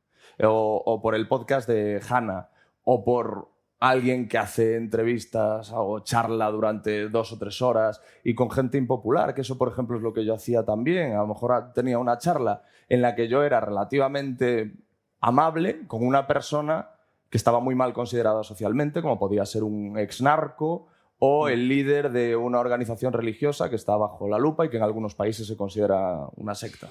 o, 0.42 0.82
o 0.84 1.00
por 1.00 1.14
el 1.14 1.28
podcast 1.28 1.68
de 1.68 2.02
Hanna, 2.08 2.48
o 2.82 3.04
por 3.04 3.48
alguien 3.80 4.28
que 4.28 4.36
hace 4.36 4.76
entrevistas 4.76 5.72
o 5.74 6.00
charla 6.00 6.50
durante 6.50 7.08
dos 7.08 7.32
o 7.32 7.38
tres 7.38 7.62
horas 7.62 8.02
y 8.22 8.34
con 8.34 8.50
gente 8.50 8.76
impopular, 8.76 9.34
que 9.34 9.40
eso, 9.40 9.56
por 9.56 9.68
ejemplo, 9.68 9.96
es 9.96 10.02
lo 10.02 10.12
que 10.12 10.24
yo 10.24 10.34
hacía 10.34 10.64
también. 10.64 11.14
A 11.14 11.20
lo 11.20 11.28
mejor 11.28 11.72
tenía 11.72 11.98
una 11.98 12.18
charla 12.18 12.62
en 12.90 13.00
la 13.00 13.14
que 13.14 13.26
yo 13.26 13.42
era 13.42 13.58
relativamente 13.60 14.74
amable 15.20 15.86
con 15.86 16.06
una 16.06 16.26
persona 16.26 16.90
que 17.30 17.38
estaba 17.38 17.60
muy 17.60 17.74
mal 17.74 17.94
considerada 17.94 18.42
socialmente, 18.42 19.00
como 19.00 19.18
podía 19.18 19.46
ser 19.46 19.62
un 19.62 19.98
ex 19.98 20.20
narco 20.20 20.88
o 21.18 21.48
el 21.48 21.68
líder 21.68 22.10
de 22.12 22.36
una 22.36 22.60
organización 22.60 23.12
religiosa 23.12 23.70
que 23.70 23.76
está 23.76 23.96
bajo 23.96 24.28
la 24.28 24.38
lupa 24.38 24.66
y 24.66 24.68
que 24.68 24.76
en 24.76 24.82
algunos 24.82 25.14
países 25.14 25.46
se 25.46 25.56
considera 25.56 26.26
una 26.36 26.54
secta. 26.54 26.88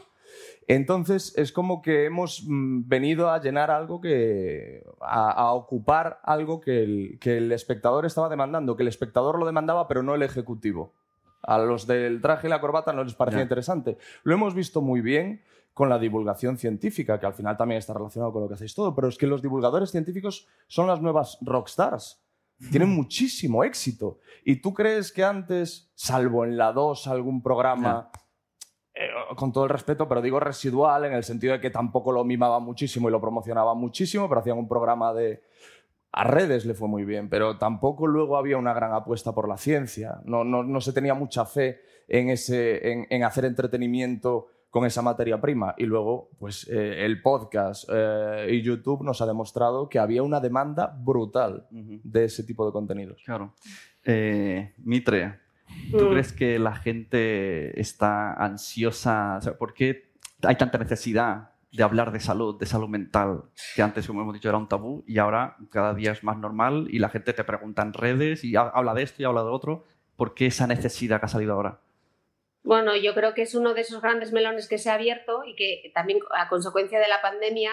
Entonces 0.70 1.34
es 1.36 1.52
como 1.52 1.82
que 1.82 2.06
hemos 2.06 2.44
mm, 2.48 2.88
venido 2.88 3.32
a 3.32 3.42
llenar 3.42 3.72
algo 3.72 4.00
que. 4.00 4.84
a, 5.02 5.32
a 5.32 5.54
ocupar 5.54 6.20
algo 6.24 6.62
que 6.62 6.84
el, 6.84 7.18
que 7.20 7.38
el 7.38 7.52
espectador 7.52 8.06
estaba 8.06 8.30
demandando, 8.30 8.76
que 8.76 8.84
el 8.84 8.88
espectador 8.88 9.40
lo 9.40 9.48
demandaba, 9.48 9.88
pero 9.88 10.04
no 10.04 10.14
el 10.14 10.22
ejecutivo. 10.22 10.94
A 11.42 11.58
los 11.58 11.88
del 11.88 12.22
traje 12.22 12.46
y 12.46 12.50
la 12.52 12.62
corbata 12.62 12.94
no 12.94 13.04
les 13.04 13.16
parecía 13.16 13.42
interesante. 13.42 13.98
Lo 14.22 14.36
hemos 14.36 14.54
visto 14.54 14.80
muy 14.82 15.02
bien 15.02 15.42
con 15.74 15.90
la 15.90 15.98
divulgación 15.98 16.56
científica, 16.58 17.20
que 17.20 17.26
al 17.26 17.34
final 17.34 17.58
también 17.58 17.80
está 17.80 17.94
relacionado 17.94 18.32
con 18.32 18.44
lo 18.44 18.48
que 18.48 18.54
hacéis 18.54 18.76
todo, 18.76 18.94
pero 18.94 19.08
es 19.08 19.18
que 19.18 19.26
los 19.26 19.42
divulgadores 19.42 19.90
científicos 19.90 20.48
son 20.68 20.86
las 20.86 21.02
nuevas 21.02 21.40
rockstars. 21.42 22.22
Tienen 22.70 22.90
muchísimo 22.90 23.64
éxito. 23.64 24.20
¿Y 24.46 24.58
tú 24.58 24.76
crees 24.76 25.12
que 25.12 25.24
antes, 25.24 25.90
salvo 25.96 26.44
en 26.44 26.58
la 26.58 26.74
2, 26.74 27.08
algún 27.08 27.42
programa, 27.42 28.12
eh, 29.00 29.36
con 29.36 29.52
todo 29.52 29.64
el 29.64 29.70
respeto, 29.70 30.08
pero 30.08 30.22
digo 30.22 30.40
residual, 30.40 31.06
en 31.06 31.14
el 31.14 31.24
sentido 31.24 31.54
de 31.54 31.60
que 31.60 31.70
tampoco 31.70 32.12
lo 32.12 32.24
mimaba 32.24 32.60
muchísimo 32.60 33.08
y 33.08 33.12
lo 33.12 33.22
promocionaba 33.22 33.74
muchísimo, 33.74 34.28
pero 34.28 34.42
hacían 34.42 34.58
un 34.58 34.68
programa 34.68 35.14
de... 35.14 35.42
A 36.12 36.24
redes 36.24 36.66
le 36.66 36.74
fue 36.74 36.88
muy 36.88 37.06
bien, 37.06 37.30
pero 37.30 37.58
tampoco 37.58 38.08
luego 38.08 38.36
había 38.36 38.58
una 38.58 38.74
gran 38.74 38.94
apuesta 38.94 39.32
por 39.32 39.48
la 39.48 39.58
ciencia. 39.58 40.20
No, 40.26 40.44
no, 40.44 40.64
no 40.64 40.82
se 40.82 40.92
tenía 40.92 41.14
mucha 41.14 41.46
fe 41.46 41.82
en, 42.08 42.30
ese, 42.30 42.92
en, 42.92 43.08
en 43.12 43.24
hacer 43.24 43.46
entretenimiento 43.46 44.48
con 44.72 44.86
esa 44.86 45.02
materia 45.02 45.40
prima. 45.40 45.76
Y 45.78 45.86
luego, 45.86 46.30
pues 46.40 46.68
el 46.68 46.94
el 46.94 47.22
podcast 47.22 47.90
eh, 47.92 48.48
y 48.50 48.62
YouTube 48.62 49.04
nos 49.04 49.22
ha 49.22 49.26
demostrado 49.28 49.88
que 49.88 50.00
había 50.00 50.24
una 50.24 50.40
demanda 50.40 50.96
brutal 50.96 51.68
de 51.70 52.26
ese 52.26 52.44
tipo 52.44 52.66
de 52.66 52.72
contenidos. 52.72 53.22
Claro. 53.26 53.54
Eh, 54.04 54.74
Mitre, 54.78 55.40
¿tú 55.92 55.98
Mm. 56.06 56.12
crees 56.12 56.34
que 56.34 56.60
la 56.60 56.76
gente 56.76 57.80
está 57.80 58.34
ansiosa? 58.34 59.38
O 59.38 59.42
sea, 59.42 59.58
¿Por 59.58 59.74
qué 59.74 60.12
hay 60.44 60.56
tanta 60.56 60.78
necesidad 60.78 61.50
de 61.72 61.84
hablar 61.84 62.12
de 62.12 62.20
salud, 62.20 62.58
de 62.60 62.66
salud 62.66 62.88
mental, 62.88 63.44
que 63.76 63.82
antes, 63.84 64.08
como 64.08 64.22
hemos 64.22 64.34
dicho, 64.34 64.50
era 64.50 64.58
un 64.58 64.68
tabú 64.68 65.04
y 65.08 65.20
ahora 65.20 65.56
cada 65.70 65.94
día 65.94 66.12
es 66.12 66.24
más 66.24 66.38
normal 66.38 66.88
y 66.90 66.98
la 67.00 67.10
gente 67.10 67.32
te 67.34 67.44
pregunta 67.44 67.82
en 67.84 67.94
redes 67.94 68.44
y 68.44 68.56
ha- 68.56 68.62
habla 68.74 68.94
de 68.96 69.04
esto 69.04 69.22
y 69.22 69.26
habla 69.26 69.44
de 69.44 69.50
otro? 69.50 69.86
¿Por 70.16 70.34
qué 70.34 70.48
esa 70.48 70.66
necesidad 70.68 71.20
que 71.20 71.26
ha 71.28 71.30
salido 71.30 71.54
ahora? 71.54 71.80
Bueno, 72.64 72.96
yo 72.96 73.14
creo 73.14 73.34
que 73.34 73.44
es 73.44 73.56
uno 73.56 73.74
de 73.74 73.82
esos 73.82 74.02
grandes 74.02 74.34
melones 74.34 74.68
que 74.68 74.78
se 74.78 74.90
ha 74.90 74.96
abierto 74.96 75.44
y 75.46 75.56
que 75.56 75.92
también 75.94 76.20
a 76.36 76.50
consecuencia 76.50 77.00
de 77.00 77.08
la 77.08 77.22
pandemia 77.22 77.72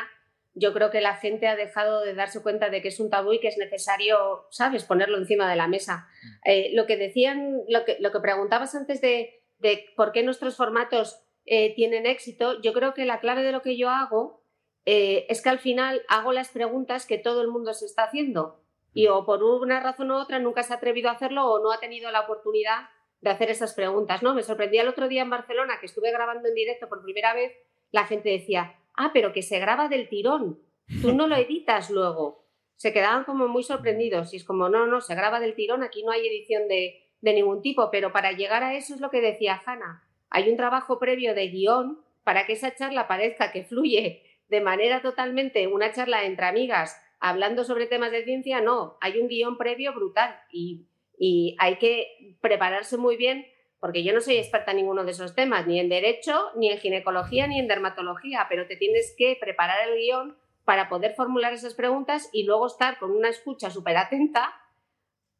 yo 0.57 0.73
creo 0.73 0.90
que 0.90 1.03
la 1.03 1.16
gente 1.16 1.47
ha 1.47 1.55
dejado 1.55 2.01
de 2.01 2.14
darse 2.14 2.42
cuenta 2.42 2.71
de 2.71 2.81
que 2.81 2.88
es 2.88 2.99
un 2.99 3.11
tabú 3.11 3.35
y 3.35 3.40
que 3.40 3.49
es 3.49 3.59
necesario, 3.59 4.47
¿sabes?, 4.51 4.85
ponerlo 4.85 5.19
encima 5.19 5.49
de 5.49 5.57
la 5.57 5.69
mesa. 5.69 6.09
Eh, 6.45 6.71
lo 6.73 6.87
que 6.87 6.97
decían, 6.97 7.61
lo 7.69 7.85
que, 7.85 7.99
lo 8.01 8.11
que 8.11 8.21
preguntabas 8.21 8.75
antes 8.75 9.03
de, 9.03 9.42
de 9.59 9.85
por 9.97 10.12
qué 10.12 10.23
nuestros 10.23 10.57
formatos 10.57 11.23
eh, 11.45 11.75
tienen 11.75 12.07
éxito, 12.07 12.61
yo 12.62 12.73
creo 12.73 12.95
que 12.95 13.05
la 13.05 13.21
clave 13.21 13.42
de 13.42 13.53
lo 13.53 13.61
que 13.61 13.77
yo 13.77 13.90
hago 13.90 14.42
eh, 14.87 15.27
es 15.29 15.42
que 15.42 15.51
al 15.51 15.59
final 15.59 16.03
hago 16.09 16.33
las 16.33 16.49
preguntas 16.49 17.07
que 17.07 17.19
todo 17.19 17.42
el 17.42 17.49
mundo 17.49 17.75
se 17.75 17.85
está 17.85 18.05
haciendo 18.05 18.62
y 18.95 19.09
o 19.09 19.27
por 19.27 19.45
una 19.45 19.81
razón 19.81 20.11
u 20.11 20.14
otra 20.14 20.38
nunca 20.38 20.62
se 20.62 20.73
ha 20.73 20.77
atrevido 20.77 21.11
a 21.11 21.12
hacerlo 21.12 21.45
o 21.45 21.62
no 21.62 21.71
ha 21.71 21.81
tenido 21.81 22.11
la 22.11 22.23
oportunidad 22.23 22.88
de 23.21 23.31
hacer 23.31 23.51
esas 23.51 23.75
preguntas, 23.75 24.23
¿no? 24.23 24.35
Me 24.35 24.42
sorprendía 24.42 24.83
el 24.83 24.88
otro 24.88 25.07
día 25.07 25.21
en 25.21 25.29
Barcelona 25.29 25.75
que 25.81 25.87
estuve 25.87 26.11
grabando 26.12 26.49
en 26.49 26.55
directo 26.55 26.88
por 26.88 27.03
primera 27.03 27.35
vez, 27.35 27.53
la 27.92 28.07
gente 28.07 28.31
decía, 28.31 28.75
ah, 28.97 29.11
pero 29.13 29.33
que 29.33 29.43
se 29.43 29.59
graba 29.59 29.89
del 29.89 30.09
tirón, 30.09 30.59
tú 31.03 31.13
no 31.15 31.27
lo 31.27 31.37
editas 31.37 31.91
luego. 31.91 32.45
Se 32.77 32.93
quedaban 32.93 33.25
como 33.25 33.49
muy 33.49 33.63
sorprendidos. 33.63 34.35
Y 34.35 34.37
es 34.37 34.45
como, 34.45 34.69
no, 34.69 34.87
no, 34.87 35.01
se 35.01 35.15
graba 35.15 35.41
del 35.41 35.55
tirón, 35.55 35.83
aquí 35.83 36.03
no 36.03 36.13
hay 36.13 36.27
edición 36.27 36.69
de, 36.69 37.03
ningún 37.23 37.63
tipo, 37.63 37.91
pero 37.91 38.13
para 38.13 38.33
llegar 38.33 38.63
a 38.63 38.75
eso 38.75 38.95
es 38.95 39.01
lo 39.01 39.11
que 39.11 39.21
decía 39.21 39.61
Hanna, 39.67 40.05
hay 40.31 40.49
un 40.49 40.57
trabajo 40.57 41.01
previo 41.01 41.35
de 41.35 41.49
guion 41.49 42.01
para 42.23 42.47
que 42.47 42.53
esa 42.53 42.75
charla 42.75 43.09
parezca 43.09 43.51
que 43.51 43.65
fluye 43.65 44.23
de 44.49 44.61
manera 44.61 45.03
totalmente 45.03 45.67
una 45.67 45.93
charla 45.93 46.25
entre 46.25 46.47
amigas 46.47 46.97
hablando 47.19 47.65
sobre 47.65 47.87
temas 47.87 48.13
de 48.13 48.25
ciencia, 48.25 48.61
no, 48.61 48.97
hay 49.01 49.19
un 49.19 49.29
guion 49.29 49.57
previo 49.57 49.93
brutal. 49.93 50.39
Y, 50.53 50.87
y 51.19 51.57
hay 51.59 51.77
que 51.79 52.37
prepararse 52.41 52.97
muy 52.97 53.17
bien 53.17 53.47
porque 53.81 54.03
yo 54.03 54.12
no 54.12 54.21
soy 54.21 54.37
experta 54.39 54.71
en 54.71 54.79
ninguno 54.79 55.05
de 55.05 55.11
esos 55.12 55.35
temas, 55.35 55.67
ni 55.67 55.79
en 55.79 55.89
derecho, 55.89 56.51
ni 56.57 56.71
en 56.71 56.79
ginecología, 56.79 57.47
ni 57.47 57.59
en 57.59 57.69
dermatología, 57.69 58.47
pero 58.49 58.67
te 58.67 58.77
tienes 58.77 59.15
que 59.17 59.37
preparar 59.41 59.89
el 59.89 59.97
guion 59.97 60.37
para 60.65 60.89
poder 60.89 61.15
formular 61.15 61.53
esas 61.53 61.75
preguntas 61.75 62.29
y 62.33 62.45
luego 62.45 62.67
estar 62.67 62.99
con 62.99 63.11
una 63.12 63.29
escucha 63.29 63.71
súper 63.71 63.97
atenta 63.97 64.55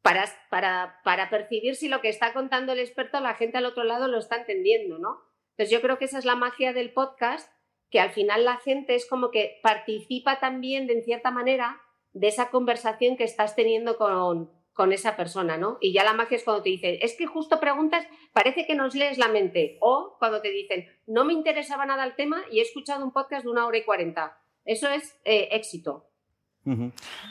para, 0.01 0.25
para, 0.49 1.01
para, 1.03 1.29
percibir 1.29 1.75
si 1.75 1.89
lo 1.89 1.99
que 1.99 2.07
está 2.07 2.31
contando 2.31 2.71
el 2.71 2.79
experto 2.79 3.19
la 3.19 3.35
gente 3.35 3.57
al 3.57 3.65
otro 3.65 3.83
lado 3.83 4.07
lo 4.07 4.19
está 4.19 4.37
entendiendo, 4.37 4.99
¿no? 4.99 5.21
Entonces 5.51 5.71
yo 5.71 5.81
creo 5.81 5.97
que 5.97 6.05
esa 6.05 6.19
es 6.19 6.25
la 6.25 6.35
magia 6.35 6.71
del 6.71 6.93
podcast, 6.93 7.51
que 7.89 7.99
al 7.99 8.11
final 8.11 8.45
la 8.45 8.57
gente 8.57 8.95
es 8.95 9.05
como 9.05 9.31
que 9.31 9.59
participa 9.63 10.39
también 10.39 10.87
de, 10.87 10.93
en 10.93 11.03
cierta 11.03 11.31
manera 11.31 11.81
de 12.13 12.27
esa 12.27 12.49
conversación 12.49 13.17
que 13.17 13.23
estás 13.23 13.55
teniendo 13.55 13.97
con, 13.97 14.51
con 14.77 14.93
esa 14.93 15.17
persona, 15.17 15.57
¿no? 15.57 15.79
Y 15.81 15.91
ya 15.91 16.03
la 16.03 16.13
magia 16.13 16.37
es 16.37 16.43
cuando 16.43 16.61
te 16.61 16.69
dicen, 16.69 16.99
es 17.01 17.17
que 17.17 17.25
justo 17.25 17.59
preguntas, 17.59 18.05
parece 18.31 18.67
que 18.67 18.75
nos 18.75 18.93
lees 18.93 19.17
la 19.17 19.27
mente. 19.27 19.77
O 19.81 20.15
cuando 20.19 20.39
te 20.39 20.51
dicen, 20.51 20.85
no 21.07 21.25
me 21.25 21.33
interesaba 21.33 21.87
nada 21.87 22.05
el 22.05 22.15
tema 22.15 22.43
y 22.51 22.59
he 22.59 22.61
escuchado 22.61 23.03
un 23.03 23.11
podcast 23.11 23.43
de 23.43 23.49
una 23.49 23.65
hora 23.65 23.79
y 23.79 23.83
cuarenta. 23.83 24.37
Eso 24.63 24.87
es 24.87 25.19
eh, 25.25 25.49
éxito. 25.51 26.05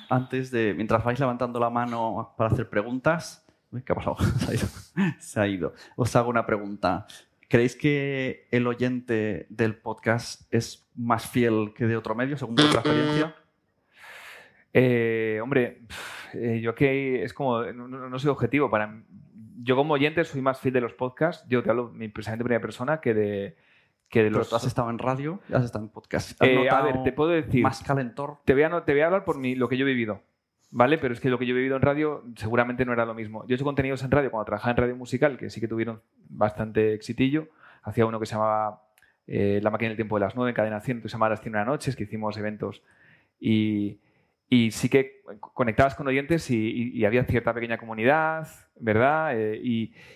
Antes 0.09 0.51
de, 0.51 0.75
mientras 0.75 1.05
vais 1.05 1.21
levantando 1.21 1.61
la 1.61 1.71
mano 1.71 2.35
para 2.37 2.51
hacer 2.51 2.69
preguntas, 2.69 3.47
¿qué 3.85 3.93
ha 3.93 3.95
pasado? 3.95 4.17
Se 4.41 4.51
ha, 4.51 4.55
ido. 4.55 4.67
Se 5.21 5.41
ha 5.41 5.47
ido. 5.47 5.75
Os 5.95 6.17
hago 6.17 6.31
una 6.31 6.47
pregunta. 6.47 7.07
¿Creéis 7.49 7.77
que 7.77 8.49
el 8.51 8.67
oyente 8.67 9.47
del 9.51 9.77
podcast 9.77 10.53
es 10.53 10.91
más 10.97 11.31
fiel 11.31 11.75
que 11.77 11.87
de 11.87 11.97
otro 11.97 12.17
medio, 12.17 12.37
según 12.37 12.57
vuestra 12.57 12.81
experiencia? 12.81 13.37
Eh, 14.79 15.41
hombre, 15.43 15.81
eh, 16.35 16.61
yo 16.61 16.75
que 16.75 17.23
es 17.23 17.33
como, 17.33 17.63
no, 17.63 18.19
soy 18.19 18.29
objetivo. 18.29 18.69
Para, 18.69 19.03
yo 19.63 19.75
como 19.75 19.95
oyente 19.95 20.23
soy 20.25 20.43
más 20.43 20.61
fiel 20.61 20.75
de 20.75 20.83
los 20.83 20.93
podcasts. 20.93 21.49
Yo 21.49 21.63
te 21.63 21.71
hablo 21.71 21.89
mi 21.89 22.09
precisamente 22.09 22.45
primera 22.45 22.61
persona 22.61 23.01
que 23.01 23.15
de, 23.15 23.57
que 24.11 24.23
de 24.23 24.31
los... 24.31 24.53
has 24.53 24.65
estado 24.65 24.91
en 24.91 24.99
radio 24.99 25.41
has 25.51 25.65
estado 25.65 25.87
en 25.87 25.91
podcast. 25.91 26.39
Eh, 26.43 26.69
a 26.69 26.83
ver, 26.83 27.03
te 27.05 27.13
puedo 27.13 27.31
decir... 27.31 27.63
Más 27.63 27.83
calentor. 27.83 28.41
Te 28.45 28.53
voy 28.53 28.65
a, 28.65 28.85
te 28.85 28.93
voy 28.93 29.01
a 29.01 29.07
hablar 29.07 29.25
por 29.25 29.39
mi, 29.39 29.55
lo 29.55 29.67
que 29.67 29.79
yo 29.79 29.87
he 29.87 29.89
vivido. 29.89 30.21
¿Vale? 30.71 30.99
Pero 30.99 31.15
es 31.15 31.21
que 31.21 31.31
lo 31.31 31.39
que 31.39 31.47
yo 31.47 31.55
he 31.55 31.57
vivido 31.57 31.77
en 31.77 31.83
radio 31.83 32.25
seguramente 32.37 32.85
no 32.85 32.93
era 32.93 33.07
lo 33.07 33.15
mismo. 33.15 33.47
Yo 33.47 33.55
he 33.55 33.57
hecho 33.57 33.65
contenidos 33.65 34.03
en 34.03 34.11
radio 34.11 34.31
cuando 34.31 34.45
trabajaba 34.45 34.73
en 34.73 34.77
radio 34.77 34.97
musical, 34.97 35.39
que 35.39 35.49
sí 35.49 35.59
que 35.59 35.69
tuvieron 35.69 36.03
bastante 36.29 36.93
exitillo. 36.93 37.49
Hacía 37.83 38.05
uno 38.05 38.21
que 38.21 38.27
se 38.27 38.35
llamaba 38.35 38.83
La 39.27 39.71
máquina 39.71 39.89
del 39.89 39.97
tiempo 39.97 40.17
de 40.17 40.27
las 40.27 40.37
nueve 40.37 40.51
en 40.51 40.55
cadena 40.55 40.81
100, 40.81 41.01
que 41.01 41.09
se 41.09 41.13
llamaba 41.13 41.31
Las 41.31 41.41
100 41.41 41.65
noches, 41.65 41.97
que 41.97 42.03
hicimos 42.03 42.37
eventos 42.37 42.83
y, 43.41 44.01
y 44.49 44.71
sí 44.71 44.89
que 44.89 45.23
conectabas 45.41 45.95
con 45.95 46.07
oyentes 46.07 46.51
y, 46.51 47.05
había 47.05 47.25
cierta 47.25 47.53
pequeña 47.53 47.79
comunidad, 47.79 48.49
¿verdad? 48.79 49.33
Eh, 49.35 49.61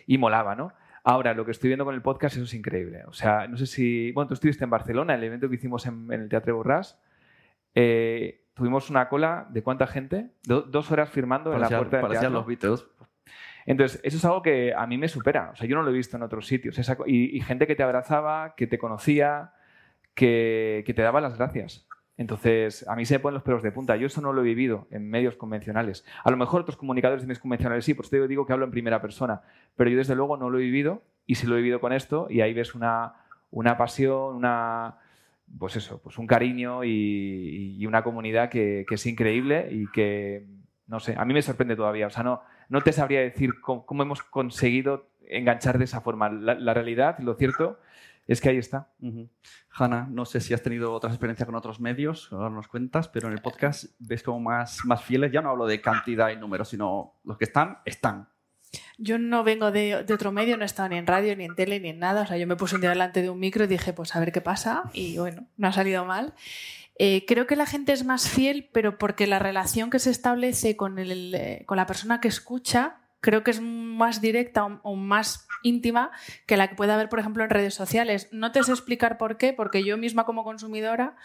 y, 0.06 0.18
molaba, 0.18 0.54
¿no? 0.54 0.72
Ahora, 1.02 1.34
lo 1.34 1.44
que 1.44 1.50
estoy 1.50 1.68
viendo 1.68 1.84
con 1.84 1.94
el 1.94 2.02
podcast, 2.02 2.36
eso 2.36 2.44
es 2.44 2.54
increíble. 2.54 3.02
O 3.06 3.12
sea, 3.12 3.48
no 3.48 3.56
sé 3.56 3.66
si... 3.66 4.12
Bueno, 4.12 4.28
tú 4.28 4.34
estuviste 4.34 4.64
en 4.64 4.70
Barcelona, 4.70 5.14
el 5.14 5.24
evento 5.24 5.48
que 5.48 5.56
hicimos 5.56 5.86
en, 5.86 6.12
el 6.12 6.28
Teatro 6.28 6.56
Borrás. 6.56 7.00
Eh, 7.74 8.44
tuvimos 8.54 8.90
una 8.90 9.08
cola 9.08 9.46
de 9.50 9.62
cuánta 9.62 9.86
gente, 9.86 10.30
dos 10.44 10.90
horas 10.92 11.08
firmando 11.08 11.52
en 11.54 11.62
la 11.62 11.68
puerta 11.68 11.98
del 11.98 12.10
teatro. 12.10 12.30
los 12.30 12.46
Beatles. 12.46 12.86
Entonces, 13.66 14.00
eso 14.04 14.18
es 14.18 14.24
algo 14.24 14.42
que 14.42 14.74
a 14.74 14.86
mí 14.86 14.98
me 14.98 15.08
supera. 15.08 15.50
O 15.52 15.56
sea, 15.56 15.66
yo 15.66 15.74
no 15.74 15.82
lo 15.82 15.90
he 15.90 15.94
visto 15.94 16.16
en 16.16 16.22
otros 16.22 16.46
sitios. 16.46 16.78
y, 17.06 17.40
gente 17.40 17.66
que 17.66 17.74
te 17.74 17.82
abrazaba, 17.82 18.54
que 18.54 18.66
te 18.66 18.78
conocía, 18.78 19.54
que, 20.14 20.84
que 20.86 20.94
te 20.94 21.02
daba 21.02 21.20
las 21.20 21.36
gracias. 21.36 21.88
Entonces, 22.20 22.86
a 22.86 22.96
mí 22.96 23.06
se 23.06 23.14
me 23.14 23.20
ponen 23.20 23.36
los 23.36 23.42
pelos 23.42 23.62
de 23.62 23.72
punta. 23.72 23.96
Yo 23.96 24.06
eso 24.06 24.20
no 24.20 24.34
lo 24.34 24.42
he 24.42 24.44
vivido 24.44 24.86
en 24.90 25.08
medios 25.08 25.36
convencionales. 25.36 26.04
A 26.22 26.30
lo 26.30 26.36
mejor 26.36 26.60
otros 26.60 26.76
comunicadores 26.76 27.22
de 27.22 27.26
medios 27.26 27.40
convencionales 27.40 27.82
sí, 27.86 27.94
por 27.94 28.04
eso 28.04 28.28
digo 28.28 28.44
que 28.44 28.52
hablo 28.52 28.66
en 28.66 28.70
primera 28.70 29.00
persona. 29.00 29.40
Pero 29.74 29.88
yo 29.88 29.96
desde 29.96 30.14
luego 30.14 30.36
no 30.36 30.50
lo 30.50 30.58
he 30.58 30.60
vivido 30.60 31.02
y 31.24 31.36
sí 31.36 31.46
lo 31.46 31.54
he 31.54 31.62
vivido 31.62 31.80
con 31.80 31.94
esto 31.94 32.26
y 32.28 32.42
ahí 32.42 32.52
ves 32.52 32.74
una, 32.74 33.14
una 33.50 33.78
pasión, 33.78 34.36
una, 34.36 34.96
pues 35.58 35.76
eso, 35.76 36.02
pues 36.02 36.18
un 36.18 36.26
cariño 36.26 36.84
y, 36.84 37.86
una 37.86 38.02
comunidad 38.02 38.50
que, 38.50 38.84
es 38.90 39.06
increíble 39.06 39.68
y 39.70 39.90
que, 39.90 40.44
no 40.88 41.00
sé, 41.00 41.14
a 41.16 41.24
mí 41.24 41.32
me 41.32 41.40
sorprende 41.40 41.74
todavía. 41.74 42.06
O 42.06 42.10
sea, 42.10 42.22
no, 42.22 42.42
no 42.68 42.82
te 42.82 42.92
sabría 42.92 43.20
decir 43.20 43.62
cómo, 43.62 44.02
hemos 44.02 44.22
conseguido 44.24 45.08
enganchar 45.26 45.78
de 45.78 45.84
esa 45.84 46.02
forma. 46.02 46.28
La, 46.28 46.52
la 46.52 46.74
realidad, 46.74 47.18
lo 47.20 47.32
cierto, 47.32 47.78
es 48.32 48.40
que 48.40 48.48
ahí 48.48 48.58
está. 48.58 48.92
Hanna, 49.72 50.06
no 50.08 50.24
sé 50.24 50.40
si 50.40 50.54
has 50.54 50.62
tenido 50.62 50.92
otras 50.92 51.12
experiencias 51.14 51.46
con 51.46 51.56
otros 51.56 51.80
medios, 51.80 52.28
ahora 52.32 52.48
nos 52.48 52.68
cuentas, 52.68 53.08
pero 53.08 53.26
en 53.26 53.32
el 53.32 53.42
podcast 53.42 53.86
ves 53.98 54.22
como 54.22 54.38
más, 54.38 54.84
más 54.84 55.02
fieles. 55.02 55.32
Ya 55.32 55.42
no 55.42 55.50
hablo 55.50 55.66
de 55.66 55.80
cantidad 55.80 56.30
y 56.30 56.36
números, 56.36 56.68
sino 56.68 57.20
los 57.24 57.36
que 57.36 57.44
están, 57.44 57.78
están. 57.84 58.28
Yo 58.98 59.18
no 59.18 59.42
vengo 59.42 59.72
de, 59.72 59.96
otro 59.96 60.30
medio, 60.30 60.56
no 60.56 60.62
he 60.62 60.66
estado 60.66 60.90
ni 60.90 60.96
en 60.96 61.08
radio, 61.08 61.34
ni 61.34 61.44
en 61.44 61.56
tele, 61.56 61.80
ni 61.80 61.88
en 61.88 61.98
nada. 61.98 62.22
O 62.22 62.26
sea, 62.26 62.36
yo 62.36 62.46
me 62.46 62.54
puse 62.54 62.76
un 62.76 62.82
día 62.82 62.90
delante 62.90 63.20
de 63.20 63.30
un 63.30 63.40
micro 63.40 63.64
y 63.64 63.66
dije, 63.66 63.92
pues 63.92 64.14
a 64.14 64.20
ver 64.20 64.30
qué 64.30 64.40
pasa. 64.40 64.84
Y 64.92 65.18
bueno, 65.18 65.48
no 65.56 65.66
ha 65.66 65.72
salido 65.72 66.04
mal. 66.04 66.34
Eh, 66.94 67.24
creo 67.26 67.48
que 67.48 67.56
la 67.56 67.66
gente 67.66 67.92
es 67.92 68.04
más 68.04 68.28
fiel, 68.28 68.68
pero 68.72 68.96
porque 68.96 69.26
la 69.26 69.40
relación 69.40 69.90
que 69.90 69.98
se 69.98 70.10
establece 70.10 70.76
con, 70.76 71.00
el, 71.00 71.34
eh, 71.34 71.64
con 71.66 71.78
la 71.78 71.86
persona 71.86 72.20
que 72.20 72.28
escucha 72.28 72.99
creo 73.20 73.42
que 73.42 73.50
es 73.50 73.60
más 73.60 74.20
directa 74.20 74.80
o, 74.82 74.96
más 74.96 75.46
íntima 75.62 76.10
que 76.46 76.56
la 76.56 76.68
que 76.68 76.74
puede 76.74 76.92
haber, 76.92 77.08
por 77.08 77.20
ejemplo, 77.20 77.44
en 77.44 77.50
redes 77.50 77.74
sociales. 77.74 78.28
No 78.32 78.52
te 78.52 78.62
sé 78.62 78.72
explicar 78.72 79.18
por 79.18 79.36
qué, 79.36 79.52
porque 79.52 79.84
yo 79.84 79.96
misma 79.96 80.24
como 80.24 80.44
consumidora, 80.44 81.16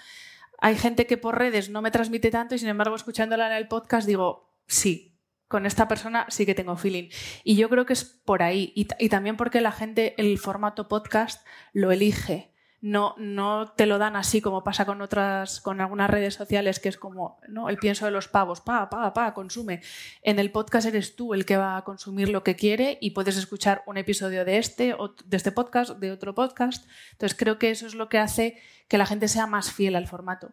hay 0.60 0.76
gente 0.76 1.06
que 1.06 1.18
por 1.18 1.38
redes 1.38 1.70
no 1.70 1.82
me 1.82 1.92
transmite 1.92 2.32
tanto 2.32 2.56
y 2.56 2.60
sin 2.60 2.70
embargo 2.70 2.96
escuchándola 2.96 3.48
en 3.48 3.54
el 3.54 3.68
podcast 3.68 4.08
digo, 4.08 4.54
sí, 4.68 5.18
con 5.48 5.66
esta 5.66 5.88
persona 5.88 6.26
sí 6.30 6.46
que 6.46 6.56
tengo 6.56 6.76
feeling. 6.76 7.10
Y 7.44 7.56
yo 7.56 7.70
creo 7.70 7.86
que 7.86 7.94
es 7.94 8.04
por 8.04 8.44
ahí. 8.44 8.74
Y, 8.76 8.88
y 9.00 9.10
también 9.10 9.38
porque 9.38 9.62
la 9.62 9.72
gente 9.72 10.16
el 10.18 10.38
formato 10.38 10.88
podcast 10.88 11.46
lo 11.74 11.92
elige 11.92 12.55
no, 12.86 13.16
no 13.18 13.74
te 13.76 13.88
lo 13.88 13.98
dan 13.98 14.16
así 14.16 14.42
como 14.42 14.64
pasa 14.64 14.86
con 14.86 15.02
otras, 15.02 15.60
con 15.60 15.82
algunas 15.82 16.08
redes 16.08 16.36
sociales, 16.36 16.80
que 16.80 16.90
es 16.90 17.00
como 17.00 17.40
¿no? 17.48 17.68
el 17.68 17.78
pienso 17.78 18.06
de 18.06 18.12
los 18.12 18.28
pavos, 18.28 18.62
pa, 18.62 18.92
pa, 18.92 19.12
pa, 19.12 19.34
consume. 19.34 19.82
En 20.22 20.38
el 20.38 20.52
podcast 20.52 20.86
eres 20.86 21.16
tú 21.16 21.34
el 21.34 21.48
que 21.48 21.58
va 21.58 21.78
a 21.78 21.84
consumir 21.84 22.30
lo 22.30 22.44
que 22.44 22.56
quiere 22.56 23.00
y 23.02 23.10
puedes 23.10 23.38
escuchar 23.38 23.82
un 23.88 23.98
episodio 23.98 24.46
de 24.46 24.60
este, 24.60 24.94
o 24.94 25.16
de 25.26 25.36
este 25.36 25.52
podcast, 25.52 25.98
de 25.98 26.12
otro 26.12 26.36
podcast. 26.36 26.88
Entonces 27.14 27.36
creo 27.36 27.58
que 27.58 27.72
eso 27.72 27.88
es 27.88 27.96
lo 27.96 28.08
que 28.08 28.20
hace 28.20 28.60
que 28.88 29.00
la 29.00 29.08
gente 29.08 29.30
sea 29.30 29.48
más 29.48 29.72
fiel 29.72 29.96
al 29.96 30.06
formato. 30.06 30.52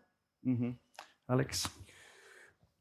Alex. 1.27 1.69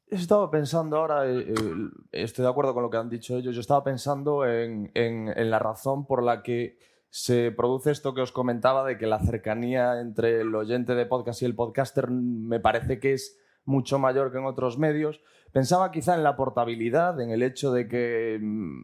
Estaba 0.08 0.50
pensando 0.50 0.96
ahora, 0.96 1.28
eh, 1.28 1.40
eh, 1.50 1.90
estoy 2.14 2.44
de 2.44 2.50
acuerdo 2.50 2.74
con 2.74 2.84
lo 2.84 2.90
que 2.90 2.98
han 2.98 3.10
dicho 3.10 3.36
ellos, 3.36 3.54
yo 3.54 3.60
estaba 3.60 3.84
pensando 3.84 4.46
en 4.46 4.92
la 4.94 5.60
razón 5.60 6.06
por 6.06 6.24
la 6.24 6.42
que 6.42 6.80
se 7.12 7.52
produce 7.52 7.92
esto 7.92 8.14
que 8.14 8.22
os 8.22 8.32
comentaba 8.32 8.86
de 8.86 8.98
que 8.98 9.06
la 9.06 9.20
cercanía 9.20 10.00
entre 10.00 10.42
el 10.42 10.56
oyente 10.56 10.96
de 10.96 11.06
podcast 11.06 11.42
y 11.42 11.46
el 11.46 11.56
podcaster 11.56 12.10
me 12.10 12.62
parece 12.62 13.02
que 13.02 13.14
es 13.14 13.38
mucho 13.66 14.00
mayor 14.00 14.32
que 14.32 14.38
en 14.38 14.46
otros 14.46 14.78
medios. 14.80 15.22
Pensaba 15.52 15.92
quizá 15.92 16.16
en 16.16 16.24
la 16.24 16.38
portabilidad, 16.38 17.20
en 17.20 17.30
el 17.32 17.44
hecho 17.44 17.74
de 17.74 17.90
que 17.90 18.40
mm, 18.42 18.82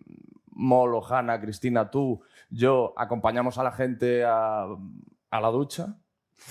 Molo, 0.57 1.01
Hanna, 1.05 1.39
Cristina, 1.39 1.89
tú, 1.89 2.21
yo 2.49 2.93
acompañamos 2.97 3.57
a 3.59 3.63
la 3.63 3.71
gente 3.71 4.25
a, 4.25 4.67
la 5.31 5.47
ducha, 5.47 5.95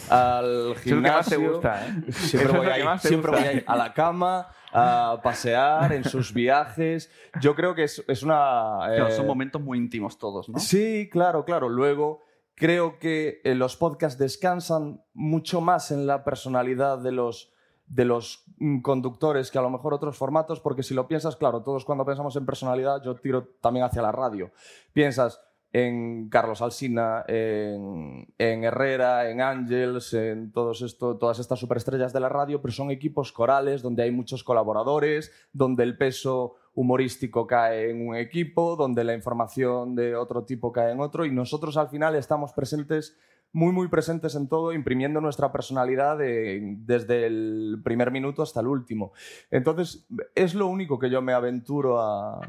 al 0.08 0.76
gimnasio. 0.76 1.38
te 1.38 1.46
gusta, 1.46 1.86
¿eh? 1.86 2.12
Siempre 2.12 2.58
voy, 2.58 2.68
siempre 3.00 3.30
voy 3.32 3.40
a, 3.40 3.52
ir 3.52 3.64
a 3.66 3.76
la 3.76 3.92
cama, 3.92 4.48
a 4.72 5.20
pasear, 5.22 5.92
en 5.92 6.04
sus 6.04 6.32
viajes. 6.32 7.10
Yo 7.40 7.54
creo 7.54 7.74
que 7.74 7.84
es, 7.84 8.22
una... 8.22 8.80
son 9.10 9.24
eh, 9.24 9.28
momentos 9.28 9.60
muy 9.62 9.78
íntimos 9.78 10.18
todos, 10.18 10.48
¿no? 10.48 10.58
Sí, 10.58 11.08
claro, 11.10 11.44
claro. 11.44 11.68
Luego 11.68 12.22
creo 12.54 12.98
que 12.98 13.40
eh, 13.44 13.54
los 13.54 13.76
podcasts 13.76 14.18
descansan 14.18 15.02
mucho 15.14 15.60
más 15.60 15.90
en 15.90 16.06
la 16.06 16.24
personalidad 16.24 16.98
de 16.98 17.12
los 17.12 17.52
de 17.86 18.04
los 18.04 18.44
mm, 18.58 18.80
conductores 18.80 19.50
que 19.50 19.58
a 19.58 19.62
lo 19.62 19.70
mejor 19.70 19.94
otros 19.94 20.16
formatos, 20.16 20.60
porque 20.60 20.82
si 20.82 20.92
lo 20.92 21.06
piensas, 21.06 21.36
claro, 21.36 21.62
todos 21.62 21.84
cuando 21.84 22.04
pensamos 22.04 22.34
en 22.36 22.44
personalidad, 22.44 23.02
yo 23.02 23.14
tiro 23.14 23.46
también 23.60 23.84
hacia 23.84 24.02
la 24.02 24.12
radio. 24.12 24.50
Piensas 24.92 25.40
en 25.76 26.30
Carlos 26.30 26.62
Alsina, 26.62 27.22
en, 27.28 28.24
Herrera, 28.38 29.28
en 29.28 29.42
Ángels, 29.42 30.14
en 30.14 30.50
todos 30.50 30.80
esto, 30.80 31.18
todas 31.18 31.38
estas 31.38 31.58
superestrellas 31.58 32.14
de 32.14 32.20
la 32.20 32.30
radio, 32.30 32.62
pero 32.62 32.72
son 32.72 32.90
equipos 32.90 33.30
corales 33.30 33.82
donde 33.82 34.02
hay 34.02 34.10
muchos 34.10 34.42
colaboradores, 34.42 35.32
donde 35.52 35.82
el 35.82 35.98
peso 35.98 36.54
humorístico 36.72 37.46
cae 37.46 37.90
en 37.90 38.08
un 38.08 38.16
equipo, 38.16 38.74
donde 38.76 39.04
la 39.04 39.12
información 39.12 39.94
de 39.94 40.16
otro 40.16 40.44
tipo 40.44 40.72
cae 40.72 40.92
en 40.92 41.00
otro, 41.00 41.26
y 41.26 41.30
nosotros 41.30 41.76
al 41.76 41.90
final 41.90 42.14
estamos 42.14 42.54
presentes 42.54 43.18
muy, 43.52 43.72
muy 43.72 43.88
presentes 43.88 44.34
en 44.34 44.48
todo, 44.48 44.72
imprimiendo 44.72 45.20
nuestra 45.20 45.52
personalidad 45.52 46.16
desde 46.16 47.26
el 47.26 47.82
primer 47.84 48.10
minuto 48.10 48.40
hasta 48.40 48.60
el 48.60 48.66
último. 48.66 49.12
Entonces, 49.50 50.06
es 50.34 50.54
lo 50.54 50.68
único 50.68 50.98
que 50.98 51.10
yo 51.10 51.20
me 51.20 51.34
aventuro 51.34 52.00
a, 52.00 52.40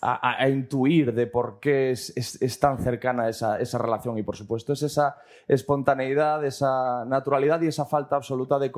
a, 0.00 0.48
intuir 0.48 1.12
de 1.12 1.26
por 1.26 1.58
qué 1.60 1.90
es, 1.90 2.58
tan 2.60 2.78
cercana 2.78 3.28
esa, 3.28 3.58
esa, 3.60 3.78
relación. 3.78 4.18
Y, 4.18 4.22
por 4.22 4.36
supuesto, 4.36 4.72
es 4.72 4.82
esa 4.82 5.16
espontaneidad, 5.46 6.44
esa 6.44 7.04
naturalidad 7.04 7.60
y 7.62 7.66
esa 7.66 7.84
falta 7.84 8.16
absoluta 8.16 8.58
de, 8.58 8.70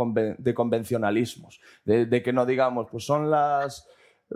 convencionalismos. 0.54 1.60
De 1.84 2.22
que 2.22 2.32
no 2.32 2.46
digamos, 2.46 2.88
pues 2.90 3.04
son 3.04 3.30
las 3.30 3.86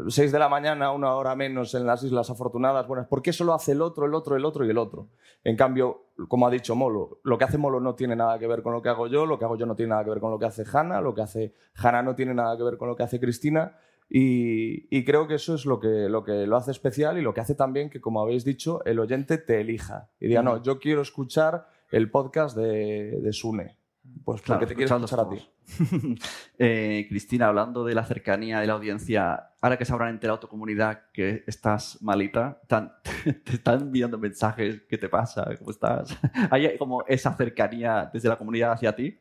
6 0.09 0.33
de 0.33 0.39
la 0.39 0.49
mañana, 0.49 0.91
una 0.91 1.15
hora 1.15 1.37
menos 1.37 1.75
en 1.75 1.87
las 1.87 2.03
Islas 2.03 2.29
Afortunadas. 2.29 2.87
Bueno, 2.89 3.07
¿por 3.09 3.23
qué 3.23 3.33
solo 3.33 3.55
hace 3.55 3.73
el 3.73 3.83
otro, 3.83 4.07
el 4.07 4.15
otro, 4.15 4.37
el 4.37 4.45
otro 4.45 4.65
y 4.65 4.71
el 4.71 4.79
otro? 4.79 5.09
En 5.45 5.57
cambio, 5.57 6.07
como 6.29 6.47
ha 6.47 6.51
dicho 6.51 6.75
Molo, 6.75 7.21
lo 7.23 7.39
que 7.39 7.45
hace 7.45 7.59
Molo 7.59 7.79
no 7.79 7.95
tiene 7.95 8.17
nada 8.17 8.39
que 8.39 8.47
ver 8.47 8.63
con 8.63 8.73
lo 8.73 8.83
que 8.83 8.89
hago 8.89 9.07
yo, 9.07 9.25
lo 9.25 9.39
que 9.39 9.45
hago 9.45 9.57
yo 9.57 9.67
no 9.67 9.77
tiene 9.77 9.91
nada 9.91 10.05
que 10.05 10.11
ver 10.11 10.21
con 10.21 10.31
lo 10.31 10.39
que 10.39 10.47
hace 10.47 10.65
Hanna, 10.71 11.01
lo 11.01 11.15
que 11.15 11.23
hace 11.23 11.55
Hanna 11.77 12.03
no 12.03 12.15
tiene 12.15 12.35
nada 12.35 12.57
que 12.57 12.65
ver 12.65 12.77
con 12.77 12.89
lo 12.89 12.97
que 12.97 13.05
hace 13.05 13.21
Cristina. 13.21 13.77
Y, 14.09 15.05
creo 15.05 15.27
que 15.27 15.35
eso 15.35 15.55
es 15.55 15.65
lo 15.65 15.81
que, 15.81 16.09
lo 16.09 16.25
que 16.25 16.47
lo 16.47 16.57
hace 16.57 16.71
especial 16.71 17.19
y 17.19 17.23
lo 17.23 17.33
que 17.33 17.41
hace 17.41 17.55
también 17.55 17.89
que, 17.89 18.01
como 18.01 18.21
habéis 18.21 18.45
dicho, 18.45 18.85
el 18.85 18.99
oyente 18.99 19.39
te 19.39 19.61
elija 19.61 20.11
y 20.21 20.29
diga, 20.29 20.43
no, 20.43 20.63
yo 20.63 20.79
quiero 20.79 21.03
escuchar 21.03 21.67
el 21.91 22.11
podcast 22.11 22.57
de, 22.57 23.21
de 23.21 23.33
Sune. 23.33 23.79
Pues 24.25 24.41
porque 24.41 24.67
te 24.67 24.75
quiero 24.75 24.97
escuchar 24.97 25.21
a 25.21 25.29
ti. 25.29 25.49
Eh, 26.59 27.07
Cristina, 27.09 27.49
hablando 27.49 27.85
de 27.85 27.95
la 27.95 28.05
cercanía 28.05 28.61
de 28.61 28.67
la 28.67 28.75
audiencia, 28.75 29.51
ahora 29.61 29.77
que 29.77 29.85
se 29.85 29.93
habrán 29.93 30.11
enterado 30.11 30.39
tu 30.39 30.47
comunidad 30.47 31.11
que 31.13 31.43
estás 31.47 32.01
malita, 32.01 32.61
te 32.69 33.53
están 33.53 33.83
enviando 33.83 34.19
mensajes, 34.19 34.83
¿qué 34.89 34.97
te 34.97 35.09
pasa? 35.09 35.45
¿Cómo 35.59 35.71
estás? 35.71 36.17
¿Hay 36.51 36.79
como 36.79 37.05
esa 37.07 37.35
cercanía 37.35 38.09
desde 38.13 38.29
la 38.29 38.39
comunidad 38.39 38.73
hacia 38.73 38.95
ti? 38.95 39.19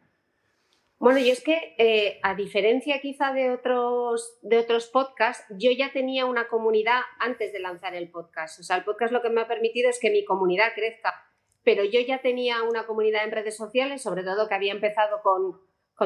Bueno, 1.00 1.20
yo 1.20 1.34
es 1.34 1.44
que, 1.44 1.76
eh, 1.78 2.20
a 2.24 2.36
diferencia 2.36 3.02
quizá 3.02 3.34
de 3.34 3.50
otros, 3.50 4.38
de 4.42 4.58
otros 4.58 4.88
podcasts, 4.88 5.44
yo 5.50 5.72
ya 5.72 5.92
tenía 5.92 6.26
una 6.26 6.48
comunidad 6.48 7.02
antes 7.20 7.52
de 7.52 7.60
lanzar 7.60 7.94
el 7.96 8.10
podcast. 8.10 8.60
O 8.60 8.64
sea, 8.64 8.78
el 8.78 8.86
podcast 8.86 9.12
lo 9.12 9.22
que 9.22 9.30
me 9.30 9.42
ha 9.42 9.48
permitido 9.48 9.90
es 9.90 10.00
que 10.00 10.12
mi 10.12 10.24
comunidad 10.24 10.68
crezca 10.76 11.14
pero 11.64 11.84
yo 11.84 12.00
ya 12.02 12.20
tenía 12.20 12.62
una 12.64 12.86
comunidad 12.86 13.24
en 13.24 13.32
redes 13.32 13.56
sociales, 13.56 14.02
sobre 14.02 14.24
todo 14.24 14.48
que 14.48 14.56
había 14.56 14.74
empezado 14.74 15.22
con, 15.22 15.62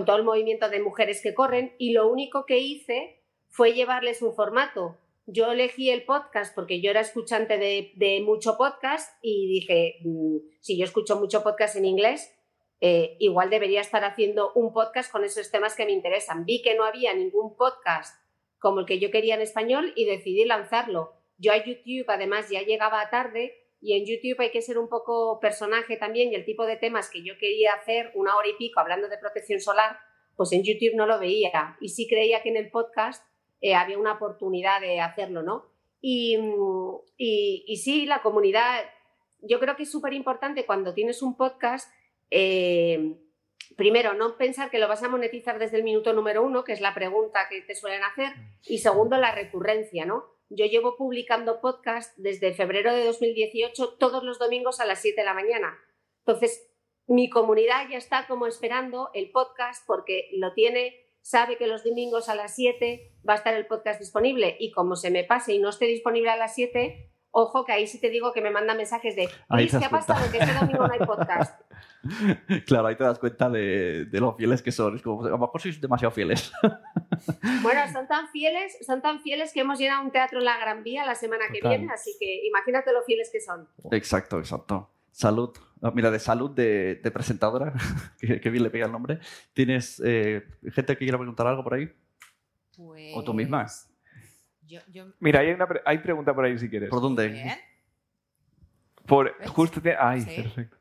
todo 0.05 0.17
el 0.17 0.23
movimiento 0.23 0.69
de 0.69 0.79
mujeres 0.79 1.21
que 1.21 1.33
corren, 1.33 1.73
y 1.79 1.93
lo 1.93 2.07
único 2.07 2.45
que 2.45 2.59
hice 2.59 3.23
fue 3.49 3.73
llevarles 3.73 4.21
un 4.21 4.35
formato. 4.35 4.97
Yo 5.25 5.51
elegí 5.51 5.89
el 5.89 6.03
podcast 6.05 6.53
porque 6.53 6.79
yo 6.79 6.91
era 6.91 7.01
escuchante 7.01 7.57
de, 7.57 8.21
mucho 8.23 8.57
podcast 8.57 9.17
y 9.21 9.47
dije, 9.47 9.95
mm, 10.03 10.37
si 10.61 10.77
yo 10.77 10.85
escucho 10.85 11.17
mucho 11.17 11.43
podcast 11.43 11.75
en 11.75 11.85
inglés, 11.85 12.33
eh, 12.79 13.17
igual 13.19 13.49
debería 13.49 13.81
estar 13.81 14.05
haciendo 14.05 14.51
un 14.53 14.71
podcast 14.71 15.11
con 15.11 15.23
esos 15.23 15.49
temas 15.49 15.75
que 15.75 15.85
me 15.85 15.91
interesan. 15.91 16.45
Vi 16.45 16.61
que 16.61 16.75
no 16.75 16.85
había 16.85 17.13
ningún 17.13 17.57
podcast 17.57 18.15
como 18.59 18.81
el 18.81 18.85
que 18.85 18.99
yo 18.99 19.09
quería 19.11 19.35
en 19.35 19.41
español 19.41 19.93
y 19.95 20.05
decidí 20.05 20.45
lanzarlo. 20.45 21.13
Yo 21.37 21.51
a 21.51 21.63
YouTube 21.63 22.05
además 22.07 22.49
ya 22.49 22.61
llegaba 22.61 23.09
tarde 23.09 23.56
y 23.81 23.93
en 23.93 24.05
YouTube 24.05 24.41
hay 24.41 24.51
que 24.51 24.61
ser 24.61 24.77
un 24.77 24.89
poco 24.89 25.39
personaje 25.39 25.97
también 25.97 26.31
y 26.31 26.35
el 26.35 26.45
tipo 26.45 26.65
de 26.65 26.77
temas 26.77 27.09
que 27.09 27.23
yo 27.23 27.37
quería 27.37 27.73
hacer 27.73 28.11
una 28.15 28.35
hora 28.35 28.47
y 28.47 28.57
pico 28.57 28.79
hablando 28.79 29.07
de 29.07 29.17
protección 29.17 29.59
solar, 29.59 29.97
pues 30.35 30.51
en 30.51 30.63
YouTube 30.63 30.95
no 30.95 31.05
lo 31.05 31.19
veía 31.19 31.77
y 31.79 31.89
sí 31.89 32.07
creía 32.07 32.41
que 32.41 32.49
en 32.49 32.57
el 32.57 32.69
podcast 32.69 33.23
eh, 33.61 33.75
había 33.75 33.97
una 33.97 34.13
oportunidad 34.13 34.81
de 34.81 34.99
hacerlo, 34.99 35.41
¿no? 35.41 35.65
Y, 35.99 36.37
y, 37.17 37.77
sí, 37.77 38.05
la 38.05 38.21
comunidad, 38.21 38.85
yo 39.41 39.59
creo 39.59 39.75
que 39.75 39.83
es 39.83 39.91
súper 39.91 40.13
importante 40.13 40.65
cuando 40.65 40.93
tienes 40.93 41.23
un 41.23 41.35
podcast, 41.35 41.91
eh, 42.29 43.15
primero, 43.75 44.13
no 44.13 44.37
pensar 44.37 44.69
que 44.69 44.77
lo 44.77 44.87
vas 44.87 45.01
a 45.01 45.09
monetizar 45.09 45.57
desde 45.57 45.77
el 45.77 45.83
minuto 45.83 46.13
número 46.13 46.43
uno, 46.43 46.63
que 46.63 46.73
es 46.73 46.81
la 46.81 46.93
pregunta 46.93 47.47
que 47.49 47.61
te 47.61 47.73
suelen 47.73 48.03
hacer, 48.03 48.31
y 48.67 48.77
segundo, 48.77 49.17
la 49.17 49.33
recurrencia, 49.33 50.05
¿no? 50.05 50.36
Yo 50.49 50.65
llevo 50.65 50.95
publicando 50.95 51.59
podcast 51.59 52.17
desde 52.17 52.53
febrero 52.53 52.93
de 52.93 53.05
2018 53.05 53.95
todos 53.99 54.23
los 54.23 54.39
domingos 54.39 54.79
a 54.79 54.85
las 54.85 55.01
7 55.01 55.19
de 55.19 55.25
la 55.25 55.33
mañana. 55.33 55.77
Entonces, 56.25 56.71
mi 57.05 57.29
comunidad 57.29 57.89
ya 57.89 57.97
está 57.97 58.27
como 58.27 58.47
esperando 58.47 59.09
el 59.13 59.31
podcast 59.31 59.85
porque 59.85 60.29
lo 60.33 60.53
tiene, 60.53 60.95
sabe 61.21 61.57
que 61.57 61.67
los 61.67 61.83
domingos 61.83 62.29
a 62.29 62.35
las 62.35 62.55
7 62.55 63.13
va 63.27 63.33
a 63.33 63.37
estar 63.37 63.53
el 63.53 63.67
podcast 63.67 63.99
disponible 63.99 64.55
y 64.59 64.71
como 64.71 64.95
se 64.95 65.11
me 65.11 65.23
pase 65.23 65.53
y 65.53 65.59
no 65.59 65.69
esté 65.69 65.85
disponible 65.85 66.29
a 66.29 66.37
las 66.37 66.55
7, 66.55 67.11
ojo 67.37 67.63
que 67.63 67.71
ahí 67.71 67.85
sí 67.85 67.99
te 68.01 68.09
digo 68.09 68.33
que 68.33 68.41
me 68.41 68.49
manda 68.49 68.73
mensajes 68.73 69.15
de, 69.15 69.27
¿qué 69.27 69.85
ha 69.85 69.89
pasado? 69.89 70.31
Que 70.31 70.39
este 70.39 70.53
domingo 70.53 70.87
no 70.87 70.93
hay 70.93 70.99
podcast. 70.99 71.61
Claro, 72.65 72.87
ahí 72.87 72.95
te 72.95 73.03
das 73.03 73.19
cuenta 73.19 73.49
de, 73.49 74.05
de 74.05 74.19
lo 74.19 74.33
fieles 74.33 74.61
que 74.61 74.71
son. 74.71 74.95
Es 74.95 75.01
como, 75.01 75.25
a 75.25 75.29
lo 75.29 75.37
mejor 75.37 75.59
sois 75.61 75.79
demasiado 75.81 76.11
fieles. 76.11 76.51
Bueno, 77.61 77.81
son 77.91 78.07
tan 78.07 78.29
fieles, 78.29 78.77
son 78.85 79.01
tan 79.01 79.19
fieles 79.21 79.51
que 79.51 79.61
hemos 79.61 79.79
llenado 79.79 80.03
un 80.03 80.11
teatro 80.11 80.39
en 80.39 80.45
la 80.45 80.57
Gran 80.57 80.83
Vía 80.83 81.03
la 81.05 81.15
semana 81.15 81.45
que 81.51 81.67
viene, 81.67 81.91
así 81.91 82.15
que 82.19 82.45
imagínate 82.45 82.93
lo 82.93 83.01
fieles 83.01 83.29
que 83.31 83.41
son. 83.41 83.67
Exacto, 83.91 84.37
exacto. 84.37 84.89
Salud. 85.11 85.49
mira, 85.93 86.11
de 86.11 86.19
salud 86.19 86.51
de, 86.51 87.11
presentadora, 87.11 87.73
que, 88.19 88.49
bien 88.49 88.63
le 88.63 88.69
pega 88.69 88.85
el 88.85 88.91
nombre. 88.91 89.19
¿Tienes 89.53 90.01
eh, 90.05 90.45
gente 90.71 90.93
que 90.93 91.05
quiera 91.05 91.17
preguntar 91.17 91.47
algo 91.47 91.63
por 91.63 91.73
ahí? 91.73 91.91
¿O 93.15 93.23
tú 93.23 93.33
misma? 93.33 93.65
Mira, 95.19 95.39
hay, 95.39 95.51
una 95.51 95.67
hay 95.85 95.97
pregunta 95.99 96.33
por 96.33 96.45
ahí 96.45 96.57
si 96.57 96.69
quieres. 96.69 96.89
¿Por 96.89 97.01
dónde? 97.01 97.57
Por 99.05 99.33
justo 99.47 99.81
te... 99.81 99.95
Ay, 99.97 100.25
perfecto. 100.25 100.77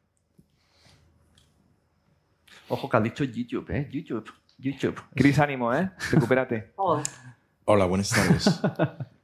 Ojo 2.68 2.89
que 2.89 2.97
ha 2.97 3.01
dicho 3.01 3.24
YouTube, 3.24 3.70
¿eh? 3.70 3.89
YouTube. 3.91 4.32
YouTube. 4.59 5.01
Cris, 5.14 5.39
ánimo, 5.39 5.72
¿eh? 5.72 5.91
Recupérate. 6.11 6.72
Hola, 7.64 7.84
buenas 7.87 8.11
tardes. 8.11 8.61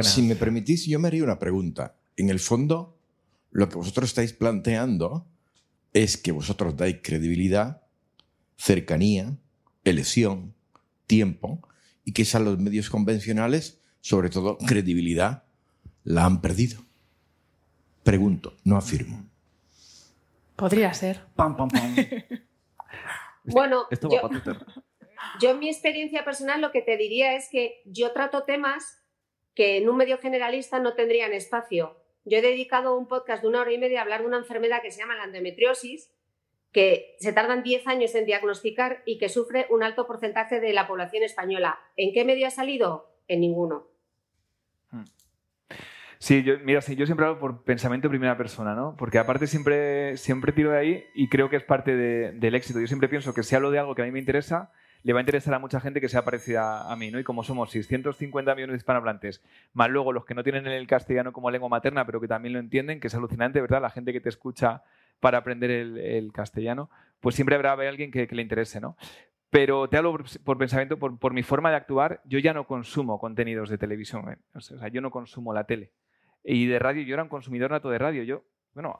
Si 0.00 0.22
me 0.22 0.36
permitís, 0.36 0.86
yo 0.86 0.98
me 0.98 1.08
haría 1.08 1.22
una 1.22 1.38
pregunta. 1.38 1.96
En 2.16 2.30
el 2.30 2.40
fondo, 2.40 2.98
lo 3.50 3.68
que 3.68 3.76
vosotros 3.76 4.08
estáis 4.08 4.32
planteando 4.32 5.26
es 5.92 6.16
que 6.16 6.32
vosotros 6.32 6.74
dais 6.78 7.00
credibilidad, 7.02 7.82
cercanía, 8.56 9.36
elección, 9.84 10.54
tiempo, 11.06 11.60
y 12.06 12.12
que 12.12 12.26
a 12.32 12.38
los 12.38 12.58
medios 12.58 12.88
convencionales, 12.88 13.81
sobre 14.02 14.28
todo 14.28 14.58
credibilidad, 14.58 15.44
la 16.04 16.26
han 16.26 16.42
perdido. 16.42 16.82
Pregunto, 18.02 18.54
no 18.64 18.76
afirmo. 18.76 19.24
Podría 20.56 20.92
ser. 20.92 21.20
Pam, 21.34 21.56
pam, 21.56 21.70
pam. 21.70 21.96
Bueno, 23.44 23.86
yo, 25.40 25.50
en 25.50 25.58
mi 25.58 25.68
experiencia 25.68 26.24
personal 26.24 26.60
lo 26.60 26.70
que 26.70 26.80
te 26.80 26.96
diría 26.96 27.34
es 27.34 27.48
que 27.50 27.82
yo 27.84 28.12
trato 28.12 28.44
temas 28.44 29.02
que 29.54 29.78
en 29.78 29.88
un 29.88 29.96
medio 29.96 30.18
generalista 30.18 30.78
no 30.78 30.94
tendrían 30.94 31.32
espacio. 31.32 31.96
Yo 32.24 32.38
he 32.38 32.42
dedicado 32.42 32.96
un 32.96 33.08
podcast 33.08 33.42
de 33.42 33.48
una 33.48 33.62
hora 33.62 33.72
y 33.72 33.78
media 33.78 33.98
a 33.98 34.02
hablar 34.02 34.20
de 34.20 34.28
una 34.28 34.38
enfermedad 34.38 34.80
que 34.80 34.92
se 34.92 35.00
llama 35.00 35.16
la 35.16 35.24
endometriosis, 35.24 36.12
que 36.70 37.16
se 37.18 37.32
tardan 37.32 37.64
10 37.64 37.86
años 37.88 38.14
en 38.14 38.26
diagnosticar 38.26 39.02
y 39.04 39.18
que 39.18 39.28
sufre 39.28 39.66
un 39.70 39.82
alto 39.82 40.06
porcentaje 40.06 40.60
de 40.60 40.72
la 40.72 40.86
población 40.86 41.24
española. 41.24 41.80
¿En 41.96 42.14
qué 42.14 42.24
medio 42.24 42.46
ha 42.46 42.50
salido? 42.50 43.10
En 43.26 43.40
ninguno. 43.40 43.91
Sí, 46.22 46.44
yo, 46.44 46.54
mira, 46.62 46.80
sí, 46.80 46.94
yo 46.94 47.04
siempre 47.04 47.26
hablo 47.26 47.40
por 47.40 47.64
pensamiento 47.64 48.06
en 48.06 48.12
primera 48.12 48.36
persona, 48.36 48.76
¿no? 48.76 48.94
Porque 48.96 49.18
aparte 49.18 49.48
siempre, 49.48 50.16
siempre 50.16 50.52
tiro 50.52 50.70
de 50.70 50.78
ahí 50.78 51.04
y 51.16 51.28
creo 51.28 51.50
que 51.50 51.56
es 51.56 51.64
parte 51.64 51.96
del 51.96 52.54
éxito. 52.54 52.78
Yo 52.78 52.86
siempre 52.86 53.08
pienso 53.08 53.34
que 53.34 53.42
si 53.42 53.56
hablo 53.56 53.72
de 53.72 53.80
algo 53.80 53.96
que 53.96 54.02
a 54.02 54.04
mí 54.04 54.12
me 54.12 54.20
interesa, 54.20 54.70
le 55.02 55.12
va 55.12 55.18
a 55.18 55.22
interesar 55.22 55.52
a 55.52 55.58
mucha 55.58 55.80
gente 55.80 56.00
que 56.00 56.08
sea 56.08 56.24
parecida 56.24 56.88
a 56.88 56.94
mí, 56.94 57.10
¿no? 57.10 57.18
Y 57.18 57.24
como 57.24 57.42
somos 57.42 57.72
650 57.72 58.54
millones 58.54 58.74
de 58.74 58.76
hispanohablantes, 58.76 59.42
más 59.72 59.90
luego 59.90 60.12
los 60.12 60.24
que 60.24 60.36
no 60.36 60.44
tienen 60.44 60.68
el 60.68 60.86
castellano 60.86 61.32
como 61.32 61.50
lengua 61.50 61.68
materna, 61.68 62.06
pero 62.06 62.20
que 62.20 62.28
también 62.28 62.52
lo 62.52 62.60
entienden, 62.60 63.00
que 63.00 63.08
es 63.08 63.14
alucinante, 63.16 63.60
¿verdad? 63.60 63.82
La 63.82 63.90
gente 63.90 64.12
que 64.12 64.20
te 64.20 64.28
escucha 64.28 64.84
para 65.18 65.38
aprender 65.38 65.72
el, 65.72 66.32
castellano, 66.32 66.88
pues 67.18 67.34
siempre 67.34 67.56
habrá 67.56 67.72
alguien 67.72 68.12
que, 68.12 68.28
le 68.30 68.42
interese, 68.42 68.80
¿no? 68.80 68.96
Pero 69.50 69.88
te 69.88 69.96
hablo 69.96 70.16
por, 70.44 70.56
pensamiento, 70.56 71.00
por, 71.00 71.18
por, 71.18 71.32
mi 71.32 71.42
forma 71.42 71.70
de 71.70 71.76
actuar, 71.78 72.20
yo 72.26 72.38
ya 72.38 72.54
no 72.54 72.68
consumo 72.68 73.18
contenidos 73.18 73.68
de 73.70 73.76
televisión, 73.76 74.30
¿eh? 74.30 74.36
o 74.54 74.60
sea, 74.60 74.86
yo 74.86 75.00
no 75.00 75.10
consumo 75.10 75.52
la 75.52 75.64
tele. 75.64 75.90
Y 76.44 76.66
de 76.66 76.78
radio, 76.78 77.02
yo 77.02 77.14
era 77.14 77.22
un 77.22 77.28
consumidor 77.28 77.70
nato 77.70 77.90
de 77.90 77.98
radio. 77.98 78.22
Yo, 78.22 78.44
bueno, 78.74 78.96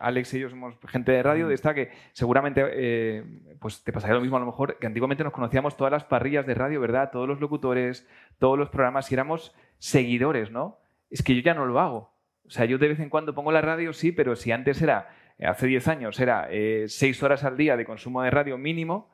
Alex 0.00 0.34
y 0.34 0.40
yo 0.40 0.50
somos 0.50 0.74
gente 0.88 1.12
de 1.12 1.22
radio, 1.22 1.48
de 1.48 1.54
esta 1.54 1.74
que 1.74 1.90
seguramente 2.12 2.64
eh, 2.72 3.24
pues 3.60 3.84
te 3.84 3.92
pasaría 3.92 4.14
lo 4.14 4.20
mismo 4.20 4.36
a 4.36 4.40
lo 4.40 4.46
mejor, 4.46 4.78
que 4.78 4.86
antiguamente 4.86 5.22
nos 5.22 5.32
conocíamos 5.32 5.76
todas 5.76 5.92
las 5.92 6.04
parrillas 6.04 6.46
de 6.46 6.54
radio, 6.54 6.80
¿verdad? 6.80 7.10
Todos 7.12 7.28
los 7.28 7.40
locutores, 7.40 8.08
todos 8.38 8.58
los 8.58 8.70
programas, 8.70 9.10
y 9.10 9.14
éramos 9.14 9.54
seguidores, 9.78 10.50
¿no? 10.50 10.78
Es 11.10 11.22
que 11.22 11.34
yo 11.34 11.42
ya 11.42 11.54
no 11.54 11.66
lo 11.66 11.78
hago. 11.78 12.12
O 12.46 12.50
sea, 12.50 12.64
yo 12.64 12.78
de 12.78 12.88
vez 12.88 13.00
en 13.00 13.10
cuando 13.10 13.34
pongo 13.34 13.52
la 13.52 13.60
radio, 13.60 13.92
sí, 13.92 14.12
pero 14.12 14.34
si 14.34 14.50
antes 14.50 14.82
era, 14.82 15.10
hace 15.40 15.66
10 15.66 15.88
años, 15.88 16.20
era 16.20 16.48
6 16.50 17.22
horas 17.22 17.44
al 17.44 17.56
día 17.56 17.76
de 17.76 17.84
consumo 17.84 18.22
de 18.22 18.30
radio 18.30 18.58
mínimo, 18.58 19.10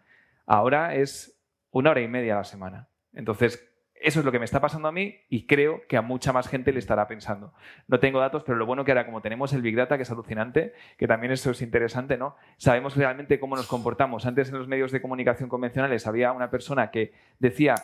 ahora 0.47 0.95
es 0.95 1.39
una 1.71 1.91
hora 1.91 2.01
y 2.01 2.09
media 2.09 2.35
a 2.35 2.39
la 2.39 2.45
semana. 2.45 2.89
Entonces, 3.13 3.68
eso 4.01 4.21
es 4.21 4.25
lo 4.25 4.33
que 4.33 4.39
me 4.39 4.45
está 4.45 4.61
pasando 4.61 4.89
a 4.89 4.93
mí 4.93 5.17
y 5.29 5.47
creo 5.47 5.83
que 5.89 5.97
a 5.97 6.03
mucha 6.03 6.33
más 6.33 6.49
gente 6.49 6.73
le 6.73 6.79
estará 6.79 7.07
pensando. 7.09 7.53
No 7.87 8.01
tengo 8.01 8.21
datos, 8.21 8.43
pero 8.45 8.57
lo 8.57 8.67
bueno 8.67 8.85
que 8.85 8.93
ahora, 8.93 9.07
como 9.07 9.23
tenemos 9.23 9.53
el 9.53 9.63
Big 9.63 9.77
Data, 9.77 9.97
que 9.97 10.03
es 10.03 10.11
alucinante, 10.11 10.75
que 10.97 11.07
también 11.07 11.33
eso 11.33 11.51
es 11.51 11.63
interesante, 11.63 12.17
¿no? 12.17 12.37
Sabemos 12.57 12.97
realmente 12.97 13.41
cómo 13.41 13.57
nos 13.57 13.67
comportamos. 13.67 14.27
Antes 14.27 14.49
en 14.51 14.59
los 14.59 14.69
medios 14.69 14.93
de 14.93 15.03
comunicación 15.03 15.49
convencionales 15.49 16.07
había 16.07 16.33
una 16.33 16.51
persona 16.51 16.91
que 16.91 17.13
decía 17.39 17.75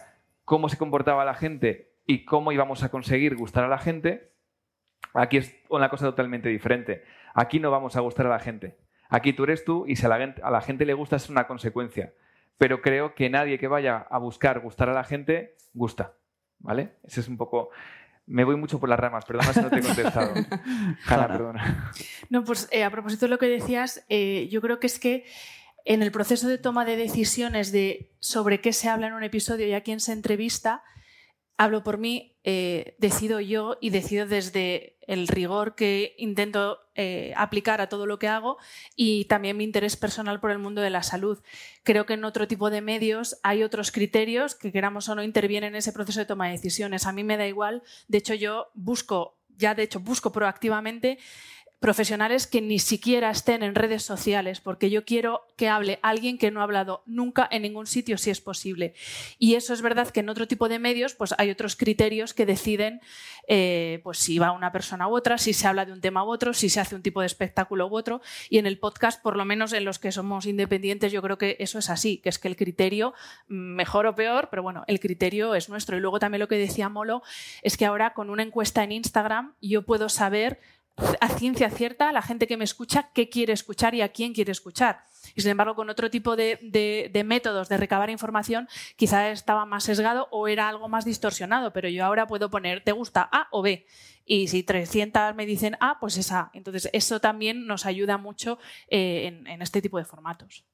cómo 0.45 0.69
se 0.69 0.79
comportaba 0.79 1.25
la 1.25 1.35
gente 1.35 1.93
y 2.07 2.25
cómo 2.25 2.53
íbamos 2.53 2.83
a 2.83 2.91
conseguir 2.91 3.37
gustar 3.37 3.65
a 3.65 3.69
la 3.69 3.79
gente. 3.79 4.33
Aquí 5.15 5.39
es 5.39 5.57
una 5.69 5.89
cosa 5.89 6.07
totalmente 6.07 6.49
diferente. 6.49 7.05
Aquí 7.35 7.61
no 7.61 7.71
vamos 7.71 7.97
a 7.97 8.01
gustar 8.01 8.27
a 8.27 8.31
la 8.31 8.39
gente. 8.39 8.77
Aquí 9.09 9.33
tú 9.33 9.45
eres 9.45 9.65
tú 9.65 9.85
y 9.87 9.97
si 9.97 10.07
a 10.07 10.09
la, 10.09 10.35
a 10.43 10.51
la 10.51 10.61
gente 10.61 10.87
le 10.87 10.95
gusta 10.95 11.17
es 11.17 11.29
una 11.29 11.47
consecuencia 11.47 12.13
pero 12.59 12.81
creo 12.81 13.15
que 13.15 13.31
nadie 13.31 13.59
que 13.59 13.69
vaya 13.69 14.07
a 14.11 14.19
buscar 14.19 14.61
gustar 14.61 14.89
a 14.89 14.95
la 14.95 15.05
gente 15.05 15.57
gusta. 15.73 16.17
¿Vale? 16.59 16.97
Ese 17.03 17.21
es 17.21 17.29
un 17.29 17.37
poco. 17.37 17.71
Me 18.27 18.45
voy 18.45 18.57
mucho 18.57 18.81
por 18.81 18.89
las 18.89 18.99
ramas, 18.99 19.25
perdona 19.27 19.53
si 19.53 19.61
no 19.61 19.69
te 19.69 19.79
he 19.79 19.83
contestado. 19.83 20.33
Jana, 21.03 21.29
perdona. 21.29 21.93
No, 22.31 22.43
pues 22.43 22.69
eh, 22.71 22.85
a 22.85 22.91
propósito 22.91 23.27
de 23.27 23.31
lo 23.31 23.39
que 23.39 23.49
decías, 23.49 24.07
eh, 24.09 24.49
yo 24.51 24.63
creo 24.63 24.81
que 24.81 24.87
es 24.87 24.99
que 24.99 25.25
en 25.85 26.03
el 26.03 26.11
proceso 26.11 26.49
de 26.49 26.57
toma 26.57 26.87
de 26.87 26.97
decisiones 26.97 27.71
de 27.71 28.15
sobre 28.21 28.61
qué 28.63 28.73
se 28.73 28.89
habla 28.89 29.09
en 29.09 29.13
un 29.13 29.25
episodio 29.25 29.67
y 29.67 29.75
a 29.75 29.83
quién 29.83 30.01
se 30.01 30.13
entrevista, 30.13 30.83
hablo 31.57 31.85
por 31.85 31.99
mí, 31.99 32.37
eh, 32.45 32.95
decido 32.99 33.41
yo 33.41 33.79
y 33.81 33.91
decido 33.91 34.27
desde 34.27 34.97
el 35.07 35.29
rigor 35.29 35.75
que 35.75 36.15
intento 36.19 36.79
eh, 36.95 37.33
aplicar 37.37 37.81
a 37.81 37.89
todo 37.89 38.07
lo 38.07 38.19
que 38.19 38.29
hago 38.29 38.59
y 38.97 39.27
también 39.27 39.57
mi 39.57 39.65
interés 39.65 39.97
personal 39.97 40.41
por 40.41 40.51
el 40.51 40.59
mundo 40.59 40.81
de 40.81 40.91
la 40.91 41.03
salud. 41.03 41.43
Creo 41.83 42.07
que 42.07 42.15
en 42.15 42.25
otro 42.25 42.49
tipo 42.49 42.71
de 42.71 42.81
medios 42.81 43.39
hay 43.43 43.63
otros 43.63 43.93
criterios 43.93 44.55
que 44.55 44.73
queramos 44.73 45.09
o 45.09 45.15
no 45.15 45.23
intervienen 45.23 45.75
en 45.75 45.77
ese 45.77 45.93
proceso 45.93 46.21
de 46.21 46.27
toma 46.27 46.47
de 46.47 46.53
decisiones. 46.53 47.07
A 47.07 47.13
mí 47.13 47.25
me 47.25 47.37
da 47.37 47.47
igual, 47.47 47.83
de 48.09 48.19
hecho 48.19 48.35
yo 48.35 48.69
busco, 48.75 49.39
ya 49.57 49.75
de 49.75 49.83
hecho 49.83 50.01
busco 50.01 50.33
proactivamente 50.33 51.19
profesionales 51.85 52.47
que 52.47 52.63
ni 52.63 52.79
siquiera 52.79 53.29
estén 53.29 53.63
en 53.63 53.75
redes 53.75 54.03
sociales, 54.03 54.63
porque 54.63 54.89
yo 54.89 55.05
quiero 55.05 55.43
que 55.59 55.69
hable 55.69 55.99
alguien 56.01 56.39
que 56.39 56.51
no 56.51 56.61
ha 56.61 56.63
hablado 56.63 57.03
nunca 57.05 57.47
en 57.51 57.61
ningún 57.61 57.87
sitio 57.87 58.17
si 58.17 58.31
es 58.31 58.41
posible. 58.41 58.95
Y 59.39 59.55
eso 59.55 59.75
es 59.75 59.83
verdad 59.83 60.09
que 60.09 60.21
en 60.21 60.31
otro 60.31 60.49
tipo 60.49 60.71
de 60.71 60.79
medios 60.79 61.15
pues 61.15 61.35
hay 61.37 61.51
otros 61.51 61.77
criterios 61.77 62.33
que 62.33 62.47
deciden 62.47 63.03
eh, 63.49 64.01
pues 64.03 64.17
si 64.17 64.39
va 64.39 64.53
una 64.53 64.73
persona 64.73 65.09
u 65.09 65.15
otra, 65.15 65.37
si 65.37 65.53
se 65.53 65.67
habla 65.67 65.85
de 65.85 65.93
un 65.93 66.01
tema 66.01 66.25
u 66.25 66.33
otro, 66.33 66.55
si 66.55 66.71
se 66.71 66.81
hace 66.81 66.95
un 66.95 67.03
tipo 67.03 67.21
de 67.21 67.27
espectáculo 67.27 67.87
u 67.87 67.99
otro. 67.99 68.23
Y 68.49 68.57
en 68.57 68.67
el 68.67 68.79
podcast, 68.79 69.21
por 69.21 69.37
lo 69.37 69.45
menos 69.45 69.75
en 69.75 69.85
los 69.85 69.99
que 69.99 70.11
somos 70.11 70.47
independientes, 70.47 71.13
yo 71.13 71.21
creo 71.21 71.37
que 71.37 71.59
eso 71.61 71.79
es 71.79 71.91
así, 71.91 72.17
que 72.17 72.31
es 72.31 72.39
que 72.39 72.49
el 72.49 72.57
criterio, 72.57 73.13
mejor 73.47 74.07
o 74.07 74.15
peor, 74.15 74.49
pero 74.49 74.63
bueno, 74.63 74.85
el 74.87 75.01
criterio 75.01 75.55
es 75.55 75.69
nuestro. 75.69 75.99
Y 75.99 76.01
luego 76.01 76.19
también 76.19 76.41
lo 76.41 76.49
que 76.49 76.57
decía 76.57 76.89
Molo 76.89 77.23
es 77.61 77.77
que 77.77 77.85
ahora 77.85 78.15
con 78.15 78.31
una 78.31 78.43
encuesta 78.43 78.83
en 78.83 78.93
Instagram 78.93 79.55
yo 79.61 79.85
puedo 79.85 80.09
saber 80.09 80.61
a 80.97 81.29
ciencia 81.29 81.71
cierta 81.71 82.13
la 82.13 82.23
gente 82.23 82.47
que 82.47 82.57
me 82.57 82.65
escucha 82.65 83.11
qué 83.13 83.29
quiere 83.29 83.53
escuchar 83.53 83.95
y 83.95 84.03
a 84.03 84.11
quién 84.11 84.33
quiere 84.33 84.53
escuchar. 84.53 85.01
Y 85.35 85.41
sin 85.41 85.51
embargo, 85.51 85.75
con 85.75 85.91
otro 85.91 86.11
tipo 86.11 86.37
de, 86.37 87.11
métodos 87.25 87.69
de 87.69 87.77
recabar 87.77 88.11
información, 88.11 88.69
quizá 88.97 89.31
estaba 89.31 89.67
más 89.67 89.85
sesgado 89.85 90.29
o 90.31 90.47
era 90.49 90.69
algo 90.69 90.89
más 90.89 91.05
distorsionado, 91.05 91.73
pero 91.73 91.89
yo 91.89 92.05
ahora 92.05 92.27
puedo 92.27 92.51
poner, 92.51 92.85
¿te 92.85 92.93
gusta 92.93 93.29
A 93.33 93.49
o 93.51 93.63
B? 93.63 93.87
Y 94.25 94.49
si 94.49 94.63
300 94.63 95.35
me 95.35 95.47
dicen 95.47 95.77
A, 95.81 95.99
pues 95.99 96.17
es 96.17 96.31
A. 96.33 96.51
Entonces, 96.55 96.89
eso 96.93 97.21
también 97.21 97.67
nos 97.67 97.87
ayuda 97.87 98.17
mucho 98.17 98.59
eh, 98.89 99.43
en, 99.47 99.63
este 99.63 99.83
tipo 99.83 99.99
de 99.99 100.05
formatos. 100.05 100.65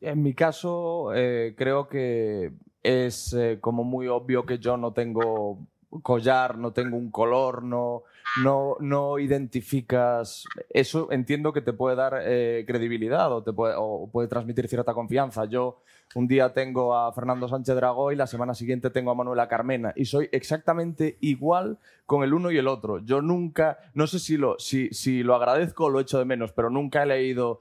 En 0.00 0.22
mi 0.22 0.34
caso, 0.34 1.12
eh, 1.14 1.54
creo 1.56 1.88
que 1.88 2.52
es 2.82 3.32
eh, 3.34 3.58
como 3.60 3.84
muy 3.84 4.08
obvio 4.08 4.44
que 4.44 4.58
yo 4.58 4.76
no 4.76 4.92
tengo 4.92 5.58
collar, 6.02 6.58
no 6.58 6.72
tengo 6.72 6.96
un 6.96 7.10
color, 7.10 7.62
no, 7.62 8.02
no, 8.42 8.76
no 8.80 9.18
identificas. 9.18 10.44
Eso 10.70 11.10
entiendo 11.12 11.52
que 11.52 11.60
te 11.60 11.72
puede 11.72 11.96
dar 11.96 12.20
eh, 12.22 12.64
credibilidad 12.66 13.32
o, 13.32 13.42
te 13.42 13.52
puede, 13.52 13.74
o 13.76 14.08
puede 14.10 14.28
transmitir 14.28 14.68
cierta 14.68 14.94
confianza. 14.94 15.44
Yo 15.44 15.80
un 16.14 16.26
día 16.26 16.52
tengo 16.52 16.96
a 16.96 17.12
Fernando 17.12 17.48
Sánchez 17.48 17.74
Dragó 17.76 18.12
y 18.12 18.16
la 18.16 18.26
semana 18.26 18.54
siguiente 18.54 18.90
tengo 18.90 19.10
a 19.10 19.14
Manuela 19.14 19.48
Carmena 19.48 19.92
y 19.96 20.04
soy 20.04 20.28
exactamente 20.32 21.18
igual 21.20 21.78
con 22.06 22.22
el 22.22 22.34
uno 22.34 22.50
y 22.50 22.58
el 22.58 22.68
otro. 22.68 22.98
Yo 22.98 23.22
nunca, 23.22 23.78
no 23.94 24.06
sé 24.06 24.18
si 24.18 24.36
lo, 24.36 24.58
si, 24.58 24.88
si 24.90 25.22
lo 25.22 25.34
agradezco 25.34 25.86
o 25.86 25.90
lo 25.90 26.00
echo 26.00 26.18
de 26.18 26.24
menos, 26.24 26.52
pero 26.52 26.70
nunca 26.70 27.02
he 27.02 27.06
leído 27.06 27.60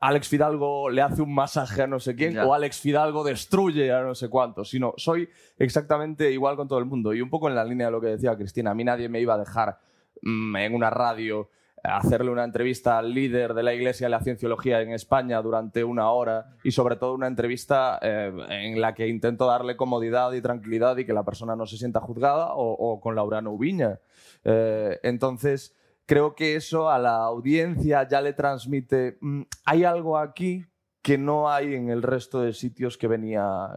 Alex 0.00 0.28
Fidalgo 0.28 0.90
le 0.90 1.00
hace 1.02 1.22
un 1.22 1.34
masaje 1.34 1.82
a 1.82 1.86
no 1.86 1.98
sé 1.98 2.14
quién 2.14 2.36
o 2.38 2.52
Alex 2.52 2.80
Fidalgo 2.80 3.24
destruye 3.24 3.92
a 3.92 4.02
no 4.02 4.14
sé 4.14 4.28
cuánto, 4.28 4.64
sino 4.64 4.92
soy 4.96 5.28
exactamente 5.58 6.30
igual 6.30 6.56
con 6.56 6.68
todo 6.68 6.78
el 6.78 6.84
mundo. 6.84 7.14
Y 7.14 7.22
un 7.22 7.30
poco 7.30 7.48
en 7.48 7.54
la 7.54 7.64
línea 7.64 7.86
de 7.86 7.92
lo 7.92 8.00
que 8.00 8.08
decía 8.08 8.36
Cristina, 8.36 8.72
a 8.72 8.74
mí 8.74 8.84
nadie 8.84 9.08
me 9.08 9.20
iba 9.20 9.34
a 9.34 9.38
dejar 9.38 9.78
en 10.24 10.74
una 10.74 10.90
radio 10.90 11.48
hacerle 11.84 12.30
una 12.30 12.44
entrevista 12.44 12.98
al 12.98 13.12
líder 13.12 13.52
de 13.52 13.62
la 13.62 13.74
Iglesia 13.74 14.06
de 14.06 14.10
la 14.10 14.20
Cienciología 14.20 14.80
en 14.80 14.92
España 14.92 15.40
durante 15.42 15.84
una 15.84 16.10
hora 16.10 16.56
y 16.62 16.70
sobre 16.70 16.96
todo 16.96 17.14
una 17.14 17.26
entrevista 17.26 17.98
eh, 18.00 18.32
en 18.48 18.80
la 18.80 18.94
que 18.94 19.06
intento 19.06 19.46
darle 19.46 19.76
comodidad 19.76 20.32
y 20.32 20.40
tranquilidad 20.40 20.96
y 20.96 21.04
que 21.04 21.12
la 21.12 21.24
persona 21.24 21.54
no 21.54 21.66
se 21.66 21.76
sienta 21.76 22.00
juzgada 22.00 22.52
o, 22.54 23.00
con 23.00 23.14
Laurano 23.14 23.52
Ubiña. 23.52 24.00
Eh, 24.44 24.98
entonces 25.02 25.76
creo 26.06 26.34
que 26.34 26.56
eso 26.56 26.88
a 26.88 26.98
la 26.98 27.16
audiencia 27.16 28.08
ya 28.08 28.22
le 28.22 28.32
transmite, 28.32 29.18
mm, 29.20 29.42
hay 29.66 29.84
algo 29.84 30.16
aquí 30.16 30.64
que 31.02 31.18
no 31.18 31.50
hay 31.50 31.74
en 31.74 31.90
el 31.90 32.02
resto 32.02 32.40
de 32.40 32.54
sitios 32.54 32.96
que 32.96 33.08
venía 33.08 33.68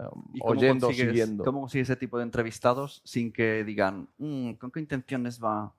oyendo, 0.44 0.90
siguiendo. 0.94 1.44
¿Cómo 1.44 1.60
consigue 1.60 1.82
ese 1.82 1.98
tipo 1.98 2.18
de 2.18 2.24
entrevistados 2.24 3.02
sin 3.04 3.34
que 3.34 3.66
digan, 3.66 4.08
mm, 4.18 4.54
¿con 4.54 4.72
qué 4.72 4.80
intenciones 4.80 5.44
va? 5.44 5.74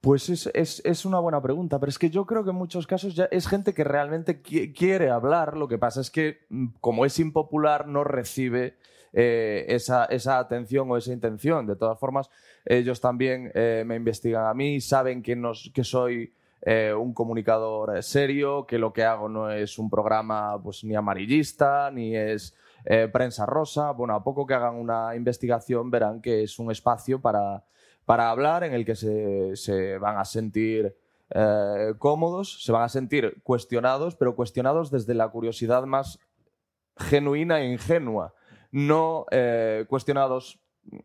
Pues 0.00 0.28
es, 0.54 1.04
una 1.04 1.18
buena 1.18 1.42
pregunta, 1.42 1.80
pero 1.80 1.90
es 1.90 1.98
que 1.98 2.08
yo 2.08 2.24
creo 2.24 2.44
que 2.44 2.50
en 2.50 2.56
muchos 2.56 2.86
casos 2.86 3.16
ya 3.16 3.24
es 3.32 3.48
gente 3.48 3.74
que 3.74 3.82
realmente 3.82 4.40
quiere 4.42 5.10
hablar, 5.10 5.56
lo 5.56 5.66
que 5.66 5.76
pasa 5.76 6.00
es 6.00 6.10
que 6.10 6.46
mm, 6.50 6.66
como 6.80 7.04
es 7.04 7.18
impopular 7.18 7.88
no 7.88 8.04
recibe 8.04 8.76
eh, 9.12 9.64
esa, 9.68 10.04
esa, 10.04 10.38
atención 10.38 10.88
o 10.88 10.96
esa 10.96 11.12
intención. 11.12 11.66
De 11.66 11.74
todas 11.74 11.98
formas, 11.98 12.30
ellos 12.64 13.00
también 13.00 13.50
eh, 13.54 13.82
me 13.84 13.96
investigan 13.96 14.46
a 14.46 14.54
mí, 14.54 14.80
saben 14.80 15.20
que, 15.20 15.36
que 15.74 15.82
soy 15.82 16.32
eh, 16.62 16.94
un 16.94 17.12
comunicador 17.12 18.00
serio, 18.04 18.66
que 18.66 18.78
lo 18.78 18.92
que 18.92 19.02
hago 19.02 19.28
no 19.28 19.50
es 19.50 19.80
un 19.80 19.90
programa 19.90 20.62
pues, 20.62 20.84
ni 20.84 20.94
amarillista, 20.94 21.90
ni 21.90 22.14
es 22.16 22.54
prensa 23.12 23.44
rosa. 23.44 23.90
Bueno, 23.90 24.14
a 24.14 24.22
poco 24.24 24.46
que 24.46 24.54
hagan 24.54 24.76
una 24.76 25.14
investigación 25.14 25.90
verán 25.90 26.22
que 26.22 26.44
es 26.44 26.58
un 26.58 26.70
espacio 26.70 27.20
para, 27.20 27.64
para 28.08 28.30
hablar 28.30 28.64
en 28.64 28.72
el 28.72 28.86
que 28.86 28.96
se, 28.96 29.54
se 29.54 29.98
van 29.98 30.16
a 30.16 30.24
sentir... 30.24 30.96
cómodos, 31.98 32.64
se 32.64 32.72
van 32.72 32.84
a 32.84 32.88
sentir 32.88 33.36
cuestionados, 33.42 34.16
pero 34.16 34.34
cuestionados 34.34 34.90
desde 34.90 35.12
la 35.12 35.28
curiosidad 35.28 35.84
más 35.84 36.18
genuina 36.96 37.60
e 37.60 37.70
ingenua. 37.70 38.32
No 38.70 39.26
eh, 39.30 39.84
cuestionados 39.88 40.58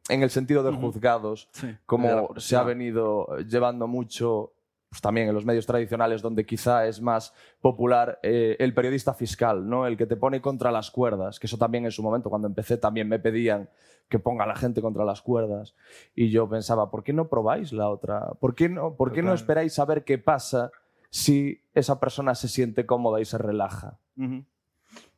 en 0.07 0.23
el 0.23 0.29
sentido 0.29 0.63
de 0.63 0.71
juzgados, 0.71 1.49
como 1.85 2.29
se 2.37 2.55
ha 2.55 2.63
venido 2.63 3.27
llevando 3.39 3.85
mucho 3.85 4.53
pues, 4.93 5.01
también 5.01 5.27
en 5.27 5.33
los 5.33 5.43
medios 5.43 5.65
tradicionales, 5.65 6.21
donde 6.21 6.45
quizá 6.45 6.85
es 6.85 7.01
más 7.01 7.33
popular 7.61 8.19
eh, 8.21 8.55
el 8.59 8.75
periodista 8.75 9.15
fiscal, 9.15 9.67
¿no? 9.67 9.87
el 9.87 9.97
que 9.97 10.05
te 10.05 10.15
pone 10.15 10.39
contra 10.39 10.71
las 10.71 10.91
cuerdas, 10.91 11.39
que 11.39 11.47
eso 11.47 11.57
también 11.57 11.85
en 11.85 11.91
su 11.91 12.03
momento, 12.03 12.29
cuando 12.29 12.47
empecé, 12.47 12.77
también 12.77 13.09
me 13.09 13.17
pedían 13.17 13.71
que 14.07 14.19
ponga 14.19 14.43
a 14.43 14.47
la 14.47 14.55
gente 14.55 14.83
contra 14.83 15.03
las 15.03 15.23
cuerdas. 15.23 15.73
Y 16.13 16.29
yo 16.29 16.47
pensaba, 16.47 16.91
¿por 16.91 17.03
qué 17.03 17.11
no 17.11 17.27
probáis 17.27 17.73
la 17.73 17.89
otra? 17.89 18.33
¿Por 18.39 18.53
qué 18.53 18.69
no, 18.69 18.93
por 18.93 19.13
qué 19.13 19.23
no 19.23 19.33
esperáis 19.33 19.79
a 19.79 19.85
ver 19.85 20.03
qué 20.03 20.19
pasa 20.19 20.69
si 21.09 21.63
esa 21.73 21.99
persona 21.99 22.35
se 22.35 22.47
siente 22.47 22.85
cómoda 22.85 23.19
y 23.19 23.25
se 23.25 23.39
relaja? 23.39 23.97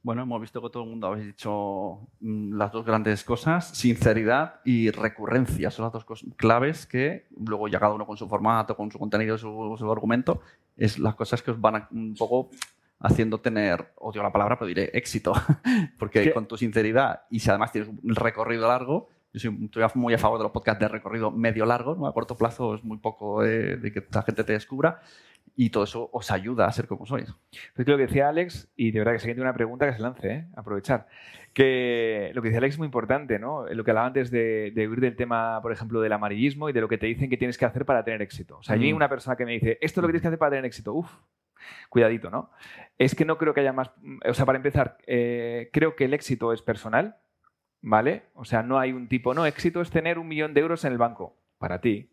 Bueno, 0.05 0.21
hemos 0.21 0.39
visto 0.39 0.61
que 0.61 0.69
todo 0.69 0.83
el 0.83 0.89
mundo 0.91 1.07
habéis 1.07 1.25
dicho 1.25 1.97
mm, 2.19 2.55
las 2.55 2.71
dos 2.71 2.85
grandes 2.85 3.23
cosas, 3.23 3.69
sinceridad 3.69 4.61
y 4.63 4.91
recurrencia. 4.91 5.71
Son 5.71 5.83
las 5.83 5.93
dos 5.93 6.05
cosas 6.05 6.29
claves 6.37 6.85
que 6.85 7.25
luego 7.35 7.67
ya 7.67 7.79
cada 7.79 7.95
uno 7.95 8.05
con 8.05 8.15
su 8.15 8.27
formato, 8.27 8.77
con 8.77 8.91
su 8.91 8.99
contenido, 8.99 9.35
su, 9.35 9.75
su 9.79 9.91
argumento, 9.91 10.41
es 10.77 10.99
las 10.99 11.15
cosas 11.15 11.41
que 11.41 11.49
os 11.49 11.59
van 11.59 11.87
un 11.89 12.13
poco 12.13 12.51
haciendo 12.99 13.39
tener, 13.39 13.93
odio 13.95 14.21
la 14.21 14.31
palabra, 14.31 14.59
pero 14.59 14.67
diré 14.67 14.91
éxito. 14.93 15.33
Porque 15.97 16.31
con 16.31 16.47
tu 16.47 16.55
sinceridad 16.55 17.21
y 17.31 17.39
si 17.39 17.49
además 17.49 17.71
tienes 17.71 17.89
un 17.89 18.13
recorrido 18.13 18.67
largo, 18.67 19.09
Yo 19.33 19.39
soy, 19.39 19.57
estoy 19.63 19.83
muy 19.95 20.13
a 20.13 20.19
favor 20.19 20.37
de 20.37 20.43
los 20.43 20.51
podcasts 20.51 20.81
de 20.81 20.87
recorrido 20.87 21.31
medio 21.31 21.65
largo, 21.65 21.95
¿no? 21.95 22.05
a 22.05 22.13
corto 22.13 22.37
plazo 22.37 22.75
es 22.75 22.83
muy 22.83 22.99
poco 22.99 23.43
eh, 23.43 23.77
de 23.77 23.91
que 23.91 24.05
la 24.13 24.21
gente 24.21 24.43
te 24.43 24.53
descubra 24.53 25.01
y 25.55 25.69
todo 25.69 25.85
eso 25.85 26.09
os 26.11 26.31
ayuda 26.31 26.65
a 26.65 26.71
ser 26.71 26.87
como 26.87 27.05
sois. 27.05 27.33
Pues 27.75 27.87
lo 27.87 27.97
que 27.97 28.07
decía 28.07 28.29
Alex, 28.29 28.69
y 28.75 28.91
de 28.91 28.99
verdad 28.99 29.13
que 29.13 29.19
si 29.19 29.23
alguien 29.23 29.37
tiene 29.37 29.49
una 29.49 29.55
pregunta 29.55 29.87
que 29.87 29.93
se 29.93 30.01
lance, 30.01 30.29
¿eh? 30.29 30.47
aprovechar, 30.55 31.07
que 31.53 32.31
lo 32.33 32.41
que 32.41 32.49
decía 32.49 32.59
Alex 32.59 32.75
es 32.75 32.79
muy 32.79 32.87
importante, 32.87 33.39
¿no? 33.39 33.65
Lo 33.67 33.83
que 33.83 33.91
hablaba 33.91 34.07
antes 34.07 34.29
de, 34.31 34.73
huir 34.75 34.99
del 34.99 35.15
tema, 35.15 35.61
por 35.61 35.71
ejemplo, 35.71 36.01
del 36.01 36.11
amarillismo 36.11 36.69
y 36.69 36.73
de 36.73 36.81
lo 36.81 36.89
que 36.89 36.97
te 36.97 37.05
dicen 37.05 37.29
que 37.29 37.37
tienes 37.37 37.57
que 37.57 37.65
hacer 37.65 37.85
para 37.85 38.03
tener 38.03 38.21
éxito. 38.21 38.57
O 38.57 38.63
sea, 38.63 38.75
yo 38.75 38.89
mm. 38.89 38.95
una 38.95 39.09
persona 39.09 39.37
que 39.37 39.45
me 39.45 39.53
dice, 39.53 39.77
esto 39.81 39.99
es 39.99 40.01
lo 40.01 40.07
que 40.07 40.13
tienes 40.13 40.21
que 40.23 40.27
hacer 40.27 40.39
para 40.39 40.51
tener 40.51 40.65
éxito, 40.65 40.93
uf, 40.93 41.09
cuidadito, 41.89 42.29
¿no? 42.29 42.51
Es 42.97 43.15
que 43.15 43.25
no 43.25 43.37
creo 43.37 43.53
que 43.53 43.61
haya 43.61 43.73
más, 43.73 43.91
o 44.27 44.33
sea, 44.33 44.45
para 44.45 44.57
empezar, 44.57 44.97
eh, 45.07 45.69
creo 45.71 45.95
que 45.95 46.05
el 46.05 46.13
éxito 46.13 46.51
es 46.51 46.61
personal, 46.61 47.17
¿vale? 47.81 48.23
O 48.33 48.45
sea, 48.45 48.63
no 48.63 48.79
hay 48.79 48.91
un 48.91 49.07
tipo, 49.07 49.33
no, 49.33 49.45
éxito 49.45 49.81
es 49.81 49.89
tener 49.89 50.19
un 50.19 50.27
millón 50.27 50.53
de 50.53 50.61
euros 50.61 50.83
en 50.85 50.91
el 50.91 50.97
banco, 50.97 51.37
para 51.57 51.79
ti, 51.81 52.11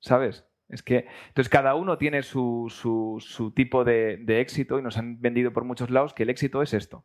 ¿sabes? 0.00 0.47
Es 0.68 0.82
que, 0.82 1.06
entonces, 1.28 1.48
cada 1.48 1.74
uno 1.74 1.96
tiene 1.96 2.22
su, 2.22 2.66
su, 2.70 3.52
tipo 3.52 3.84
de, 3.84 4.22
éxito 4.40 4.78
y 4.78 4.82
nos 4.82 4.98
han 4.98 5.20
vendido 5.20 5.52
por 5.52 5.64
muchos 5.64 5.90
lados 5.90 6.12
que 6.12 6.24
el 6.24 6.30
éxito 6.30 6.62
es 6.62 6.74
esto. 6.74 7.04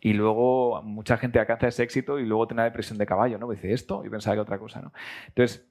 Y 0.00 0.14
luego 0.14 0.82
mucha 0.82 1.16
gente 1.16 1.38
alcanza 1.38 1.68
ese 1.68 1.82
éxito 1.82 2.18
y 2.18 2.26
luego 2.26 2.46
tiene 2.48 2.62
una 2.62 2.64
depresión 2.64 2.98
de 2.98 3.06
caballo, 3.06 3.38
¿no? 3.38 3.50
Dice 3.50 3.72
esto 3.72 4.02
y 4.04 4.08
pensaba 4.08 4.34
que 4.34 4.40
otra 4.40 4.58
cosa, 4.58 4.80
¿no? 4.80 4.92
Entonces, 5.28 5.68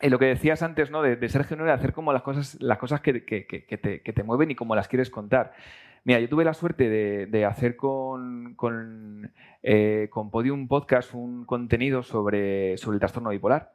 en 0.00 0.10
lo 0.10 0.18
que 0.18 0.26
decías 0.26 0.62
antes, 0.62 0.90
¿no? 0.90 1.02
De, 1.02 1.28
ser 1.28 1.44
genuino 1.44 1.70
y 1.70 1.74
hacer 1.74 1.92
como 1.92 2.12
las 2.12 2.22
cosas, 2.22 2.56
las 2.62 2.78
cosas 2.78 3.00
que, 3.00 3.12
te, 3.12 4.22
mueven 4.22 4.50
y 4.50 4.54
como 4.54 4.74
las 4.74 4.88
quieres 4.88 5.10
contar. 5.10 5.52
Mira, 6.04 6.20
yo 6.20 6.28
tuve 6.28 6.44
la 6.44 6.54
suerte 6.54 6.88
de, 7.26 7.44
hacer 7.44 7.76
con, 7.76 8.54
con, 8.54 9.32
eh, 9.62 10.08
con 10.10 10.30
Podium 10.30 10.68
Podcast 10.68 11.14
un 11.14 11.44
contenido 11.44 12.02
sobre, 12.02 12.78
sobre 12.78 12.96
el 12.96 13.00
trastorno 13.00 13.30
bipolar. 13.30 13.74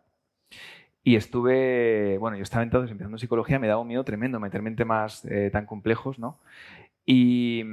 Y 1.04 1.16
estuve, 1.16 2.18
bueno, 2.18 2.38
yo 2.38 2.44
estaba 2.44 2.64
entonces 2.64 2.92
empezando 2.92 3.18
psicología, 3.18 3.60
me 3.60 3.68
daba 3.68 3.82
un 3.82 3.88
miedo 3.88 4.04
tremendo 4.04 4.40
meterme 4.40 4.70
en 4.70 4.76
temas 4.76 5.26
eh, 5.26 5.50
tan 5.52 5.66
complejos, 5.66 6.20
¿no? 6.20 6.40
Y, 7.06 7.66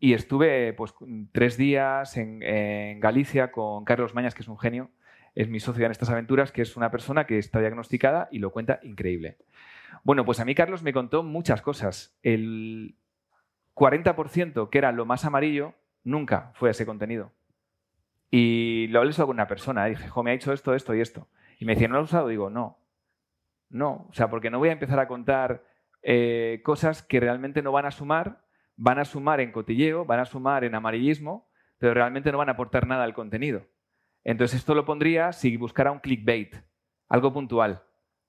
estuve 0.00 0.74
pues 0.74 0.94
tres 1.32 1.56
días 1.56 2.18
en, 2.18 3.00
Galicia 3.00 3.50
con 3.50 3.84
Carlos 3.84 4.14
Mañas, 4.14 4.34
que 4.34 4.42
es 4.42 4.48
un 4.48 4.58
genio, 4.58 4.90
es 5.34 5.48
mi 5.48 5.58
socio 5.58 5.86
en 5.86 5.90
estas 5.90 6.10
aventuras, 6.10 6.52
que 6.52 6.60
es 6.60 6.76
una 6.76 6.90
persona 6.90 7.26
que 7.26 7.38
está 7.38 7.60
diagnosticada 7.60 8.28
y 8.30 8.40
lo 8.40 8.50
cuenta 8.50 8.80
increíble. 8.82 9.38
Bueno, 10.02 10.26
pues 10.26 10.38
a 10.40 10.44
mí 10.44 10.54
Carlos 10.54 10.82
me 10.82 10.92
contó 10.92 11.22
muchas 11.22 11.62
cosas. 11.62 12.14
El 12.22 12.96
40%, 13.74 14.68
que 14.68 14.78
era 14.78 14.92
lo 14.92 15.06
más 15.06 15.24
amarillo, 15.24 15.72
nunca 16.02 16.52
fue 16.54 16.70
ese 16.70 16.84
contenido. 16.84 17.32
Y 18.30 18.88
lo 18.88 18.98
hablé 18.98 19.12
solo 19.12 19.28
con 19.28 19.36
una 19.36 19.46
persona. 19.46 19.86
Dije, 19.86 20.08
jo, 20.08 20.22
me 20.22 20.30
ha 20.30 20.34
dicho 20.34 20.52
esto, 20.52 20.74
esto 20.74 20.94
y 20.94 21.00
esto. 21.00 21.28
Y 21.58 21.64
me 21.64 21.74
decía, 21.74 21.88
¿no 21.88 21.94
lo 21.94 22.00
has 22.00 22.10
usado? 22.10 22.28
Digo, 22.28 22.50
no. 22.50 22.78
No, 23.70 24.06
o 24.08 24.12
sea, 24.12 24.28
porque 24.30 24.50
no 24.50 24.58
voy 24.58 24.68
a 24.68 24.72
empezar 24.72 24.98
a 25.00 25.08
contar 25.08 25.64
eh, 26.02 26.60
cosas 26.64 27.02
que 27.02 27.18
realmente 27.20 27.62
no 27.62 27.72
van 27.72 27.86
a 27.86 27.90
sumar, 27.90 28.44
van 28.76 28.98
a 28.98 29.04
sumar 29.04 29.40
en 29.40 29.52
cotilleo, 29.52 30.04
van 30.04 30.20
a 30.20 30.26
sumar 30.26 30.64
en 30.64 30.74
amarillismo, 30.74 31.48
pero 31.78 31.94
realmente 31.94 32.30
no 32.30 32.38
van 32.38 32.50
a 32.50 32.52
aportar 32.52 32.86
nada 32.86 33.04
al 33.04 33.14
contenido. 33.14 33.66
Entonces 34.22 34.60
esto 34.60 34.74
lo 34.74 34.84
pondría 34.84 35.32
si 35.32 35.56
buscara 35.56 35.92
un 35.92 36.00
clickbait, 36.00 36.56
algo 37.08 37.32
puntual, 37.32 37.82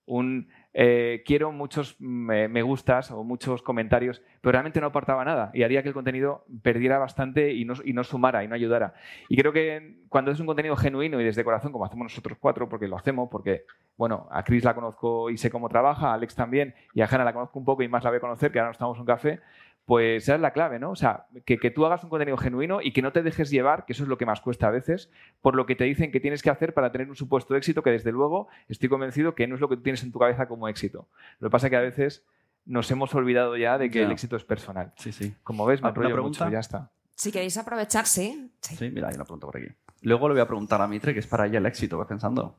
un 0.05 0.49
eh, 0.77 1.23
quiero 1.25 1.53
muchos 1.53 1.95
me, 1.99 2.61
gustas 2.61 3.09
o 3.09 3.23
muchos 3.23 3.61
comentarios, 3.61 4.21
pero 4.41 4.51
realmente 4.51 4.81
no 4.81 4.87
aportaba 4.87 5.23
nada 5.23 5.49
y 5.53 5.63
haría 5.63 5.81
que 5.81 5.87
el 5.87 5.93
contenido 5.93 6.43
perdiera 6.63 6.97
bastante 6.97 7.53
y 7.53 7.63
no, 7.63 7.75
y 7.85 7.93
no, 7.93 8.03
sumara 8.03 8.43
y 8.43 8.49
no 8.49 8.55
ayudara. 8.55 8.93
Y 9.29 9.37
creo 9.37 9.53
que 9.53 10.03
cuando 10.09 10.31
es 10.31 10.39
un 10.41 10.45
contenido 10.45 10.75
genuino 10.75 11.21
y 11.21 11.23
desde 11.23 11.45
corazón, 11.45 11.71
como 11.71 11.85
hacemos 11.85 12.03
nosotros 12.03 12.37
cuatro, 12.41 12.67
porque 12.67 12.89
lo 12.89 12.97
hacemos, 12.97 13.29
porque, 13.31 13.63
bueno, 13.95 14.27
a 14.29 14.43
Chris 14.43 14.65
la 14.65 14.75
conozco 14.75 15.29
y 15.29 15.37
sé 15.37 15.49
cómo 15.49 15.69
trabaja, 15.69 16.09
a 16.09 16.15
Alex 16.15 16.35
también, 16.35 16.75
y 16.93 16.99
a 16.99 17.05
Hannah 17.05 17.23
la 17.23 17.31
conozco 17.31 17.57
un 17.57 17.63
poco 17.63 17.81
y 17.81 17.87
más 17.87 18.03
la 18.03 18.09
voy 18.09 18.17
a 18.17 18.19
conocer, 18.21 18.51
que 18.51 18.59
ahora 18.59 18.69
nos 18.69 18.75
estamos 18.75 18.97
en 18.97 19.01
un 19.01 19.07
café, 19.07 19.39
pues 19.85 20.23
esa 20.23 20.35
es 20.35 20.41
la 20.41 20.51
clave, 20.51 20.79
¿no? 20.79 20.91
O 20.91 20.95
sea, 20.95 21.27
que, 21.45 21.57
tú 21.69 21.85
hagas 21.85 22.03
un 22.03 22.09
contenido 22.09 22.37
genuino 22.37 22.81
y 22.81 22.91
que 22.91 23.03
no 23.03 23.11
te 23.11 23.21
dejes 23.21 23.51
llevar, 23.51 23.85
que 23.85 23.93
eso 23.93 24.03
es 24.03 24.09
lo 24.09 24.17
que 24.17 24.25
más 24.25 24.41
cuesta 24.41 24.67
a 24.67 24.71
veces, 24.71 25.11
por 25.41 25.55
lo 25.55 25.67
que 25.67 25.75
te 25.75 25.83
dicen 25.83 26.11
que 26.11 26.19
tienes 26.19 26.41
que 26.41 26.49
hacer 26.49 26.73
para 26.73 26.91
tener 26.91 27.07
un 27.07 27.15
supuesto 27.15 27.55
éxito, 27.55 27.83
que 27.83 27.91
desde 27.91 28.11
luego 28.11 28.47
estoy 28.67 28.89
convencido 28.89 29.35
que 29.35 29.47
no 29.47 29.55
es 29.55 29.61
lo 29.61 29.69
que 29.69 29.77
tú 29.77 29.83
tienes 29.83 30.01
en 30.03 30.11
tu 30.11 30.17
cabeza 30.17 30.47
como 30.47 30.67
éxito. 30.67 31.07
Lo 31.39 31.49
que 31.49 31.51
pasa 31.51 31.67
es 31.67 31.71
que 31.71 31.77
a 31.77 31.81
veces 31.81 32.23
nos 32.65 32.89
hemos 32.89 33.13
olvidado 33.13 33.55
ya 33.57 33.77
de 33.77 33.91
que 33.91 34.03
el 34.03 34.11
éxito 34.11 34.35
es 34.35 34.43
personal. 34.43 34.91
Sí, 34.97 35.11
sí. 35.11 35.35
Como 35.43 35.65
ves, 35.65 35.83
me 35.83 35.89
enrollo 35.89 36.23
mucho, 36.23 36.49
ya 36.49 36.59
está. 36.59 36.89
Si 37.13 37.31
queréis 37.31 37.55
aprovechar, 37.57 38.07
sí. 38.07 38.51
Sí, 38.61 38.89
mira, 38.89 39.09
ahí 39.09 39.15
la 39.15 39.23
pregunto 39.23 39.47
por 39.47 39.57
aquí. 39.57 39.67
Luego 40.01 40.27
le 40.27 40.33
voy 40.33 40.41
a 40.41 40.47
preguntar 40.47 40.81
a 40.81 40.87
Mitre, 40.87 41.13
que 41.13 41.19
es 41.19 41.27
para 41.27 41.45
ella 41.45 41.59
el 41.59 41.65
éxito, 41.65 41.97
¿vas 41.97 42.07
pensando? 42.07 42.57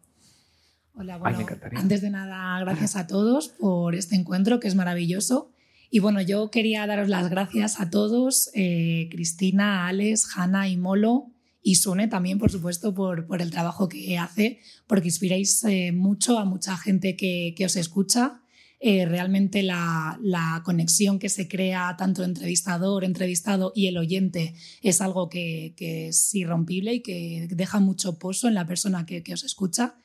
Hola, 0.94 1.18
bueno, 1.18 1.44
antes 1.74 2.00
de 2.00 2.08
nada, 2.08 2.58
gracias 2.60 2.96
a 2.96 3.06
todos 3.06 3.48
por 3.48 3.94
este 3.94 4.14
encuentro 4.14 4.60
que 4.60 4.68
es 4.68 4.74
maravilloso. 4.74 5.50
Y 5.90 6.00
bueno, 6.00 6.20
yo 6.20 6.50
quería 6.50 6.86
daros 6.86 7.08
las 7.08 7.30
gracias 7.30 7.80
a 7.80 7.90
todos, 7.90 8.50
eh, 8.54 9.08
Cristina, 9.10 9.86
Alex, 9.86 10.28
Hanna 10.36 10.68
y 10.68 10.76
Molo, 10.76 11.32
y 11.62 11.76
Sune 11.76 12.06
también, 12.06 12.38
por 12.38 12.50
supuesto, 12.50 12.94
por, 12.94 13.26
por 13.26 13.42
el 13.42 13.50
trabajo 13.50 13.88
que 13.88 14.18
hace, 14.18 14.60
porque 14.86 15.08
inspiráis 15.08 15.64
eh, 15.64 15.90
mucho 15.92 16.38
a 16.38 16.44
mucha 16.44 16.76
gente 16.76 17.16
que, 17.16 17.54
que 17.56 17.64
os 17.64 17.74
escucha. 17.74 18.40
Eh, 18.78 19.06
realmente 19.06 19.62
la, 19.62 20.18
la, 20.22 20.62
conexión 20.64 21.18
que 21.18 21.28
se 21.28 21.48
crea 21.48 21.96
tanto 21.98 22.22
entrevistador, 22.22 23.04
entrevistado 23.04 23.72
y 23.74 23.86
el 23.86 23.96
oyente 23.96 24.54
es 24.82 25.00
algo 25.00 25.28
que, 25.28 25.74
que, 25.76 26.08
es 26.08 26.34
irrompible 26.34 26.94
y 26.94 27.00
que 27.00 27.48
deja 27.50 27.80
mucho 27.80 28.18
pozo 28.18 28.48
en 28.48 28.54
la 28.54 28.66
persona 28.66 29.06
que, 29.06 29.22
que 29.22 29.34
os 29.34 29.42
escucha. 29.42 29.96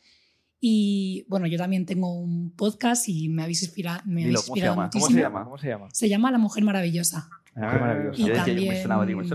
Y 0.63 1.25
bueno, 1.27 1.47
yo 1.47 1.57
también 1.57 1.87
tengo 1.87 2.13
un 2.13 2.51
podcast 2.51 3.09
y 3.09 3.27
me 3.29 3.41
habéis 3.41 3.63
inspirado, 3.63 4.03
me 4.05 4.25
habéis 4.25 4.41
inspirado 4.41 4.75
¿Cómo, 4.75 4.85
muchísimo. 4.85 5.07
¿Cómo 5.07 5.17
se 5.17 5.21
llama? 5.21 5.43
¿Cómo 5.43 5.57
se 5.57 5.67
llama? 5.67 5.87
Se 5.91 6.09
llama 6.09 6.31
La 6.31 6.37
Mujer 6.37 6.63
Maravillosa. 6.63 7.29
Ah, 7.55 7.77
maravillosa. 7.79 8.21
Y 8.21 8.31
también, 8.31 9.25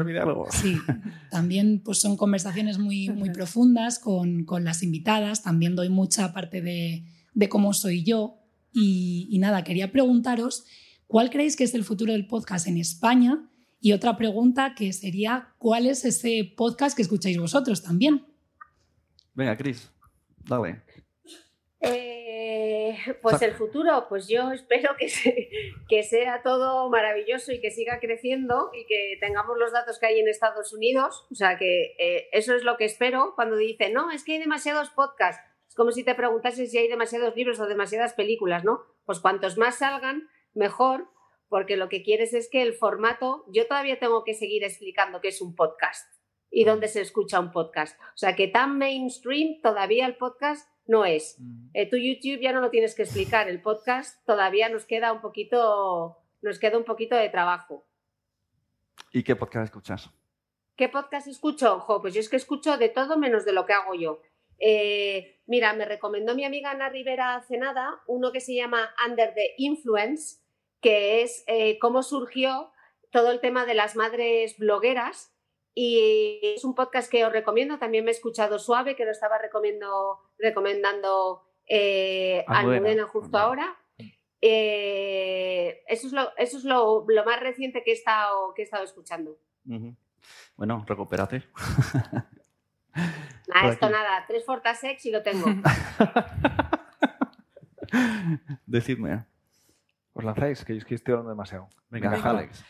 sí, 0.51 0.79
también 1.31 1.83
pues 1.85 1.99
son 1.99 2.17
conversaciones 2.17 2.79
muy, 2.79 3.11
muy 3.11 3.31
profundas 3.33 3.99
con, 3.99 4.45
con 4.45 4.63
las 4.63 4.85
invitadas. 4.85 5.43
También 5.43 5.75
doy 5.75 5.89
mucha 5.89 6.33
parte 6.33 6.63
de, 6.63 7.05
de 7.35 7.49
cómo 7.49 7.75
soy 7.75 8.05
yo. 8.05 8.39
Y, 8.73 9.27
y 9.29 9.39
nada, 9.41 9.65
quería 9.65 9.91
preguntaros 9.91 10.65
cuál 11.09 11.31
creéis 11.31 11.57
que 11.57 11.65
es 11.65 11.75
el 11.75 11.83
futuro 11.83 12.13
del 12.13 12.29
podcast 12.29 12.69
en 12.69 12.77
España. 12.77 13.51
Y 13.81 13.93
otra 13.93 14.17
pregunta 14.17 14.77
que 14.77 14.93
sería, 14.93 15.49
¿cuál 15.59 15.87
es 15.87 16.05
ese 16.05 16.55
podcast 16.57 16.95
que 16.95 17.03
escucháis 17.03 17.37
vosotros 17.37 17.83
también? 17.83 18.25
Venga, 19.35 19.57
Cris, 19.57 19.91
dale. 20.45 20.86
Eh, 21.81 22.97
pues 23.23 23.43
el 23.43 23.55
futuro, 23.55 24.07
pues 24.09 24.29
yo 24.29 24.51
espero 24.53 24.97
que, 24.99 25.51
que 25.89 26.03
sea 26.03 26.43
todo 26.43 26.89
maravilloso 26.91 27.53
y 27.53 27.61
que 27.61 27.71
siga 27.71 27.99
creciendo 28.01 28.71
y 28.73 28.87
que 28.87 29.19
tengamos 29.21 29.59
los 29.59 29.73
datos 29.73 29.99
que 29.99 30.07
hay 30.07 30.21
en 30.21 30.29
Estados 30.29 30.73
Unidos. 30.73 31.27
O 31.31 31.35
sea, 31.35 31.59
que 31.59 31.97
eh, 31.99 32.29
eso 32.33 32.55
es 32.55 32.65
lo 32.65 32.77
que 32.77 32.85
espero 32.85 33.35
cuando 33.35 33.57
dicen, 33.57 33.93
no, 33.93 34.11
es 34.11 34.25
que 34.25 34.33
hay 34.33 34.39
demasiados 34.39 34.91
podcasts. 34.91 35.43
Es 35.69 35.75
como 35.75 35.91
si 35.91 36.05
te 36.05 36.15
preguntases 36.15 36.71
si 36.71 36.79
hay 36.79 36.89
demasiados 36.89 37.35
libros 37.37 37.61
o 37.61 37.67
demasiadas 37.67 38.15
películas, 38.15 38.65
¿no? 38.65 38.81
Pues 39.05 39.21
cuantos 39.21 39.59
más 39.59 39.79
salgan, 39.79 40.29
mejor, 40.55 41.09
porque 41.49 41.77
lo 41.77 41.89
que 41.89 42.03
quieres 42.03 42.35
es 42.35 42.49
que 42.49 42.63
el 42.63 42.73
formato, 42.73 43.45
yo 43.49 43.67
todavía 43.67 43.99
tengo 43.99 44.25
que 44.25 44.35
seguir 44.35 44.65
explicando 44.65 45.21
qué 45.21 45.29
es 45.29 45.41
un 45.41 45.55
podcast 45.55 46.11
y 46.51 46.65
dónde 46.65 46.89
se 46.89 47.01
escucha 47.01 47.41
un 47.41 47.53
podcast. 47.53 48.01
O 48.01 48.17
sea, 48.17 48.35
que 48.35 48.49
tan 48.49 48.79
mainstream 48.79 49.61
todavía 49.63 50.07
el 50.07 50.17
podcast 50.17 50.69
no 50.87 51.05
es. 51.05 51.37
Mm. 51.39 51.69
Eh, 51.75 51.89
tu 51.89 51.97
YouTube 51.97 52.41
ya 52.41 52.53
no 52.53 52.61
lo 52.61 52.71
tienes 52.71 52.95
que 52.95 53.03
explicar, 53.03 53.49
el 53.49 53.61
podcast 53.61 54.25
todavía 54.25 54.69
nos 54.69 54.85
queda 54.85 55.13
un 55.13 55.21
poquito, 55.21 56.19
nos 56.43 56.59
queda 56.59 56.79
un 56.79 56.85
poquito 56.85 57.17
de 57.17 57.29
trabajo. 57.29 57.87
¿Y 59.13 59.23
qué 59.23 59.37
podcast 59.37 59.65
escuchas? 59.65 60.11
¿Qué 60.77 60.89
podcast 60.89 61.27
escucho? 61.27 61.85
pues 62.03 62.15
yo 62.15 62.21
es 62.21 62.29
que 62.29 62.37
escucho 62.37 62.77
de 62.77 62.89
todo 62.89 63.17
menos 63.17 63.45
de 63.45 63.53
lo 63.53 63.65
que 63.67 63.73
hago 63.73 63.95
yo. 63.95 64.21
Eh, 64.59 65.41
mira, 65.47 65.73
me 65.75 65.85
recomendó 65.85 66.35
mi 66.35 66.45
amiga 66.45 66.71
Ana 66.71 66.89
Rivera 66.89 67.37
hace 67.37 67.59
nada 67.59 68.01
uno 68.07 68.33
que 68.33 68.41
se 68.41 68.55
llama 68.55 68.95
Under 69.07 69.35
the 69.35 69.55
Influence, 69.59 70.39
que 70.81 71.23
es 71.23 71.45
eh, 71.47 71.79
cómo 71.79 72.03
surgió 72.03 72.71
todo 73.11 73.31
el 73.31 73.41
tema 73.41 73.65
de 73.65 73.75
las 73.75 73.97
madres 73.97 74.59
blogueras 74.59 75.36
y 75.79 76.41
es 76.43 76.65
un 76.65 76.75
podcast 76.75 77.11
que 77.11 77.27
os 77.27 77.33
recomiendo. 77.33 77.79
También 77.79 78.03
me 78.03 78.11
he 78.11 78.15
escuchado 78.15 78.59
Suave, 78.59 78.97
que 78.97 79.05
lo 79.05 79.11
estaba 79.11 79.37
recomendando 79.39 81.43
eh, 81.67 82.43
Almudena 82.49 83.07
justo 83.07 83.37
ahora. 83.37 83.77
Eh, 84.41 85.83
eso 85.87 86.07
es, 86.07 86.15
lo, 86.15 86.35
eso 86.39 86.57
es 86.57 86.65
lo, 86.65 87.05
más 87.27 87.41
reciente 87.41 87.83
que 87.85 87.91
he 87.91 87.95
estado, 87.95 88.55
que 88.55 88.63
he 88.63 88.65
estado 88.65 88.85
escuchando. 88.85 89.37
Bueno, 90.57 90.83
recupérate. 90.89 91.45
Nada, 93.49 93.69
esto 93.69 93.91
nada. 93.91 94.25
Tres 94.27 94.47
Fortasex 94.47 95.05
y 95.05 95.11
lo 95.11 95.23
tengo. 95.23 95.45
Decidme. 98.67 99.27
¿Os 100.15 100.25
lanzáis? 100.25 100.65
Que 100.65 100.73
yo 100.73 100.79
es 100.79 100.87
que 100.87 100.95
estoy 100.95 101.13
hablando 101.13 101.33
demasiado. 101.33 101.69
Venga, 101.91 102.19
Alex. 102.25 102.65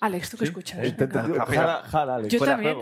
Alex, 0.00 0.30
¿tú 0.30 0.36
qué 0.36 0.44
escuchas? 0.44 0.80
Eh, 0.80 0.94
Jara, 1.86 2.14
Alex. 2.16 2.28
Yo 2.32 2.38
Fuera 2.38 2.54
también. 2.54 2.78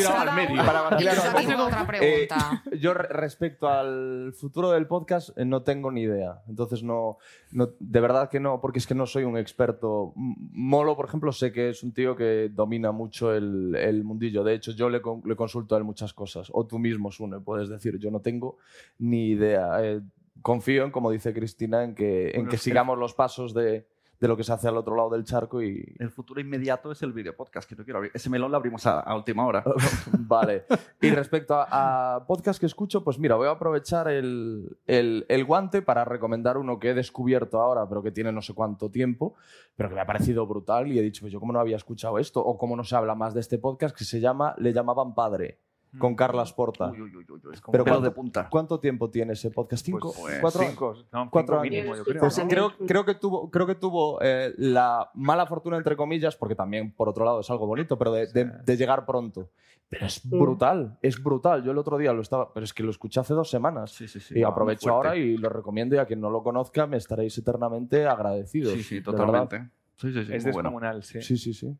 Yo-. 0.00 0.64
Para 0.64 0.82
otra 0.88 1.86
pregunta. 1.86 2.62
Respecto 3.10 3.68
al 3.68 4.32
futuro 4.34 4.72
del 4.72 4.86
podcast 4.88 5.30
eh, 5.38 5.44
no 5.44 5.62
tengo 5.62 5.92
ni 5.92 6.02
idea. 6.02 6.42
Entonces 6.48 6.82
no, 6.82 7.18
no- 7.52 7.70
de 7.78 8.00
verdad 8.00 8.28
que 8.28 8.40
no, 8.40 8.60
porque 8.60 8.80
es 8.80 8.86
que 8.86 8.94
no 8.96 9.06
soy 9.06 9.22
un 9.24 9.38
experto. 9.38 10.12
Molo, 10.16 10.96
por 10.96 11.06
ejemplo, 11.06 11.30
sé 11.32 11.52
que 11.52 11.70
es 11.70 11.82
un 11.84 11.92
tío 11.92 12.16
que 12.16 12.50
domina 12.52 12.90
mucho 12.90 13.32
el, 13.32 13.76
el 13.76 14.02
mundillo. 14.02 14.42
De 14.42 14.54
hecho, 14.54 14.72
yo 14.72 14.90
le, 14.90 15.00
con- 15.00 15.22
le 15.24 15.36
consulto 15.36 15.74
a 15.76 15.78
él 15.78 15.84
muchas 15.84 16.12
cosas. 16.12 16.48
O 16.52 16.66
tú 16.66 16.78
mismo, 16.80 17.12
Sune, 17.12 17.38
puedes 17.40 17.68
decir. 17.68 17.96
Yo 17.98 18.10
no 18.10 18.20
tengo 18.20 18.58
ni 18.98 19.28
idea. 19.28 19.68
Eh, 19.84 20.00
confío 20.40 20.84
en, 20.84 20.90
como 20.90 21.10
dice 21.12 21.32
Cristina, 21.32 21.84
en 21.84 21.94
que, 21.94 22.28
en 22.28 22.32
Bueno, 22.34 22.50
que 22.50 22.56
es 22.56 22.62
que- 22.62 22.70
sigamos 22.70 22.98
los 22.98 23.14
pasos 23.14 23.54
de, 23.54 23.86
de 24.22 24.28
lo 24.28 24.36
que 24.36 24.44
se 24.44 24.52
hace 24.52 24.68
al 24.68 24.76
otro 24.76 24.94
lado 24.94 25.10
del 25.10 25.24
charco 25.24 25.60
y... 25.60 25.84
El 25.98 26.12
futuro 26.12 26.40
inmediato 26.40 26.92
es 26.92 27.02
el 27.02 27.12
video 27.12 27.34
podcast 27.34 27.68
que 27.68 27.74
no 27.74 27.82
quiero 27.82 27.98
abrir. 27.98 28.12
Ese 28.14 28.30
melón 28.30 28.52
lo 28.52 28.56
abrimos 28.56 28.86
a, 28.86 29.00
a 29.00 29.16
última 29.16 29.44
hora. 29.44 29.64
Vale. 30.16 30.64
Y 31.00 31.10
respecto 31.10 31.54
a, 31.56 32.14
a 32.14 32.24
podcast 32.24 32.60
que 32.60 32.66
escucho, 32.66 33.02
pues 33.02 33.18
mira, 33.18 33.34
voy 33.34 33.48
a 33.48 33.50
aprovechar 33.50 34.06
el, 34.06 34.76
el- 34.86 35.26
el 35.28 35.44
guante 35.44 35.82
para 35.82 36.04
recomendar 36.04 36.56
uno 36.56 36.78
que 36.78 36.90
he 36.90 36.94
descubierto 36.94 37.60
ahora, 37.60 37.88
pero 37.88 38.00
que 38.00 38.12
tiene 38.12 38.30
no 38.30 38.42
sé 38.42 38.54
cuánto 38.54 38.92
tiempo, 38.92 39.34
pero 39.74 39.88
que 39.88 39.96
me 39.96 40.00
ha 40.00 40.06
parecido 40.06 40.46
brutal 40.46 40.86
y 40.86 41.00
he 41.00 41.02
dicho, 41.02 41.22
pues 41.22 41.32
yo 41.32 41.40
cómo 41.40 41.52
no 41.52 41.58
había 41.58 41.76
escuchado 41.76 42.20
esto 42.20 42.40
o 42.44 42.56
cómo 42.56 42.76
no 42.76 42.84
se 42.84 42.94
habla 42.94 43.16
más 43.16 43.34
de 43.34 43.40
este 43.40 43.58
podcast 43.58 43.96
que 43.96 44.04
se 44.04 44.20
llama 44.20 44.54
Le 44.58 44.72
llamaban 44.72 45.16
padre. 45.16 45.58
Con 45.98 46.14
Carlas 46.14 46.52
Porta. 46.54 46.90
Uy, 46.90 47.02
uy, 47.02 47.16
uy, 47.16 47.26
uy, 47.28 47.40
es 47.52 47.60
como 47.60 47.72
Pero 47.72 47.84
¿cuánto, 47.84 48.00
de 48.02 48.10
punta. 48.12 48.48
¿cuánto 48.50 48.80
tiempo 48.80 49.10
tiene 49.10 49.34
ese 49.34 49.50
podcast? 49.50 49.84
¿Cinco? 49.84 50.14
Pues, 50.18 50.38
¿Cuatro? 50.40 50.62
cinco, 50.66 50.94
no, 51.12 51.28
cuatro 51.30 51.56
cinco 51.56 51.62
años. 51.62 51.70
mínimo, 51.70 51.96
yo 51.96 52.04
creo, 52.04 52.20
Pues 52.20 52.38
¿no? 52.38 52.48
creo, 52.48 52.72
creo 52.86 53.04
que 53.04 53.14
tuvo, 53.14 53.50
creo 53.50 53.66
que 53.66 53.74
tuvo 53.74 54.18
eh, 54.22 54.54
la 54.56 55.10
mala 55.14 55.44
fortuna, 55.46 55.76
entre 55.76 55.94
comillas, 55.96 56.34
porque 56.36 56.54
también, 56.54 56.92
por 56.92 57.08
otro 57.10 57.24
lado, 57.26 57.40
es 57.40 57.50
algo 57.50 57.66
bonito, 57.66 57.98
pero 57.98 58.12
de, 58.12 58.26
de- 58.28 58.44
de 58.64 58.76
llegar 58.76 59.04
pronto. 59.04 59.50
Pero 59.90 60.06
es 60.06 60.22
brutal, 60.24 60.96
es 61.02 61.22
brutal. 61.22 61.62
Yo 61.62 61.72
el 61.72 61.76
otro 61.76 61.98
día 61.98 62.14
lo 62.14 62.22
estaba, 62.22 62.50
pero 62.54 62.64
es 62.64 62.72
que 62.72 62.82
lo 62.82 62.90
escuché 62.90 63.20
hace 63.20 63.34
dos 63.34 63.50
semanas. 63.50 63.90
Sí, 63.90 64.08
sí, 64.08 64.20
sí. 64.20 64.38
y 64.38 64.42
aprovecho 64.42 64.88
ahora 64.90 65.14
y 65.16 65.36
lo 65.36 65.50
recomiendo 65.50 65.94
y 65.94 65.98
a 65.98 66.06
quien 66.06 66.18
no 66.22 66.30
lo 66.30 66.42
conozca 66.42 66.86
me 66.86 66.96
estaréis 66.96 67.36
eternamente 67.36 68.06
agradecidos. 68.06 68.72
Sí, 68.72 68.82
sí, 68.82 69.02
totalmente. 69.02 69.56
verdad. 69.56 69.70
Sí, 69.98 70.10
sí, 70.14 70.24
sí. 70.24 70.32
Es 70.34 70.44
bueno. 70.44 70.56
descomunal, 70.60 71.02
sí. 71.02 71.20
Sí, 71.20 71.36
sí, 71.36 71.52
sí. 71.52 71.76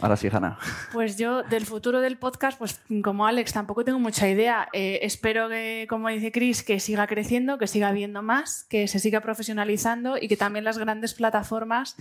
Ahora 0.00 0.16
sí, 0.16 0.28
Hanna. 0.30 0.58
Pues 0.92 1.18
yo 1.18 1.42
del 1.42 1.66
futuro 1.66 2.00
del 2.00 2.18
podcast, 2.18 2.58
pues 2.58 2.80
como 3.02 3.26
Alex, 3.26 3.52
tampoco 3.52 3.84
tengo 3.84 3.98
mucha 3.98 4.28
idea. 4.28 4.68
Eh, 4.72 5.00
espero 5.02 5.48
que, 5.48 5.86
como 5.88 6.08
dice 6.08 6.30
Chris, 6.30 6.62
que 6.62 6.80
siga 6.80 7.06
creciendo, 7.06 7.58
que 7.58 7.66
siga 7.66 7.88
habiendo 7.88 8.22
más, 8.22 8.64
que 8.64 8.86
se 8.88 8.98
siga 9.00 9.20
profesionalizando 9.20 10.16
y 10.16 10.28
que 10.28 10.36
también 10.36 10.64
las 10.64 10.78
grandes 10.78 11.14
plataformas 11.14 11.96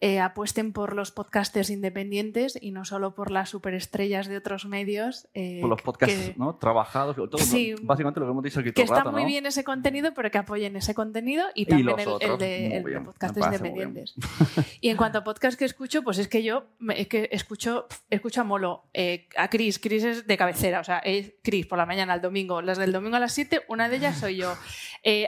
eh, 0.00 0.20
apuesten 0.20 0.72
por 0.72 0.94
los 0.94 1.10
podcasters 1.10 1.70
independientes 1.70 2.58
y 2.60 2.70
no 2.70 2.84
solo 2.84 3.14
por 3.14 3.30
las 3.30 3.48
superestrellas 3.50 4.26
de 4.28 4.36
otros 4.36 4.66
medios. 4.66 5.28
eh, 5.34 5.58
Por 5.60 5.70
los 5.70 5.82
podcasts 5.82 6.14
que- 6.14 6.34
¿no? 6.36 6.56
trabajados. 6.56 7.16
Todo, 7.16 7.38
Sí. 7.38 7.74
Básicamente 7.82 8.20
lo 8.20 8.26
que 8.26 8.30
hemos 8.32 8.44
dicho 8.44 8.60
aquí 8.60 8.70
todo 8.70 8.74
que 8.74 8.82
el 8.82 8.84
está 8.86 8.96
rato, 8.98 9.12
muy 9.12 9.22
¿no? 9.22 9.28
bien 9.28 9.46
ese 9.46 9.64
contenido, 9.64 10.12
pero 10.14 10.30
que 10.30 10.38
apoyen 10.38 10.76
ese 10.76 10.94
contenido 10.94 11.46
y 11.54 11.62
Y 11.62 11.66
también 11.66 11.86
los 11.86 12.20
el, 12.22 12.30
el 12.32 12.38
de, 12.38 12.76
el 12.78 12.84
de 12.84 13.00
podcasters 13.00 13.46
independientes. 13.46 14.14
Y 14.80 14.88
en 14.90 14.96
cuanto 14.96 15.18
a 15.18 15.24
podcast 15.24 15.58
que 15.58 15.64
escucho, 15.64 16.02
pues 16.02 16.18
es 16.18 16.28
que 16.28 16.42
yo 16.42 16.64
es 16.90 17.08
que 17.08 17.28
escucho, 17.32 17.86
escucho 18.10 18.40
a 18.40 18.44
Molo, 18.44 18.84
eh, 18.92 19.28
a 19.36 19.48
Chris. 19.48 19.78
Chris 19.78 20.04
es 20.04 20.26
de 20.26 20.36
cabecera, 20.36 20.80
o 20.80 20.84
sea, 20.84 20.98
es 20.98 21.32
Chris 21.42 21.66
por 21.66 21.78
la 21.78 21.86
mañana, 21.86 22.12
al 22.12 22.20
domingo. 22.20 22.60
Las 22.62 22.78
del 22.78 22.92
domingo 22.92 23.16
a 23.16 23.20
las 23.20 23.32
7, 23.32 23.62
una 23.68 23.88
de 23.88 23.96
ellas 23.96 24.18
soy 24.18 24.36
yo. 24.36 24.54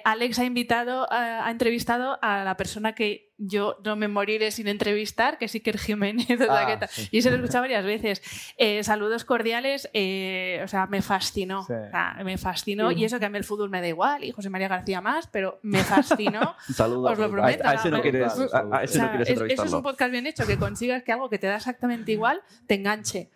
Alex 0.05 0.39
ha 0.41 0.45
invitado, 0.45 1.07
ha 1.11 1.51
entrevistado 1.51 2.19
a 2.23 2.45
la 2.45 2.57
persona 2.57 2.95
que 2.95 3.28
yo 3.39 3.79
no 3.85 3.95
me 3.97 4.09
moriré 4.09 4.51
sin 4.51 4.67
entrevistar, 4.69 5.39
que 5.39 5.45
es 5.45 5.55
Iker 5.55 5.79
Jiménez. 5.79 6.27
Ah, 6.51 6.87
sí. 6.91 7.09
Y 7.13 7.23
se 7.23 7.31
lo 7.31 7.37
he 7.37 7.39
escuchado 7.39 7.63
varias 7.63 7.85
veces. 7.85 8.21
Eh, 8.57 8.83
saludos 8.83 9.25
cordiales, 9.25 9.89
eh, 9.93 10.61
o 10.65 10.69
sea, 10.69 10.87
me 10.87 11.03
fascinó. 11.03 11.65
Sí. 11.65 11.73
O 11.73 11.91
sea, 11.91 12.17
me 12.25 12.37
fascinó. 12.37 12.91
Y 12.93 13.05
eso 13.05 13.19
que 13.21 13.27
a 13.27 13.31
mí 13.31 13.39
el 13.39 13.45
fútbol 13.45 13.71
me 13.71 13.81
da 13.81 13.89
igual, 13.89 14.25
y 14.25 14.33
José 14.33 14.51
María 14.51 14.67
García 14.69 15.01
más, 15.01 15.29
pero 15.29 15.59
me 15.63 15.79
fascinó. 15.85 16.57
Un 16.69 16.75
saludo. 16.75 17.11
Os 17.11 17.19
lo 17.19 17.25
a- 17.27 17.31
prometo, 17.31 17.67
A, 17.69 17.75
ese 17.75 17.91
no 17.91 17.97
no, 17.99 18.03
quieres, 18.03 18.33
a, 18.53 18.67
a 18.73 18.83
ese 18.85 18.99
O 18.99 19.03
no 19.03 19.09
sea, 19.09 19.11
quieres 19.17 19.29
es- 19.29 19.41
eso 19.53 19.65
es 19.65 19.73
un 19.73 19.83
podcast 19.83 20.11
bien 20.11 20.27
hecho, 20.27 20.47
que 20.47 20.57
consigas 20.59 21.03
que 21.05 21.13
algo 21.13 21.31
que 21.31 21.39
te 21.39 21.47
da 21.47 21.57
exactamente 21.57 22.13
igual 22.13 22.43
te 22.67 22.75
enganche. 22.75 23.29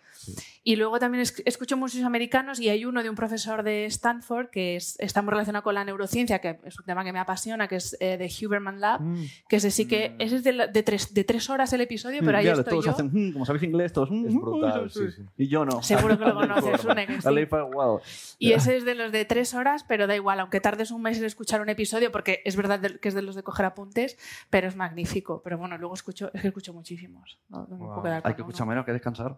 Y 0.65 0.77
luego 0.77 0.97
también 0.97 1.21
es- 1.21 1.41
escucho 1.45 1.75
muchos 1.75 2.01
americanos 2.03 2.57
y 2.59 2.69
hay 2.69 2.85
uno 2.85 3.03
de 3.03 3.09
un 3.09 3.15
profesor 3.17 3.63
de 3.63 3.85
Stanford 3.85 4.47
que 4.49 4.77
es- 4.77 4.95
está 4.99 5.21
muy 5.21 5.31
relacionado 5.31 5.61
con 5.63 5.75
la 5.75 5.83
neurociencia, 5.83 6.39
que 6.39 6.57
es 6.63 6.79
un 6.79 6.85
tema 6.85 7.03
que 7.03 7.11
me 7.11 7.19
apasiona, 7.19 7.67
que 7.67 7.75
es 7.75 7.97
eh, 7.99 8.17
de 8.17 8.31
Huberman 8.47 8.79
Lab, 8.79 9.01
Mm. 9.01 9.25
que 9.49 9.57
ese 9.57 9.71
sí 9.71 9.87
que 9.87 10.15
ese 10.19 10.37
es 10.37 10.43
de, 10.45 10.53
la- 10.53 10.67
de 10.67 10.81
tres, 10.83 11.13
de 11.13 11.23
tres 11.25 11.49
horas 11.49 11.73
el 11.73 11.81
episodio, 11.81 12.21
pero 12.23 12.37
ahí 12.37 12.45
Ya, 12.45 12.53
estoy 12.53 12.65
todos 12.71 12.85
yo. 12.85 12.91
hacen, 12.91 13.09
"Mm", 13.11 13.33
como 13.33 13.45
sabéis 13.45 13.63
inglés, 13.63 13.91
todos. 13.91 14.09
"Mm, 14.09 14.25
Es 14.25 14.33
mm, 14.33 14.39
brutal, 14.39 14.85
mm, 14.85 14.89
sí, 14.89 15.11
sí. 15.11 15.21
Y 15.37 15.47
yo 15.49 15.65
no. 15.65 15.81
Seguro 15.83 16.17
que 16.17 16.23
lo 16.25 16.33
conoces, 16.79 16.81
que 16.81 16.87
La 17.13 17.21
sí. 17.21 17.33
ley 17.33 17.45
Firewall. 17.45 18.01
Y 18.39 18.53
ese 18.53 18.77
es 18.77 18.85
de 18.85 18.95
los 18.95 19.11
de 19.11 19.25
tres 19.25 19.53
horas, 19.53 19.83
pero 19.83 20.07
da 20.07 20.15
igual, 20.15 20.39
aunque 20.39 20.61
tardes 20.61 20.91
un 20.91 21.01
mes 21.01 21.17
en 21.17 21.25
escuchar 21.25 21.59
un 21.61 21.67
episodio, 21.69 22.09
porque 22.11 22.41
es 22.45 22.55
verdad 22.55 22.79
que 23.01 23.09
es 23.09 23.13
de 23.15 23.21
los 23.21 23.35
de 23.35 23.43
coger 23.43 23.65
apuntes, 23.65 24.17
pero 24.49 24.69
es 24.69 24.77
magnífico. 24.77 25.41
Pero 25.43 25.57
bueno, 25.57 25.77
luego 25.77 25.93
escucho, 25.93 26.31
es 26.33 26.41
que 26.41 26.47
escucho 26.47 26.73
muchísimos. 26.73 27.37
No, 27.49 27.67
quedar 28.01 28.21
Hay 28.23 28.33
que 28.35 28.41
escuchar 28.43 28.65
menos 28.65 28.85
que 28.85 28.93
descansar. 28.93 29.37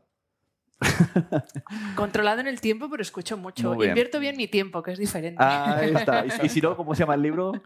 Controlado 1.96 2.42
en 2.42 2.48
el 2.48 2.60
tiempo, 2.62 2.90
pero 2.90 3.02
escucho 3.02 3.38
mucho. 3.38 3.76
Bien. 3.76 3.92
Invierto 3.92 4.20
bien 4.20 4.36
mi 4.38 4.48
tiempo, 4.48 4.84
que 4.84 4.92
es 4.92 5.00
diferente. 5.00 5.42
Ahí 5.42 5.94
está. 5.94 6.26
Y, 6.26 6.46
y 6.46 6.50
si 6.50 6.62
no, 6.62 6.76
¿cómo 6.76 6.94
se 6.96 7.00
llama 7.04 7.16
el 7.16 7.22
libro? 7.22 7.54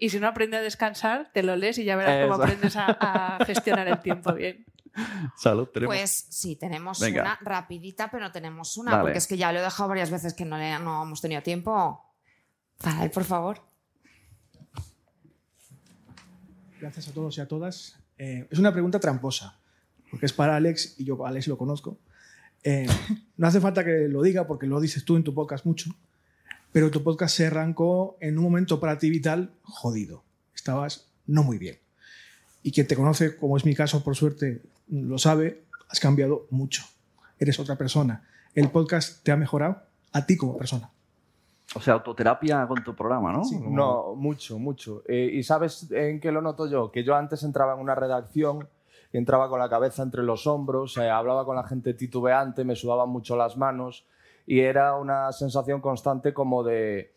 Y 0.00 0.10
si 0.10 0.20
no 0.20 0.26
aprendes 0.26 0.60
a 0.60 0.62
descansar, 0.62 1.30
te 1.32 1.42
lo 1.42 1.56
lees 1.56 1.78
y 1.78 1.84
ya 1.84 1.96
verás 1.96 2.28
cómo 2.28 2.42
aprendes 2.42 2.76
a, 2.76 2.86
a 3.38 3.44
gestionar 3.46 3.86
el 3.88 4.00
tiempo 4.00 4.34
bien. 4.34 4.66
Salud, 5.36 5.68
tenemos. 5.68 5.94
Pues 5.94 6.26
sí, 6.30 6.56
tenemos 6.56 7.00
Venga. 7.00 7.22
una 7.22 7.38
rapidita, 7.40 8.10
pero 8.10 8.30
tenemos 8.30 8.76
una, 8.76 8.90
Dale. 8.90 9.02
porque 9.02 9.18
es 9.18 9.26
que 9.26 9.36
ya 9.36 9.52
lo 9.52 9.60
he 9.60 9.62
dejado 9.62 9.88
varias 9.88 10.10
veces 10.10 10.34
que 10.34 10.44
no, 10.44 10.58
le, 10.58 10.78
no 10.78 11.04
hemos 11.04 11.20
tenido 11.20 11.42
tiempo. 11.42 12.04
Para 12.82 13.04
él, 13.04 13.10
por 13.10 13.24
favor. 13.24 13.62
Gracias 16.80 17.08
a 17.08 17.12
todos 17.12 17.38
y 17.38 17.40
a 17.40 17.48
todas. 17.48 17.98
Eh, 18.18 18.46
es 18.50 18.58
una 18.58 18.72
pregunta 18.72 19.00
tramposa, 19.00 19.58
porque 20.10 20.26
es 20.26 20.32
para 20.32 20.56
Alex 20.56 20.96
y 20.98 21.04
yo 21.04 21.24
a 21.24 21.28
Alex 21.28 21.48
lo 21.48 21.56
conozco. 21.56 21.98
Eh, 22.64 22.86
no 23.36 23.46
hace 23.46 23.60
falta 23.60 23.84
que 23.84 24.08
lo 24.08 24.22
diga 24.22 24.46
porque 24.46 24.66
lo 24.66 24.80
dices 24.80 25.04
tú 25.04 25.16
en 25.16 25.22
tu 25.22 25.34
podcast 25.34 25.66
mucho, 25.66 25.90
pero 26.72 26.90
tu 26.90 27.04
podcast 27.04 27.36
se 27.36 27.46
arrancó 27.46 28.16
en 28.20 28.38
un 28.38 28.44
momento 28.44 28.80
para 28.80 28.98
ti 28.98 29.10
vital 29.10 29.52
jodido. 29.62 30.24
Estabas 30.54 31.10
no 31.26 31.42
muy 31.42 31.58
bien. 31.58 31.78
Y 32.62 32.72
quien 32.72 32.86
te 32.86 32.96
conoce, 32.96 33.36
como 33.36 33.56
es 33.56 33.64
mi 33.64 33.74
caso, 33.74 34.02
por 34.02 34.16
suerte, 34.16 34.62
lo 34.88 35.18
sabe, 35.18 35.64
has 35.90 36.00
cambiado 36.00 36.46
mucho. 36.50 36.82
Eres 37.38 37.58
otra 37.60 37.76
persona. 37.76 38.24
El 38.54 38.70
podcast 38.70 39.22
te 39.22 39.32
ha 39.32 39.36
mejorado 39.36 39.82
a 40.12 40.24
ti 40.24 40.36
como 40.36 40.56
persona. 40.56 40.90
O 41.74 41.80
sea, 41.80 41.94
autoterapia 41.94 42.66
con 42.66 42.82
tu 42.84 42.94
programa, 42.94 43.32
¿no? 43.32 43.44
Sí, 43.44 43.58
no, 43.60 44.14
mucho, 44.14 44.58
mucho. 44.58 45.02
Eh, 45.06 45.30
¿Y 45.32 45.42
sabes 45.42 45.90
en 45.90 46.20
qué 46.20 46.30
lo 46.30 46.40
noto 46.40 46.68
yo? 46.68 46.90
Que 46.92 47.02
yo 47.04 47.16
antes 47.16 47.42
entraba 47.42 47.74
en 47.74 47.80
una 47.80 47.94
redacción, 47.94 48.68
entraba 49.18 49.48
con 49.48 49.58
la 49.58 49.68
cabeza 49.68 50.02
entre 50.02 50.22
los 50.22 50.46
hombros, 50.46 50.96
eh, 50.96 51.08
hablaba 51.08 51.44
con 51.44 51.56
la 51.56 51.64
gente 51.64 51.94
titubeante, 51.94 52.64
me 52.64 52.76
sudaban 52.76 53.08
mucho 53.08 53.36
las 53.36 53.56
manos 53.56 54.06
y 54.46 54.60
era 54.60 54.94
una 54.96 55.32
sensación 55.32 55.80
constante 55.80 56.34
como 56.34 56.62
de 56.62 57.12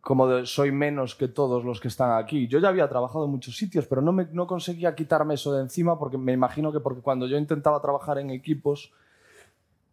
como 0.00 0.26
de 0.26 0.46
soy 0.46 0.72
menos 0.72 1.14
que 1.14 1.28
todos 1.28 1.64
los 1.64 1.80
que 1.80 1.88
están 1.88 2.12
aquí. 2.12 2.48
Yo 2.48 2.58
ya 2.60 2.68
había 2.68 2.88
trabajado 2.88 3.26
en 3.26 3.30
muchos 3.30 3.56
sitios, 3.56 3.86
pero 3.86 4.00
no, 4.00 4.12
me, 4.12 4.26
no 4.32 4.46
conseguía 4.46 4.94
quitarme 4.94 5.34
eso 5.34 5.52
de 5.52 5.60
encima 5.60 5.98
porque 5.98 6.16
me 6.16 6.32
imagino 6.32 6.72
que 6.72 6.80
porque 6.80 7.02
cuando 7.02 7.26
yo 7.26 7.36
intentaba 7.36 7.82
trabajar 7.82 8.18
en 8.18 8.30
equipos 8.30 8.92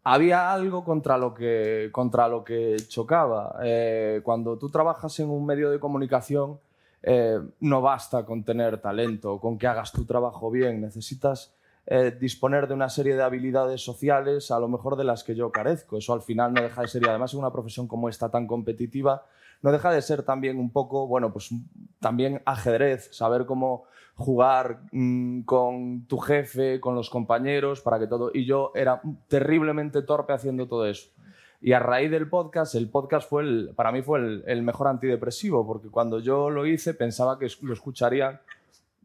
había 0.06 0.54
algo 0.54 0.86
contra 0.86 1.18
lo 1.18 1.34
que, 1.34 1.90
contra 1.92 2.28
lo 2.28 2.44
que 2.44 2.78
chocaba. 2.88 3.58
Eh, 3.64 4.22
cuando 4.24 4.58
tú 4.58 4.70
trabajas 4.70 5.20
en 5.20 5.30
un 5.30 5.46
medio 5.46 5.72
de 5.72 5.80
comunicación, 5.80 6.60
eh, 7.08 7.40
no 7.60 7.82
basta 7.84 8.26
con 8.26 8.44
tener 8.44 8.82
talento, 8.82 9.40
con 9.40 9.60
que 9.60 9.68
hagas 9.68 9.92
tu 9.92 10.06
trabajo 10.06 10.50
bien. 10.50 10.82
Necesitas 10.82 11.54
eh, 11.86 12.18
disponer 12.20 12.68
de 12.68 12.74
una 12.74 12.90
serie 12.90 13.16
de 13.16 13.22
habilidades 13.22 13.86
sociales, 13.86 14.50
a 14.50 14.60
lo 14.60 14.68
mejor 14.68 14.96
de 14.96 15.04
las 15.04 15.24
que 15.24 15.36
yo 15.36 15.52
carezco. 15.52 16.00
Eso 16.00 16.14
al 16.14 16.24
final 16.24 16.54
no 16.54 16.64
deja 16.64 16.82
de 16.82 16.88
ser, 16.88 17.04
y 17.04 17.08
además 17.08 17.32
en 17.34 17.42
una 17.42 17.52
profesión 17.52 17.88
como 17.88 18.10
esta 18.10 18.30
tan 18.30 18.48
competitiva, 18.48 19.24
no 19.62 19.72
deja 19.72 19.92
de 19.92 20.02
ser 20.02 20.24
también 20.24 20.58
un 20.58 20.72
poco, 20.72 21.06
bueno, 21.06 21.32
pues 21.32 21.52
también 22.00 22.42
ajedrez, 22.44 23.16
saber 23.16 23.46
cómo 23.46 23.84
jugar 24.16 24.80
mm, 24.92 25.42
con 25.42 26.08
tu 26.08 26.18
jefe, 26.18 26.80
con 26.80 26.96
los 26.96 27.12
compañeros, 27.12 27.82
para 27.82 28.00
que 28.00 28.08
todo... 28.08 28.32
Y 28.34 28.46
yo 28.46 28.72
era 28.74 29.00
terriblemente 29.28 30.02
torpe 30.02 30.34
haciendo 30.34 30.68
todo 30.68 30.88
eso. 30.88 31.10
Y 31.62 31.74
a 31.74 31.80
raíz 31.80 32.12
del 32.12 32.30
podcast, 32.30 32.76
el 32.76 32.90
podcast 32.90 33.30
fue 33.30 33.74
para 33.76 33.92
mí 33.92 34.02
fue 34.02 34.20
el, 34.46 34.62
mejor 34.62 34.88
antidepresivo, 34.88 35.66
porque 35.66 35.90
cuando 35.90 36.20
yo 36.20 36.50
lo 36.50 36.66
hice 36.66 36.94
pensaba 36.94 37.40
que 37.40 37.48
lo 37.62 37.74
escucharían 37.74 38.40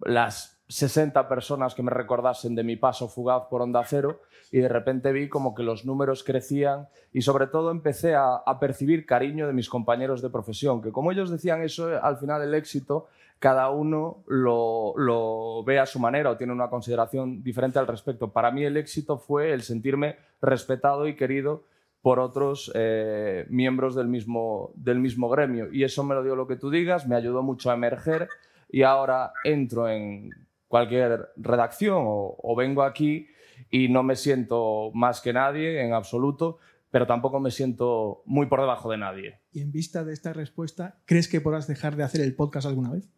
las 0.02 0.60
60 0.68 1.28
personas 1.28 1.74
que 1.74 1.82
me 1.82 1.90
recordasen 1.90 2.54
de 2.54 2.62
mi 2.62 2.76
paso 2.76 3.08
fugaz 3.08 3.44
por 3.50 3.60
Onda 3.60 3.82
Cero 3.84 4.20
y 4.52 4.58
de 4.58 4.68
repente 4.68 5.12
vi 5.12 5.28
como 5.28 5.54
que 5.54 5.62
los 5.62 5.84
números 5.84 6.24
crecían 6.24 6.88
y 7.12 7.22
sobre 7.22 7.48
todo 7.48 7.70
empecé 7.70 8.14
a, 8.14 8.42
percibir 8.60 9.06
cariño 9.06 9.46
de 9.46 9.52
mis 9.52 9.68
compañeros 9.68 10.22
de 10.22 10.30
profesión, 10.30 10.80
que 10.80 10.92
como 10.92 11.12
ellos 11.12 11.30
decían 11.30 11.62
eso, 11.62 11.88
al 12.02 12.18
final 12.18 12.42
el 12.42 12.54
éxito 12.54 13.08
cada 13.38 13.70
uno 13.70 14.22
lo, 14.26 14.92
lo, 14.96 15.64
ve 15.64 15.78
a 15.78 15.86
su 15.86 15.98
manera 15.98 16.30
o 16.30 16.36
tiene 16.36 16.52
una 16.52 16.68
consideración 16.68 17.42
diferente 17.42 17.78
al 17.78 17.86
respecto. 17.86 18.28
Para 18.28 18.50
mí 18.50 18.64
el 18.64 18.76
éxito 18.76 19.16
fue 19.16 19.52
el 19.52 19.62
sentirme 19.62 20.16
respetado 20.42 21.08
y 21.08 21.16
querido 21.16 21.62
por 22.02 22.18
otros 22.18 22.72
eh, 22.74 23.46
miembros 23.50 23.94
del 23.94 24.08
mismo, 24.08 24.72
del 24.74 24.98
mismo 25.00 25.28
gremio. 25.28 25.68
Y 25.72 25.84
eso 25.84 26.02
me 26.02 26.14
lo 26.14 26.22
dio 26.22 26.34
lo 26.34 26.46
que 26.46 26.56
tú 26.56 26.70
digas, 26.70 27.06
me 27.06 27.16
ayudó 27.16 27.42
mucho 27.42 27.70
a 27.70 27.74
emerger 27.74 28.28
y 28.70 28.82
ahora 28.82 29.32
entro 29.44 29.88
en 29.88 30.30
cualquier 30.68 31.30
redacción 31.36 32.04
o, 32.06 32.54
vengo 32.56 32.82
aquí 32.82 33.26
y 33.70 33.88
no 33.88 34.02
me 34.02 34.16
siento 34.16 34.90
más 34.94 35.20
que 35.20 35.32
nadie 35.32 35.84
en 35.84 35.92
absoluto, 35.92 36.58
pero 36.90 37.06
tampoco 37.06 37.40
me 37.40 37.50
siento 37.50 38.22
muy 38.24 38.46
por 38.46 38.60
debajo 38.60 38.90
de 38.90 38.96
nadie. 38.96 39.40
Y 39.52 39.60
en 39.60 39.72
vista 39.72 40.04
de 40.04 40.12
esta 40.12 40.32
respuesta, 40.32 41.00
¿crees 41.04 41.28
que 41.28 41.40
podrás 41.40 41.66
dejar 41.66 41.96
de 41.96 42.04
hacer 42.04 42.20
el 42.20 42.34
podcast 42.34 42.66
alguna 42.66 42.92
vez? 42.92 43.10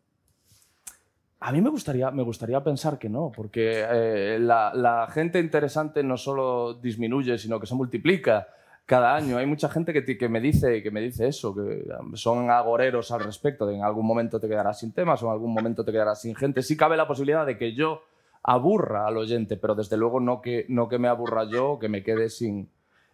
A 1.41 1.53
mí 1.53 1.61
me 1.61 1.71
gustaría, 1.71 2.11
me 2.11 2.23
gustaría 2.23 2.63
pensar 2.63 2.99
que 2.99 3.09
no, 3.09 3.31
porque 3.35 3.85
eh, 3.89 4.39
la, 4.41 4.73
la, 4.75 5.09
gente 5.09 5.41
interesante 5.41 6.03
no 6.03 6.17
solo 6.17 6.75
disminuye, 6.75 7.37
sino 7.37 7.61
que 7.61 7.67
se 7.67 7.75
multiplica 7.75 8.47
cada 8.87 9.15
año. 9.15 9.39
Hay 9.39 9.47
mucha 9.47 9.69
gente 9.69 9.93
que, 9.93 10.29
me 10.29 10.41
dice, 10.41 10.83
que 10.83 10.91
me 10.91 11.01
dice 11.01 11.29
eso, 11.29 11.55
que 11.55 11.85
son 12.15 12.51
agoreros 12.51 13.11
al 13.11 13.21
respecto, 13.21 13.71
en 13.71 13.83
algún 13.83 14.07
momento 14.07 14.41
te 14.41 14.49
quedarás 14.49 14.81
sin 14.81 14.93
temas 14.93 15.23
o 15.23 15.27
en 15.27 15.33
algún 15.33 15.53
momento 15.53 15.85
te 15.85 15.93
quedarás 15.93 16.21
sin 16.21 16.35
gente. 16.35 16.63
Sí 16.63 16.77
cabe 16.77 16.97
la 16.97 17.07
posibilidad 17.07 17.47
de 17.47 17.57
que 17.57 17.75
yo 17.75 18.03
aburra 18.43 19.07
al 19.07 19.17
oyente, 19.17 19.57
pero 19.57 19.75
desde 19.75 19.97
luego 19.97 20.21
no 20.21 20.41
que, 20.41 20.67
no 20.69 20.89
que 20.89 20.99
me 20.99 21.09
aburra 21.09 21.45
yo 21.45 21.79
que 21.79 21.89
me 21.89 22.03
quede 22.03 22.29
sin 22.29 22.69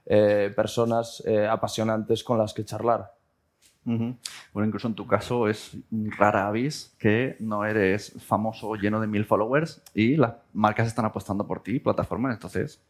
eh, 0.06 0.50
personas 0.56 1.22
eh, 1.26 1.46
apasionantes 1.46 2.24
con 2.24 2.38
las 2.38 2.54
que 2.54 2.64
charlar. 2.64 3.12
Bueno, 3.84 4.66
incluso 4.66 4.86
en 4.86 4.94
tu 4.94 5.06
caso 5.06 5.48
es 5.48 5.74
rara 5.90 6.46
avis 6.46 6.94
que 6.98 7.36
no 7.40 7.64
eres 7.64 8.12
famoso 8.22 8.74
lleno 8.74 9.00
de 9.00 9.06
mil 9.06 9.24
followers 9.24 9.82
y 9.94 10.16
las 10.16 10.34
marcas 10.52 10.88
están 10.88 11.06
apostando 11.06 11.46
por 11.46 11.62
ti, 11.62 11.78
plataformas, 11.78 12.34
entonces 12.34 12.82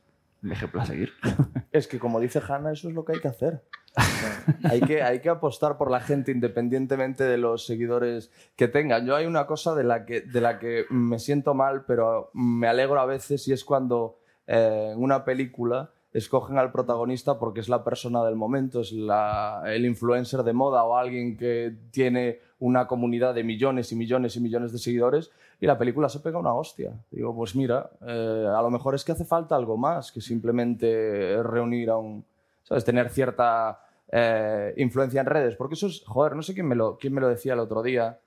ejemplo 0.42 0.80
a 0.80 0.86
seguir. 0.86 1.12
Es 1.70 1.86
que 1.86 1.98
como 1.98 2.18
dice 2.18 2.40
Hanna, 2.46 2.72
eso 2.72 2.88
es 2.88 2.94
lo 2.94 3.04
que 3.04 3.12
hay 3.12 3.20
que 3.20 3.28
hacer. 3.28 3.62
hay, 4.64 4.80
que, 4.80 5.02
hay 5.02 5.20
que 5.20 5.28
apostar 5.28 5.76
por 5.76 5.90
la 5.90 6.00
gente 6.00 6.32
independientemente 6.32 7.24
de 7.24 7.36
los 7.36 7.66
seguidores 7.66 8.32
que 8.56 8.68
tengan. 8.68 9.04
Yo 9.04 9.14
hay 9.14 9.26
una 9.26 9.46
cosa 9.46 9.74
de 9.74 9.84
la 9.84 10.06
que, 10.06 10.22
de 10.22 10.40
la 10.40 10.58
que 10.58 10.86
me 10.88 11.18
siento 11.18 11.52
mal, 11.52 11.84
pero 11.86 12.30
me 12.32 12.68
alegro 12.68 12.98
a 13.00 13.06
veces 13.06 13.46
y 13.48 13.52
es 13.52 13.64
cuando 13.64 14.18
eh, 14.46 14.92
en 14.92 15.02
una 15.02 15.24
película 15.24 15.90
escogen 16.12 16.58
al 16.58 16.72
protagonista 16.72 17.38
porque 17.38 17.60
es 17.60 17.68
la 17.68 17.84
persona 17.84 18.24
del 18.24 18.34
momento, 18.34 18.80
es 18.80 18.92
el 18.92 19.84
influencer 19.84 20.42
de 20.42 20.52
moda 20.52 20.84
o 20.84 20.96
alguien 20.96 21.36
que 21.36 21.74
tiene 21.90 22.40
una 22.58 22.86
comunidad 22.86 23.34
de 23.34 23.44
millones 23.44 23.92
y 23.92 23.96
millones 23.96 24.36
y 24.36 24.40
millones 24.40 24.72
de 24.72 24.78
seguidores 24.78 25.30
y 25.60 25.66
la 25.66 25.76
película 25.76 26.08
se 26.08 26.20
pega 26.20 26.38
una 26.38 26.54
hostia. 26.54 26.92
Digo, 27.10 27.34
pues 27.34 27.56
mira, 27.56 27.90
eh, 28.06 28.46
a 28.48 28.62
lo 28.62 28.70
mejor 28.70 28.94
es 28.94 29.04
que 29.04 29.12
hace 29.12 29.24
falta 29.24 29.56
algo 29.56 29.76
más 29.76 30.12
que 30.12 30.20
simplemente 30.20 31.42
reunir 31.42 31.90
a 31.90 31.96
un, 31.96 32.24
¿sabes? 32.62 32.84
Tener 32.84 33.10
cierta 33.10 33.80
eh, 34.10 34.74
influencia 34.76 35.20
en 35.20 35.26
redes, 35.26 35.56
porque 35.56 35.74
eso 35.74 35.88
es, 35.88 36.02
joder, 36.06 36.36
no 36.36 36.42
sé 36.42 36.54
quién 36.54 36.66
me 36.66 36.74
lo, 36.74 36.96
quién 36.96 37.12
me 37.12 37.20
lo 37.20 37.28
decía 37.28 37.54
el 37.54 37.60
otro 37.60 37.82
día. 37.82 38.18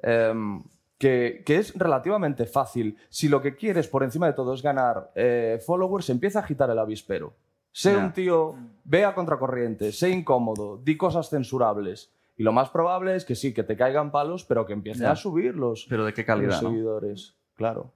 Em, 0.00 0.62
que, 0.96 1.42
que, 1.46 1.56
es 1.58 1.74
relativamente 1.78 2.44
fácil. 2.46 2.96
Si 3.08 3.28
lo 3.28 3.40
que 3.40 3.54
quieres 3.54 3.86
por 3.86 4.02
encima 4.02 4.26
de 4.26 4.32
todo 4.32 4.52
es 4.52 4.62
ganar 4.62 5.12
eh, 5.14 5.60
followers, 5.64 6.10
empieza 6.10 6.40
a 6.40 6.42
agitar 6.42 6.70
el 6.70 6.78
avispero. 6.78 7.34
Sé 7.70 7.96
un 7.96 8.12
tío, 8.12 8.56
ve 8.82 9.04
a 9.04 9.14
contracorriente, 9.14 9.92
sé 9.92 10.10
incómodo, 10.10 10.80
di 10.82 10.96
cosas 10.96 11.28
censurables. 11.28 12.10
Y 12.38 12.44
lo 12.44 12.52
más 12.52 12.70
probable 12.70 13.16
es 13.16 13.24
que 13.24 13.34
sí, 13.34 13.52
que 13.52 13.64
te 13.64 13.76
caigan 13.76 14.12
palos, 14.12 14.44
pero 14.44 14.64
que 14.64 14.72
empiece 14.72 15.04
a 15.04 15.16
subir 15.16 15.56
los, 15.56 15.86
pero 15.88 16.04
de 16.04 16.14
qué 16.14 16.24
calidad, 16.24 16.60
seguidores. 16.60 17.36
Claro. 17.54 17.92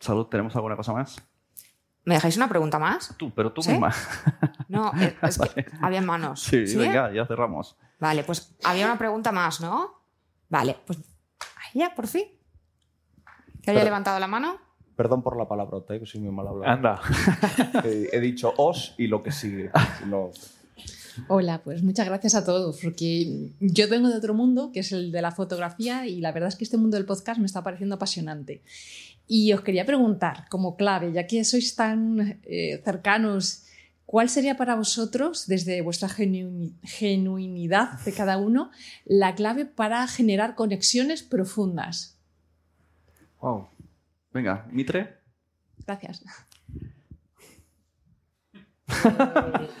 Salud, 0.00 0.26
¿tenemos 0.26 0.56
alguna 0.56 0.76
cosa 0.76 0.92
más? 0.92 1.22
¿Me 2.04 2.14
dejáis 2.14 2.36
una 2.36 2.48
pregunta 2.48 2.80
más? 2.80 3.14
Tú, 3.16 3.30
pero 3.30 3.52
tú 3.52 3.60
misma. 3.60 3.92
No, 4.66 4.90
es 5.22 5.38
que 5.38 5.66
había 5.80 6.02
manos. 6.02 6.40
Sí, 6.40 6.64
venga, 6.76 7.12
ya 7.12 7.26
cerramos. 7.26 7.76
Vale, 8.00 8.24
pues 8.24 8.56
había 8.64 8.86
una 8.86 8.98
pregunta 8.98 9.30
más, 9.30 9.60
¿no? 9.60 10.02
Vale, 10.48 10.76
pues 10.84 10.98
ahí 11.38 11.80
ya, 11.80 11.94
por 11.94 12.08
fin. 12.08 12.24
¿Que 13.62 13.70
haya 13.70 13.84
levantado 13.84 14.18
la 14.18 14.26
mano? 14.26 14.58
Perdón 14.96 15.22
por 15.22 15.36
la 15.36 15.46
palabra, 15.46 15.78
que 15.86 16.06
soy 16.06 16.22
muy 16.22 16.32
mal 16.32 16.48
hablado. 16.48 16.72
Anda. 16.72 17.00
He, 17.84 18.18
dicho 18.18 18.52
os 18.56 18.96
y 18.98 19.06
lo 19.06 19.22
que 19.22 19.30
sigue. 19.30 19.70
Hola, 21.28 21.62
pues 21.62 21.82
muchas 21.82 22.06
gracias 22.06 22.34
a 22.34 22.44
todos, 22.44 22.78
porque 22.82 23.50
yo 23.60 23.88
vengo 23.88 24.08
de 24.08 24.16
otro 24.16 24.34
mundo, 24.34 24.70
que 24.72 24.80
es 24.80 24.92
el 24.92 25.12
de 25.12 25.22
la 25.22 25.32
fotografía, 25.32 26.06
y 26.06 26.20
la 26.20 26.32
verdad 26.32 26.48
es 26.48 26.56
que 26.56 26.64
este 26.64 26.76
mundo 26.76 26.96
del 26.96 27.06
podcast 27.06 27.40
me 27.40 27.46
está 27.46 27.62
pareciendo 27.62 27.96
apasionante. 27.96 28.62
Y 29.26 29.52
os 29.52 29.60
quería 29.60 29.84
preguntar, 29.84 30.46
como 30.48 30.76
clave, 30.76 31.12
ya 31.12 31.26
que 31.26 31.44
sois 31.44 31.74
tan 31.74 32.40
eh, 32.44 32.80
cercanos 32.84 33.64
¿Cuál 34.08 34.30
sería 34.30 34.56
para 34.56 34.74
vosotros, 34.74 35.46
desde 35.48 35.82
vuestra 35.82 36.08
genuinidad 36.08 38.00
de 38.06 38.12
cada 38.14 38.38
uno, 38.38 38.70
la 39.04 39.34
clave 39.34 39.66
para 39.66 40.08
generar 40.08 40.54
conexiones 40.54 41.22
profundas? 41.22 42.18
Wow. 43.42 43.68
Venga, 44.32 44.66
Mitre. 44.70 45.18
Gracias. 45.86 46.24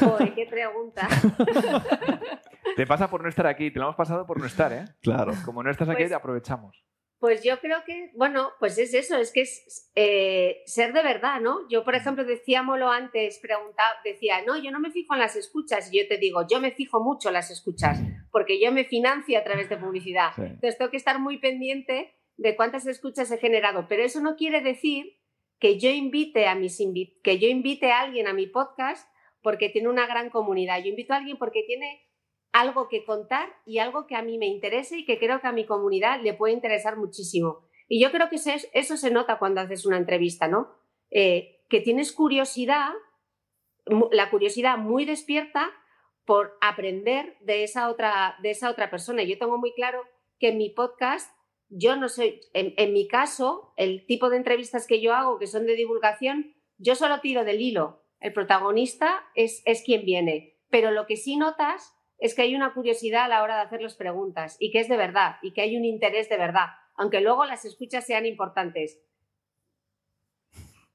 Joder, 0.00 0.34
qué 0.34 0.46
pregunta. 0.46 1.08
Te 2.76 2.86
pasa 2.86 3.08
por 3.10 3.22
no 3.22 3.28
estar 3.28 3.46
aquí, 3.46 3.70
te 3.70 3.78
lo 3.78 3.86
hemos 3.86 3.96
pasado 3.96 4.26
por 4.26 4.40
no 4.40 4.46
estar, 4.46 4.72
¿eh? 4.72 4.84
Claro. 5.02 5.34
Como 5.44 5.62
no 5.62 5.70
estás 5.70 5.88
aquí, 5.88 6.04
pues 6.04 6.12
aprovechamos. 6.12 6.82
Pues 7.18 7.42
yo 7.44 7.60
creo 7.60 7.84
que, 7.84 8.10
bueno, 8.14 8.50
pues 8.58 8.78
es 8.78 8.94
eso, 8.94 9.16
es 9.16 9.30
que 9.30 9.42
es 9.42 9.90
eh, 9.94 10.62
ser 10.66 10.92
de 10.92 11.02
verdad, 11.02 11.40
¿no? 11.40 11.68
Yo, 11.68 11.84
por 11.84 11.94
ejemplo, 11.94 12.24
decíamoslo 12.24 12.90
antes, 12.90 13.38
preguntaba, 13.40 13.90
decía, 14.04 14.42
no, 14.44 14.56
yo 14.56 14.72
no 14.72 14.80
me 14.80 14.90
fijo 14.90 15.14
en 15.14 15.20
las 15.20 15.36
escuchas, 15.36 15.92
y 15.92 15.98
yo 15.98 16.08
te 16.08 16.16
digo, 16.16 16.44
yo 16.50 16.60
me 16.60 16.72
fijo 16.72 17.00
mucho 17.00 17.28
en 17.28 17.34
las 17.34 17.50
escuchas, 17.50 18.00
porque 18.32 18.60
yo 18.60 18.72
me 18.72 18.84
financio 18.84 19.38
a 19.38 19.44
través 19.44 19.68
de 19.68 19.76
publicidad. 19.76 20.32
Entonces 20.36 20.78
tengo 20.78 20.90
que 20.90 20.96
estar 20.96 21.20
muy 21.20 21.38
pendiente 21.38 22.12
de 22.38 22.56
cuántas 22.56 22.86
escuchas 22.86 23.30
he 23.30 23.38
generado, 23.38 23.86
pero 23.88 24.02
eso 24.02 24.20
no 24.20 24.34
quiere 24.34 24.60
decir 24.60 25.20
que 25.60 25.78
yo 25.78 25.90
invite 25.90 26.48
a 26.48 26.56
mis 26.56 26.82
que 27.22 27.38
yo 27.38 27.46
invite 27.46 27.92
a 27.92 28.00
alguien 28.00 28.26
a 28.26 28.32
mi 28.32 28.48
podcast 28.48 29.08
porque 29.42 29.68
tiene 29.68 29.88
una 29.88 30.06
gran 30.06 30.30
comunidad. 30.30 30.82
Yo 30.82 30.88
invito 30.90 31.12
a 31.12 31.16
alguien 31.16 31.36
porque 31.36 31.62
tiene 31.66 32.00
algo 32.52 32.88
que 32.88 33.04
contar 33.04 33.48
y 33.64 33.78
algo 33.78 34.06
que 34.06 34.14
a 34.14 34.22
mí 34.22 34.38
me 34.38 34.46
interese 34.46 34.98
y 34.98 35.04
que 35.04 35.18
creo 35.18 35.40
que 35.40 35.48
a 35.48 35.52
mi 35.52 35.66
comunidad 35.66 36.20
le 36.22 36.34
puede 36.34 36.52
interesar 36.52 36.96
muchísimo. 36.96 37.66
Y 37.88 38.00
yo 38.00 38.10
creo 38.10 38.28
que 38.28 38.36
eso, 38.36 38.96
se 38.96 39.10
nota 39.10 39.38
cuando 39.38 39.60
haces 39.60 39.84
una 39.84 39.98
entrevista, 39.98 40.48
¿no? 40.48 40.70
Eh, 41.10 41.62
que 41.68 41.80
tienes 41.80 42.12
curiosidad, 42.12 42.90
la 44.10 44.30
curiosidad 44.30 44.78
muy 44.78 45.04
despierta 45.04 45.70
por 46.24 46.56
aprender 46.60 47.36
de 47.40 47.64
esa 47.64 47.88
otra, 47.90 48.36
de 48.42 48.50
esa 48.50 48.70
otra 48.70 48.90
persona. 48.90 49.22
Yo 49.22 49.38
tengo 49.38 49.58
muy 49.58 49.72
claro 49.72 50.02
que 50.38 50.48
en 50.48 50.58
mi 50.58 50.70
podcast, 50.70 51.34
yo 51.68 51.96
no 51.96 52.08
soy, 52.08 52.40
en, 52.52 52.92
mi 52.92 53.08
caso, 53.08 53.72
el 53.76 54.06
tipo 54.06 54.28
de 54.28 54.36
entrevistas 54.36 54.86
que 54.86 55.00
yo 55.00 55.14
hago, 55.14 55.38
que 55.38 55.46
son 55.46 55.66
de 55.66 55.74
divulgación, 55.74 56.54
yo 56.78 56.94
solo 56.94 57.20
tiro 57.20 57.44
del 57.44 57.60
hilo. 57.60 58.01
El 58.22 58.32
protagonista 58.32 59.24
es, 59.34 59.62
es 59.66 59.82
quien 59.82 60.04
viene. 60.04 60.56
Pero 60.70 60.92
lo 60.92 61.06
que 61.06 61.16
sí 61.16 61.36
notas 61.36 61.94
es 62.18 62.34
que 62.34 62.42
hay 62.42 62.54
una 62.54 62.72
curiosidad 62.72 63.24
a 63.24 63.28
la 63.28 63.42
hora 63.42 63.56
de 63.56 63.62
hacer 63.62 63.82
las 63.82 63.96
preguntas 63.96 64.56
y 64.60 64.70
que 64.70 64.78
es 64.78 64.88
de 64.88 64.96
verdad 64.96 65.36
y 65.42 65.52
que 65.52 65.60
hay 65.60 65.76
un 65.76 65.84
interés 65.84 66.28
de 66.28 66.38
verdad, 66.38 66.68
aunque 66.94 67.20
luego 67.20 67.44
las 67.44 67.64
escuchas 67.64 68.06
sean 68.06 68.24
importantes. 68.24 69.02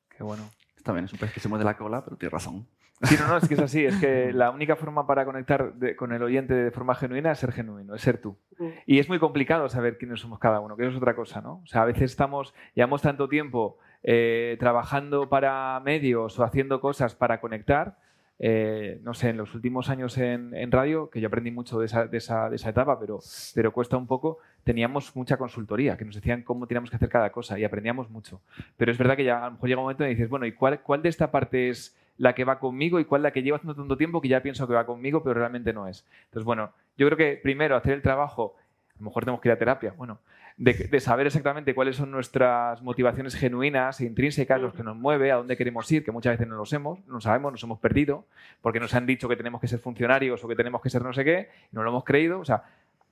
Qué 0.10 0.24
bueno. 0.24 0.50
Está 0.78 0.94
bien, 0.94 1.04
es 1.04 1.12
un 1.12 1.20
pez 1.20 1.34
que 1.34 1.42
se 1.42 1.50
mueve 1.50 1.66
la 1.66 1.76
cola, 1.76 2.02
pero 2.04 2.16
tienes 2.16 2.32
razón. 2.32 2.66
Sí, 3.04 3.16
no, 3.20 3.28
no, 3.28 3.38
es 3.38 3.48
que 3.48 3.56
es 3.56 3.60
así. 3.60 3.86
Es 3.86 3.98
que 3.98 4.32
la 4.34 4.52
única 4.52 4.78
forma 4.78 5.06
para 5.06 5.26
conectar 5.26 5.74
con 5.98 6.14
el 6.14 6.24
oyente 6.24 6.54
de 6.54 6.72
forma 6.72 6.96
genuina 6.96 7.34
es 7.34 7.40
ser 7.40 7.52
genuino, 7.52 7.94
es 7.94 8.02
ser 8.02 8.22
tú. 8.22 8.38
Y 8.86 9.00
es 9.00 9.10
muy 9.10 9.20
complicado 9.20 9.68
saber 9.68 9.98
quiénes 9.98 10.22
somos 10.22 10.40
cada 10.40 10.62
uno, 10.62 10.78
que 10.78 10.84
eso 10.84 10.92
es 10.92 10.98
otra 10.98 11.16
cosa, 11.16 11.42
¿no? 11.42 11.62
O 11.64 11.68
sea, 11.68 11.82
a 11.82 11.86
veces 11.86 12.04
estamos, 12.04 12.54
llevamos 12.74 13.02
tanto 13.02 13.28
tiempo 13.28 13.78
eh, 14.04 14.58
trabajando 14.60 15.30
para 15.30 15.80
medios 15.84 16.38
o 16.40 16.44
haciendo 16.44 16.80
cosas 16.80 17.16
para 17.16 17.40
conectar 17.40 17.98
eh, 18.40 19.00
no 19.02 19.16
sé, 19.16 19.30
en 19.30 19.38
los 19.38 19.56
últimos 19.56 19.90
años 19.90 20.18
en, 20.18 20.72
radio, 20.72 21.10
que 21.10 21.20
yo 21.20 21.28
aprendí 21.28 21.50
mucho 21.50 21.80
de 21.80 21.88
esa, 21.88 22.06
de 22.06 22.18
esa, 22.18 22.50
de 22.50 22.58
esa 22.58 22.70
etapa, 22.70 23.00
pero, 23.00 23.20
pero 23.56 23.72
cuesta 23.72 23.98
un 23.98 24.06
poco, 24.06 24.38
teníamos 24.64 25.16
mucha 25.16 25.38
consultoría, 25.38 25.98
que 25.98 26.06
nos 26.06 26.16
decían 26.16 26.44
cómo 26.44 26.68
teníamos 26.68 26.90
que 26.90 26.98
hacer 26.98 27.10
cada 27.10 27.32
cosa 27.32 27.58
y 27.58 27.64
aprendíamos 27.64 28.10
mucho. 28.10 28.42
Pero 28.78 28.92
es 28.92 28.98
verdad 28.98 29.16
que 29.16 29.24
ya 29.24 29.42
a 29.42 29.46
lo 29.46 29.54
mejor 29.54 29.70
llega 29.70 29.82
un 29.82 29.86
momento 29.86 30.06
y 30.06 30.10
dices, 30.10 30.30
bueno, 30.30 30.46
¿y 30.46 30.52
cuál, 30.52 30.82
cuál 30.82 31.02
de 31.02 31.10
esta 31.10 31.32
parte 31.32 31.70
es 31.70 31.98
la 32.18 32.34
que 32.34 32.44
va 32.44 32.60
conmigo 32.60 33.00
y 33.00 33.06
cuál 33.06 33.24
la 33.24 33.32
que 33.32 33.42
llevo 33.42 33.58
haciendo 33.58 33.76
tanto 33.76 33.98
tiempo 33.98 34.22
que 34.22 34.28
ya 34.28 34.42
pienso 34.42 34.68
que 34.68 34.74
va 34.74 34.86
conmigo, 34.86 35.24
pero 35.24 35.34
realmente 35.34 35.74
no 35.74 35.88
es? 35.88 36.06
Entonces, 36.26 36.46
bueno, 36.46 36.72
yo 36.96 37.08
creo 37.08 37.18
que 37.18 37.40
primero 37.42 37.76
hacer 37.76 37.94
el 37.94 38.02
trabajo, 38.04 38.56
a 38.98 39.00
lo 39.00 39.06
mejor 39.06 39.24
tenemos 39.24 39.42
que 39.42 39.50
ir 39.50 39.54
a 39.54 39.58
terapia, 39.58 39.94
bueno, 39.96 40.20
de, 40.58 41.00
saber 41.00 41.28
exactamente 41.28 41.76
cuáles 41.76 41.98
son 41.98 42.10
nuestras 42.10 42.82
motivaciones 42.82 43.36
genuinas 43.36 44.02
e 44.02 44.06
intrínsecas, 44.06 44.60
los 44.60 44.74
que 44.74 44.82
nos 44.82 44.96
mueve, 44.96 45.32
a 45.32 45.36
dónde 45.36 45.56
queremos 45.56 45.90
ir, 45.92 46.04
que 46.04 46.12
muchas 46.12 46.34
veces 46.34 46.48
no 46.48 46.56
lo 46.56 46.64
hemos, 46.72 47.06
no 47.06 47.22
sabemos, 47.22 47.52
nos 47.52 47.64
hemos 47.64 47.80
perdido, 47.80 48.26
porque 48.62 48.80
nos 48.80 48.96
han 48.96 49.06
dicho 49.06 49.30
que 49.30 49.36
tenemos 49.36 49.62
que 49.62 49.68
ser 49.68 49.80
funcionarios 49.80 50.44
o 50.44 50.48
que 50.48 50.56
tenemos 50.56 50.82
que 50.82 50.90
ser 50.90 51.04
no 51.04 51.14
sé 51.14 51.24
qué, 51.24 51.50
y 51.72 51.76
no 51.76 51.84
lo 51.84 51.92
hemos 51.92 52.04
creído. 52.04 52.40
O 52.40 52.46
sea, 52.46 52.64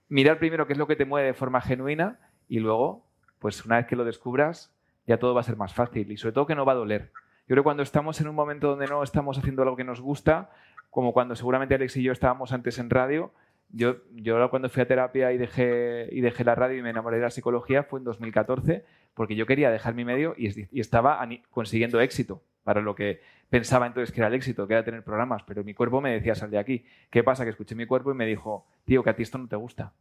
mirar 0.09 0.39
primero 0.39 0.65
qué 0.65 0.73
es 0.73 0.79
lo 0.79 0.87
que 0.87 0.95
te 0.95 1.05
mueve 1.05 1.27
de 1.27 1.33
forma 1.35 1.61
genuina 1.61 2.17
y 2.49 2.59
luego, 2.59 3.05
pues 3.37 3.63
una 3.63 3.77
vez 3.77 3.85
que 3.85 3.95
lo 3.95 4.05
descubras, 4.05 4.73
ya 5.05 5.17
todo 5.17 5.35
va 5.35 5.41
a 5.41 5.43
ser 5.43 5.55
más 5.55 5.71
fácil 5.71 6.11
y 6.11 6.17
sobre 6.17 6.33
todo 6.33 6.47
que 6.47 6.55
no 6.55 6.65
va 6.65 6.71
a 6.71 6.75
doler. 6.75 7.11
Yo 7.47 7.53
creo 7.53 7.61
que 7.61 7.65
cuando 7.65 7.83
estamos 7.83 8.19
en 8.21 8.27
un 8.27 8.33
momento 8.33 8.69
donde 8.69 8.87
no 8.87 9.03
estamos 9.03 9.37
haciendo 9.37 9.61
algo 9.61 9.75
que 9.75 9.83
nos 9.83 10.01
gusta, 10.01 10.49
como 10.89 11.13
cuando 11.13 11.35
seguramente 11.35 11.75
Alex 11.75 11.97
y 11.97 12.03
yo 12.03 12.11
estábamos 12.11 12.53
antes 12.53 12.79
en 12.79 12.89
radio, 12.89 13.31
yo, 13.69 13.97
yo 14.13 14.49
cuando 14.49 14.69
fui 14.69 14.81
a 14.81 14.87
terapia 14.87 15.31
y 15.33 15.37
dejé, 15.37 16.09
y 16.11 16.21
dejé 16.21 16.43
la 16.43 16.55
radio 16.55 16.77
y 16.77 16.81
me 16.81 16.89
enamoré 16.89 17.17
de 17.17 17.23
la 17.23 17.29
psicología 17.29 17.83
fue 17.83 17.99
en 17.99 18.05
2014, 18.05 18.85
porque 19.13 19.35
yo 19.35 19.45
quería 19.45 19.71
dejar 19.71 19.93
mi 19.93 20.05
medio 20.05 20.35
y, 20.37 20.67
y 20.71 20.79
estaba 20.79 21.27
consiguiendo 21.51 21.99
éxito 21.99 22.41
para 22.63 22.81
lo 22.81 22.95
que 22.95 23.21
pensaba 23.49 23.85
entonces 23.85 24.11
que 24.13 24.21
era 24.21 24.27
el 24.27 24.33
éxito, 24.33 24.67
que 24.67 24.73
era 24.73 24.83
tener 24.83 25.03
programas, 25.03 25.43
pero 25.43 25.63
mi 25.63 25.73
cuerpo 25.73 26.01
me 26.01 26.11
decía, 26.11 26.35
sal 26.35 26.49
de 26.49 26.57
aquí. 26.57 26.85
¿Qué 27.09 27.23
pasa? 27.23 27.43
Que 27.43 27.51
escuché 27.51 27.75
mi 27.75 27.85
cuerpo 27.85 28.11
y 28.11 28.15
me 28.15 28.25
dijo, 28.25 28.65
tío, 28.85 29.03
que 29.03 29.11
a 29.11 29.15
ti 29.15 29.23
esto 29.23 29.37
no 29.37 29.47
te 29.47 29.55
gusta. 29.55 29.93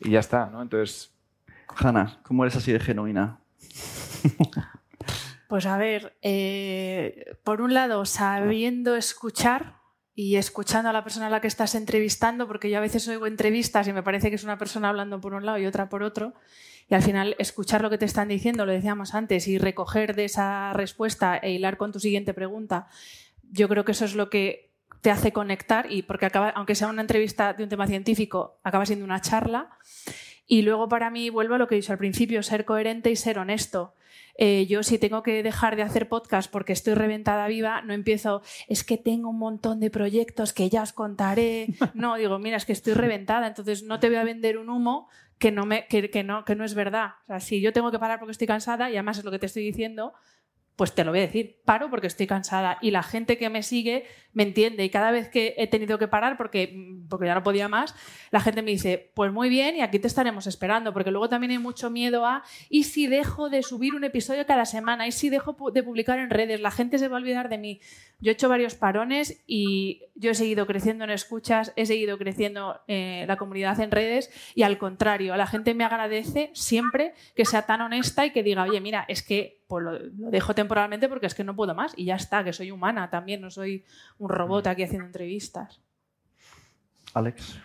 Y 0.00 0.10
ya 0.10 0.20
está, 0.20 0.46
¿no? 0.46 0.60
Entonces... 0.62 1.14
Hanna, 1.68 2.18
¿cómo 2.24 2.44
eres 2.44 2.56
así 2.56 2.72
de 2.72 2.80
genuina? 2.80 3.40
Pues 5.52 5.66
a 5.66 5.76
ver, 5.76 6.16
eh, 6.22 7.36
por 7.44 7.60
un 7.60 7.74
lado, 7.74 8.06
sabiendo 8.06 8.96
escuchar 8.96 9.81
y 10.14 10.36
escuchando 10.36 10.90
a 10.90 10.92
la 10.92 11.02
persona 11.02 11.28
a 11.28 11.30
la 11.30 11.40
que 11.40 11.48
estás 11.48 11.74
entrevistando, 11.74 12.46
porque 12.46 12.70
yo 12.70 12.78
a 12.78 12.80
veces 12.80 13.08
oigo 13.08 13.26
entrevistas 13.26 13.88
y 13.88 13.92
me 13.92 14.02
parece 14.02 14.28
que 14.28 14.36
es 14.36 14.44
una 14.44 14.58
persona 14.58 14.90
hablando 14.90 15.20
por 15.20 15.34
un 15.34 15.46
lado 15.46 15.58
y 15.58 15.66
otra 15.66 15.88
por 15.88 16.02
otro, 16.02 16.34
y 16.88 16.94
al 16.94 17.02
final 17.02 17.34
escuchar 17.38 17.80
lo 17.80 17.90
que 17.90 17.98
te 17.98 18.04
están 18.04 18.28
diciendo, 18.28 18.66
lo 18.66 18.72
decíamos 18.72 19.14
antes, 19.14 19.48
y 19.48 19.58
recoger 19.58 20.14
de 20.14 20.26
esa 20.26 20.72
respuesta 20.74 21.38
e 21.38 21.52
hilar 21.52 21.76
con 21.76 21.92
tu 21.92 22.00
siguiente 22.00 22.34
pregunta, 22.34 22.88
yo 23.50 23.68
creo 23.68 23.84
que 23.84 23.92
eso 23.92 24.04
es 24.04 24.14
lo 24.14 24.28
que 24.28 24.72
te 25.00 25.10
hace 25.10 25.32
conectar 25.32 25.90
y 25.90 26.02
porque 26.02 26.26
acaba, 26.26 26.50
aunque 26.50 26.74
sea 26.74 26.88
una 26.88 27.02
entrevista 27.02 27.52
de 27.54 27.64
un 27.64 27.68
tema 27.68 27.86
científico, 27.86 28.60
acaba 28.62 28.86
siendo 28.86 29.04
una 29.04 29.20
charla. 29.20 29.70
Y 30.52 30.60
luego 30.60 30.86
para 30.86 31.08
mí 31.08 31.30
vuelvo 31.30 31.54
a 31.54 31.58
lo 31.58 31.66
que 31.66 31.76
he 31.76 31.80
dicho 31.80 31.92
al 31.92 31.98
principio, 31.98 32.42
ser 32.42 32.66
coherente 32.66 33.10
y 33.10 33.16
ser 33.16 33.38
honesto. 33.38 33.94
Eh, 34.36 34.66
yo 34.66 34.82
si 34.82 34.98
tengo 34.98 35.22
que 35.22 35.42
dejar 35.42 35.76
de 35.76 35.82
hacer 35.82 36.10
podcast 36.10 36.52
porque 36.52 36.74
estoy 36.74 36.92
reventada 36.92 37.46
viva, 37.48 37.80
no 37.80 37.94
empiezo, 37.94 38.42
es 38.68 38.84
que 38.84 38.98
tengo 38.98 39.30
un 39.30 39.38
montón 39.38 39.80
de 39.80 39.88
proyectos 39.88 40.52
que 40.52 40.68
ya 40.68 40.82
os 40.82 40.92
contaré. 40.92 41.68
No, 41.94 42.16
digo, 42.16 42.38
mira, 42.38 42.58
es 42.58 42.66
que 42.66 42.74
estoy 42.74 42.92
reventada, 42.92 43.46
entonces 43.46 43.82
no 43.82 43.98
te 43.98 44.08
voy 44.08 44.16
a 44.16 44.24
vender 44.24 44.58
un 44.58 44.68
humo 44.68 45.08
que 45.38 45.50
no, 45.50 45.64
me, 45.64 45.86
que, 45.86 46.22
no, 46.22 46.44
que 46.44 46.54
no 46.54 46.66
es 46.66 46.74
verdad. 46.74 47.12
O 47.22 47.26
sea, 47.28 47.40
si 47.40 47.62
yo 47.62 47.72
tengo 47.72 47.90
que 47.90 47.98
parar 47.98 48.18
porque 48.18 48.32
estoy 48.32 48.46
cansada, 48.46 48.90
y 48.90 48.96
además 48.96 49.16
es 49.16 49.24
lo 49.24 49.30
que 49.30 49.38
te 49.38 49.46
estoy 49.46 49.64
diciendo, 49.64 50.12
pues 50.82 50.96
te 50.96 51.04
lo 51.04 51.12
voy 51.12 51.20
a 51.20 51.22
decir, 51.28 51.60
paro 51.64 51.90
porque 51.90 52.08
estoy 52.08 52.26
cansada 52.26 52.78
y 52.80 52.90
la 52.90 53.04
gente 53.04 53.38
que 53.38 53.48
me 53.48 53.62
sigue 53.62 54.04
me 54.32 54.42
entiende 54.42 54.84
y 54.84 54.90
cada 54.90 55.12
vez 55.12 55.28
que 55.28 55.54
he 55.56 55.68
tenido 55.68 55.96
que 55.96 56.08
parar 56.08 56.36
porque, 56.36 56.74
porque 57.08 57.26
ya 57.26 57.36
no 57.36 57.44
podía 57.44 57.68
más, 57.68 57.94
la 58.32 58.40
gente 58.40 58.62
me 58.62 58.72
dice, 58.72 59.12
pues 59.14 59.32
muy 59.32 59.48
bien 59.48 59.76
y 59.76 59.82
aquí 59.82 60.00
te 60.00 60.08
estaremos 60.08 60.48
esperando, 60.48 60.92
porque 60.92 61.12
luego 61.12 61.28
también 61.28 61.52
hay 61.52 61.58
mucho 61.58 61.88
miedo 61.88 62.26
a, 62.26 62.42
¿y 62.68 62.82
si 62.82 63.06
dejo 63.06 63.48
de 63.48 63.62
subir 63.62 63.94
un 63.94 64.02
episodio 64.02 64.44
cada 64.44 64.64
semana? 64.64 65.06
¿Y 65.06 65.12
si 65.12 65.30
dejo 65.30 65.54
de 65.72 65.84
publicar 65.84 66.18
en 66.18 66.30
redes? 66.30 66.60
La 66.60 66.72
gente 66.72 66.98
se 66.98 67.06
va 67.06 67.18
a 67.18 67.20
olvidar 67.20 67.48
de 67.48 67.58
mí. 67.58 67.80
Yo 68.18 68.30
he 68.30 68.34
hecho 68.34 68.48
varios 68.48 68.74
parones 68.74 69.40
y 69.46 70.02
yo 70.16 70.32
he 70.32 70.34
seguido 70.34 70.66
creciendo 70.66 71.04
en 71.04 71.10
escuchas, 71.10 71.72
he 71.76 71.86
seguido 71.86 72.18
creciendo 72.18 72.80
eh, 72.88 73.24
la 73.28 73.36
comunidad 73.36 73.78
en 73.78 73.92
redes 73.92 74.30
y 74.56 74.62
al 74.62 74.78
contrario, 74.78 75.36
la 75.36 75.46
gente 75.46 75.74
me 75.74 75.84
agradece 75.84 76.50
siempre 76.54 77.14
que 77.36 77.44
sea 77.44 77.66
tan 77.66 77.82
honesta 77.82 78.26
y 78.26 78.32
que 78.32 78.42
diga, 78.42 78.64
oye, 78.64 78.80
mira, 78.80 79.04
es 79.06 79.22
que 79.22 79.61
pues 79.66 79.84
lo, 79.84 79.92
lo 79.98 80.30
dejo 80.30 80.54
temporalmente 80.54 81.08
porque 81.08 81.26
es 81.26 81.34
que 81.34 81.44
no 81.44 81.56
puedo 81.56 81.74
más 81.74 81.92
y 81.96 82.04
ya 82.06 82.16
está, 82.16 82.44
que 82.44 82.52
soy 82.52 82.70
humana 82.70 83.10
también, 83.10 83.40
no 83.40 83.50
soy 83.50 83.84
un 84.18 84.28
robot 84.28 84.66
aquí 84.66 84.82
haciendo 84.82 85.06
entrevistas. 85.06 85.80
Alex. 87.14 87.58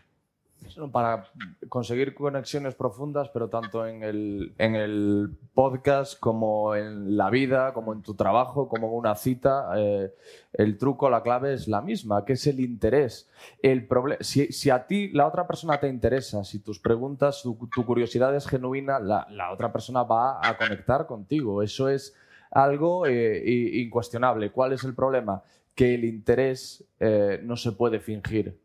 Para 0.91 1.25
conseguir 1.69 2.13
conexiones 2.13 2.75
profundas, 2.75 3.30
pero 3.30 3.49
tanto 3.49 3.86
en 3.86 4.03
el, 4.03 5.38
podcast 5.53 6.19
como 6.19 6.75
en 6.75 7.17
la 7.17 7.30
vida, 7.30 7.73
como 7.73 7.93
en 7.93 8.01
tu 8.01 8.13
trabajo, 8.13 8.69
como 8.69 8.88
en 8.88 8.93
una 8.93 9.15
cita, 9.15 9.71
eh, 9.75 10.13
el 10.53 10.78
truco, 10.78 11.09
la 11.09 11.23
clave 11.23 11.53
es 11.53 11.67
la 11.67 11.82
misma, 11.82 12.25
que 12.25 12.34
es 12.34 12.45
el 12.47 12.59
interés. 12.59 13.30
El 13.61 13.88
si, 14.19 14.51
si, 14.51 14.69
a 14.69 14.86
ti 14.86 15.09
la 15.09 15.28
otra 15.28 15.47
persona 15.47 15.80
te 15.80 15.88
interesa, 15.88 16.43
si 16.43 16.59
tus 16.59 16.80
preguntas, 16.80 17.41
tu, 17.41 17.57
curiosidad 17.86 18.36
es 18.36 18.47
genuina, 18.47 18.99
la, 18.99 19.28
la, 19.32 19.51
otra 19.51 19.71
persona 19.71 20.03
va 20.03 20.39
a 20.41 20.57
conectar 20.57 21.07
contigo. 21.07 21.63
Eso 21.63 21.89
es 21.89 22.15
algo 22.51 23.07
eh, 23.07 23.43
incuestionable. 23.73 24.51
¿Cuál 24.51 24.73
es 24.73 24.84
el 24.84 24.93
problema? 24.93 25.43
que 25.78 25.93
el 25.93 26.05
interés 26.05 26.84
eh, 26.99 27.39
no 27.43 27.55
se 27.55 27.71
puede 27.71 27.99
fingir. 27.99 28.57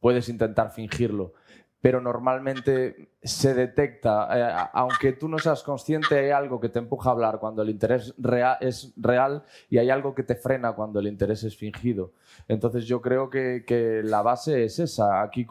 Puedes 0.00 0.28
intentar 0.28 0.70
fingirlo, 0.70 1.32
pero 1.80 2.00
normalmente 2.00 3.10
se 3.22 3.54
detecta, 3.54 4.28
eh, 4.32 4.68
aunque 4.72 5.12
tú 5.12 5.28
no 5.28 5.38
seas 5.38 5.62
consciente, 5.62 6.18
hay 6.18 6.30
algo 6.30 6.58
que 6.60 6.68
te 6.68 6.78
empuja 6.78 7.10
a 7.10 7.12
hablar 7.12 7.38
cuando 7.38 7.62
el 7.62 7.70
interés 7.70 8.14
es 8.60 8.92
real 8.96 9.44
y 9.70 9.78
hay 9.78 9.90
algo 9.90 10.14
que 10.14 10.22
te 10.22 10.34
frena 10.34 10.72
cuando 10.72 10.98
el 11.00 11.06
interés 11.06 11.44
es 11.44 11.56
fingido. 11.56 12.12
Entonces 12.48 12.86
yo 12.86 13.00
creo 13.00 13.30
que, 13.30 14.02
la 14.04 14.22
base 14.22 14.64
es 14.64 14.78
esa. 14.78 15.22
Aquí 15.22 15.46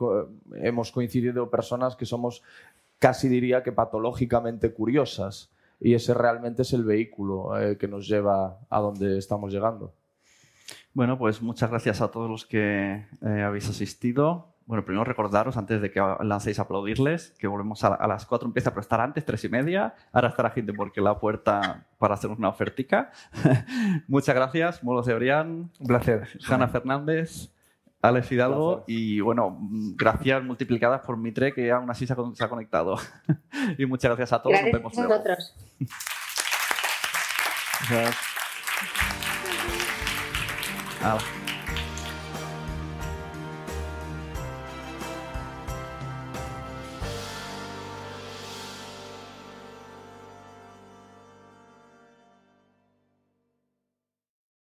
hemos 0.55 0.91
coincidido 0.91 1.49
personas 1.49 1.95
que 1.95 2.05
somos 2.05 2.43
casi 2.99 3.27
diría 3.27 3.63
que 3.63 3.71
patológicamente 3.71 4.73
curiosas 4.73 5.51
y 5.79 5.93
ese 5.93 6.13
realmente 6.13 6.63
es 6.63 6.73
el 6.73 6.83
vehículo 6.83 7.57
eh, 7.59 7.77
que 7.77 7.87
nos 7.87 8.07
lleva 8.07 8.59
a 8.69 8.79
donde 8.79 9.17
estamos 9.17 9.53
llegando. 9.53 9.93
Bueno, 10.95 11.17
pues 11.17 11.41
muchas 11.41 11.69
gracias 11.69 11.99
a 11.99 12.07
todos 12.07 12.29
los 12.29 12.45
que 12.45 13.05
eh, 13.21 13.41
habéis 13.43 13.69
asistido. 13.69 14.55
Bueno, 14.65 14.85
primero 14.85 15.03
recordaros, 15.03 15.57
antes 15.57 15.81
de 15.81 15.91
que 15.91 16.01
lancéis 16.21 16.57
aplaudirles, 16.57 17.35
que 17.37 17.47
volvemos 17.47 17.83
a, 17.83 18.07
las 18.07 18.25
cuatro, 18.25 18.47
empieza 18.47 18.73
a 18.73 18.79
estar 18.79 19.01
antes, 19.01 19.25
tres 19.25 19.43
y 19.43 19.49
media. 19.49 19.93
Ahora 20.13 20.29
estará 20.29 20.51
gente 20.51 20.71
porque 20.71 21.01
la 21.01 21.19
puerta 21.19 21.85
para 21.97 22.13
hacernos 22.13 22.39
una 22.39 22.47
ofertica. 22.47 23.11
muchas 24.07 24.33
gracias, 24.33 24.85
Molo 24.85 25.03
Cebrián. 25.03 25.69
Un 25.77 25.87
placer. 25.87 26.29
Hanna 26.47 26.69
Fernández. 26.69 27.51
Alex 28.01 28.31
Hidalgo 28.31 28.83
y 28.87 29.19
bueno, 29.19 29.57
gracias 29.95 30.43
multiplicadas 30.43 31.01
por 31.01 31.17
Mitre 31.17 31.53
que 31.53 31.71
aún 31.71 31.89
así 31.89 32.07
se 32.07 32.13
ha, 32.13 32.47
conectado. 32.49 32.97
y 33.77 33.85
muchas 33.85 34.09
gracias 34.09 34.31
a 34.31 34.41
todos. 34.41 34.53
Gracias 34.53 34.81
Nos 34.81 34.93
vemos 34.93 34.97
a 34.97 35.07
vosotros. 35.07 35.55
Gracias. 37.89 38.34
Uh, 41.05 41.19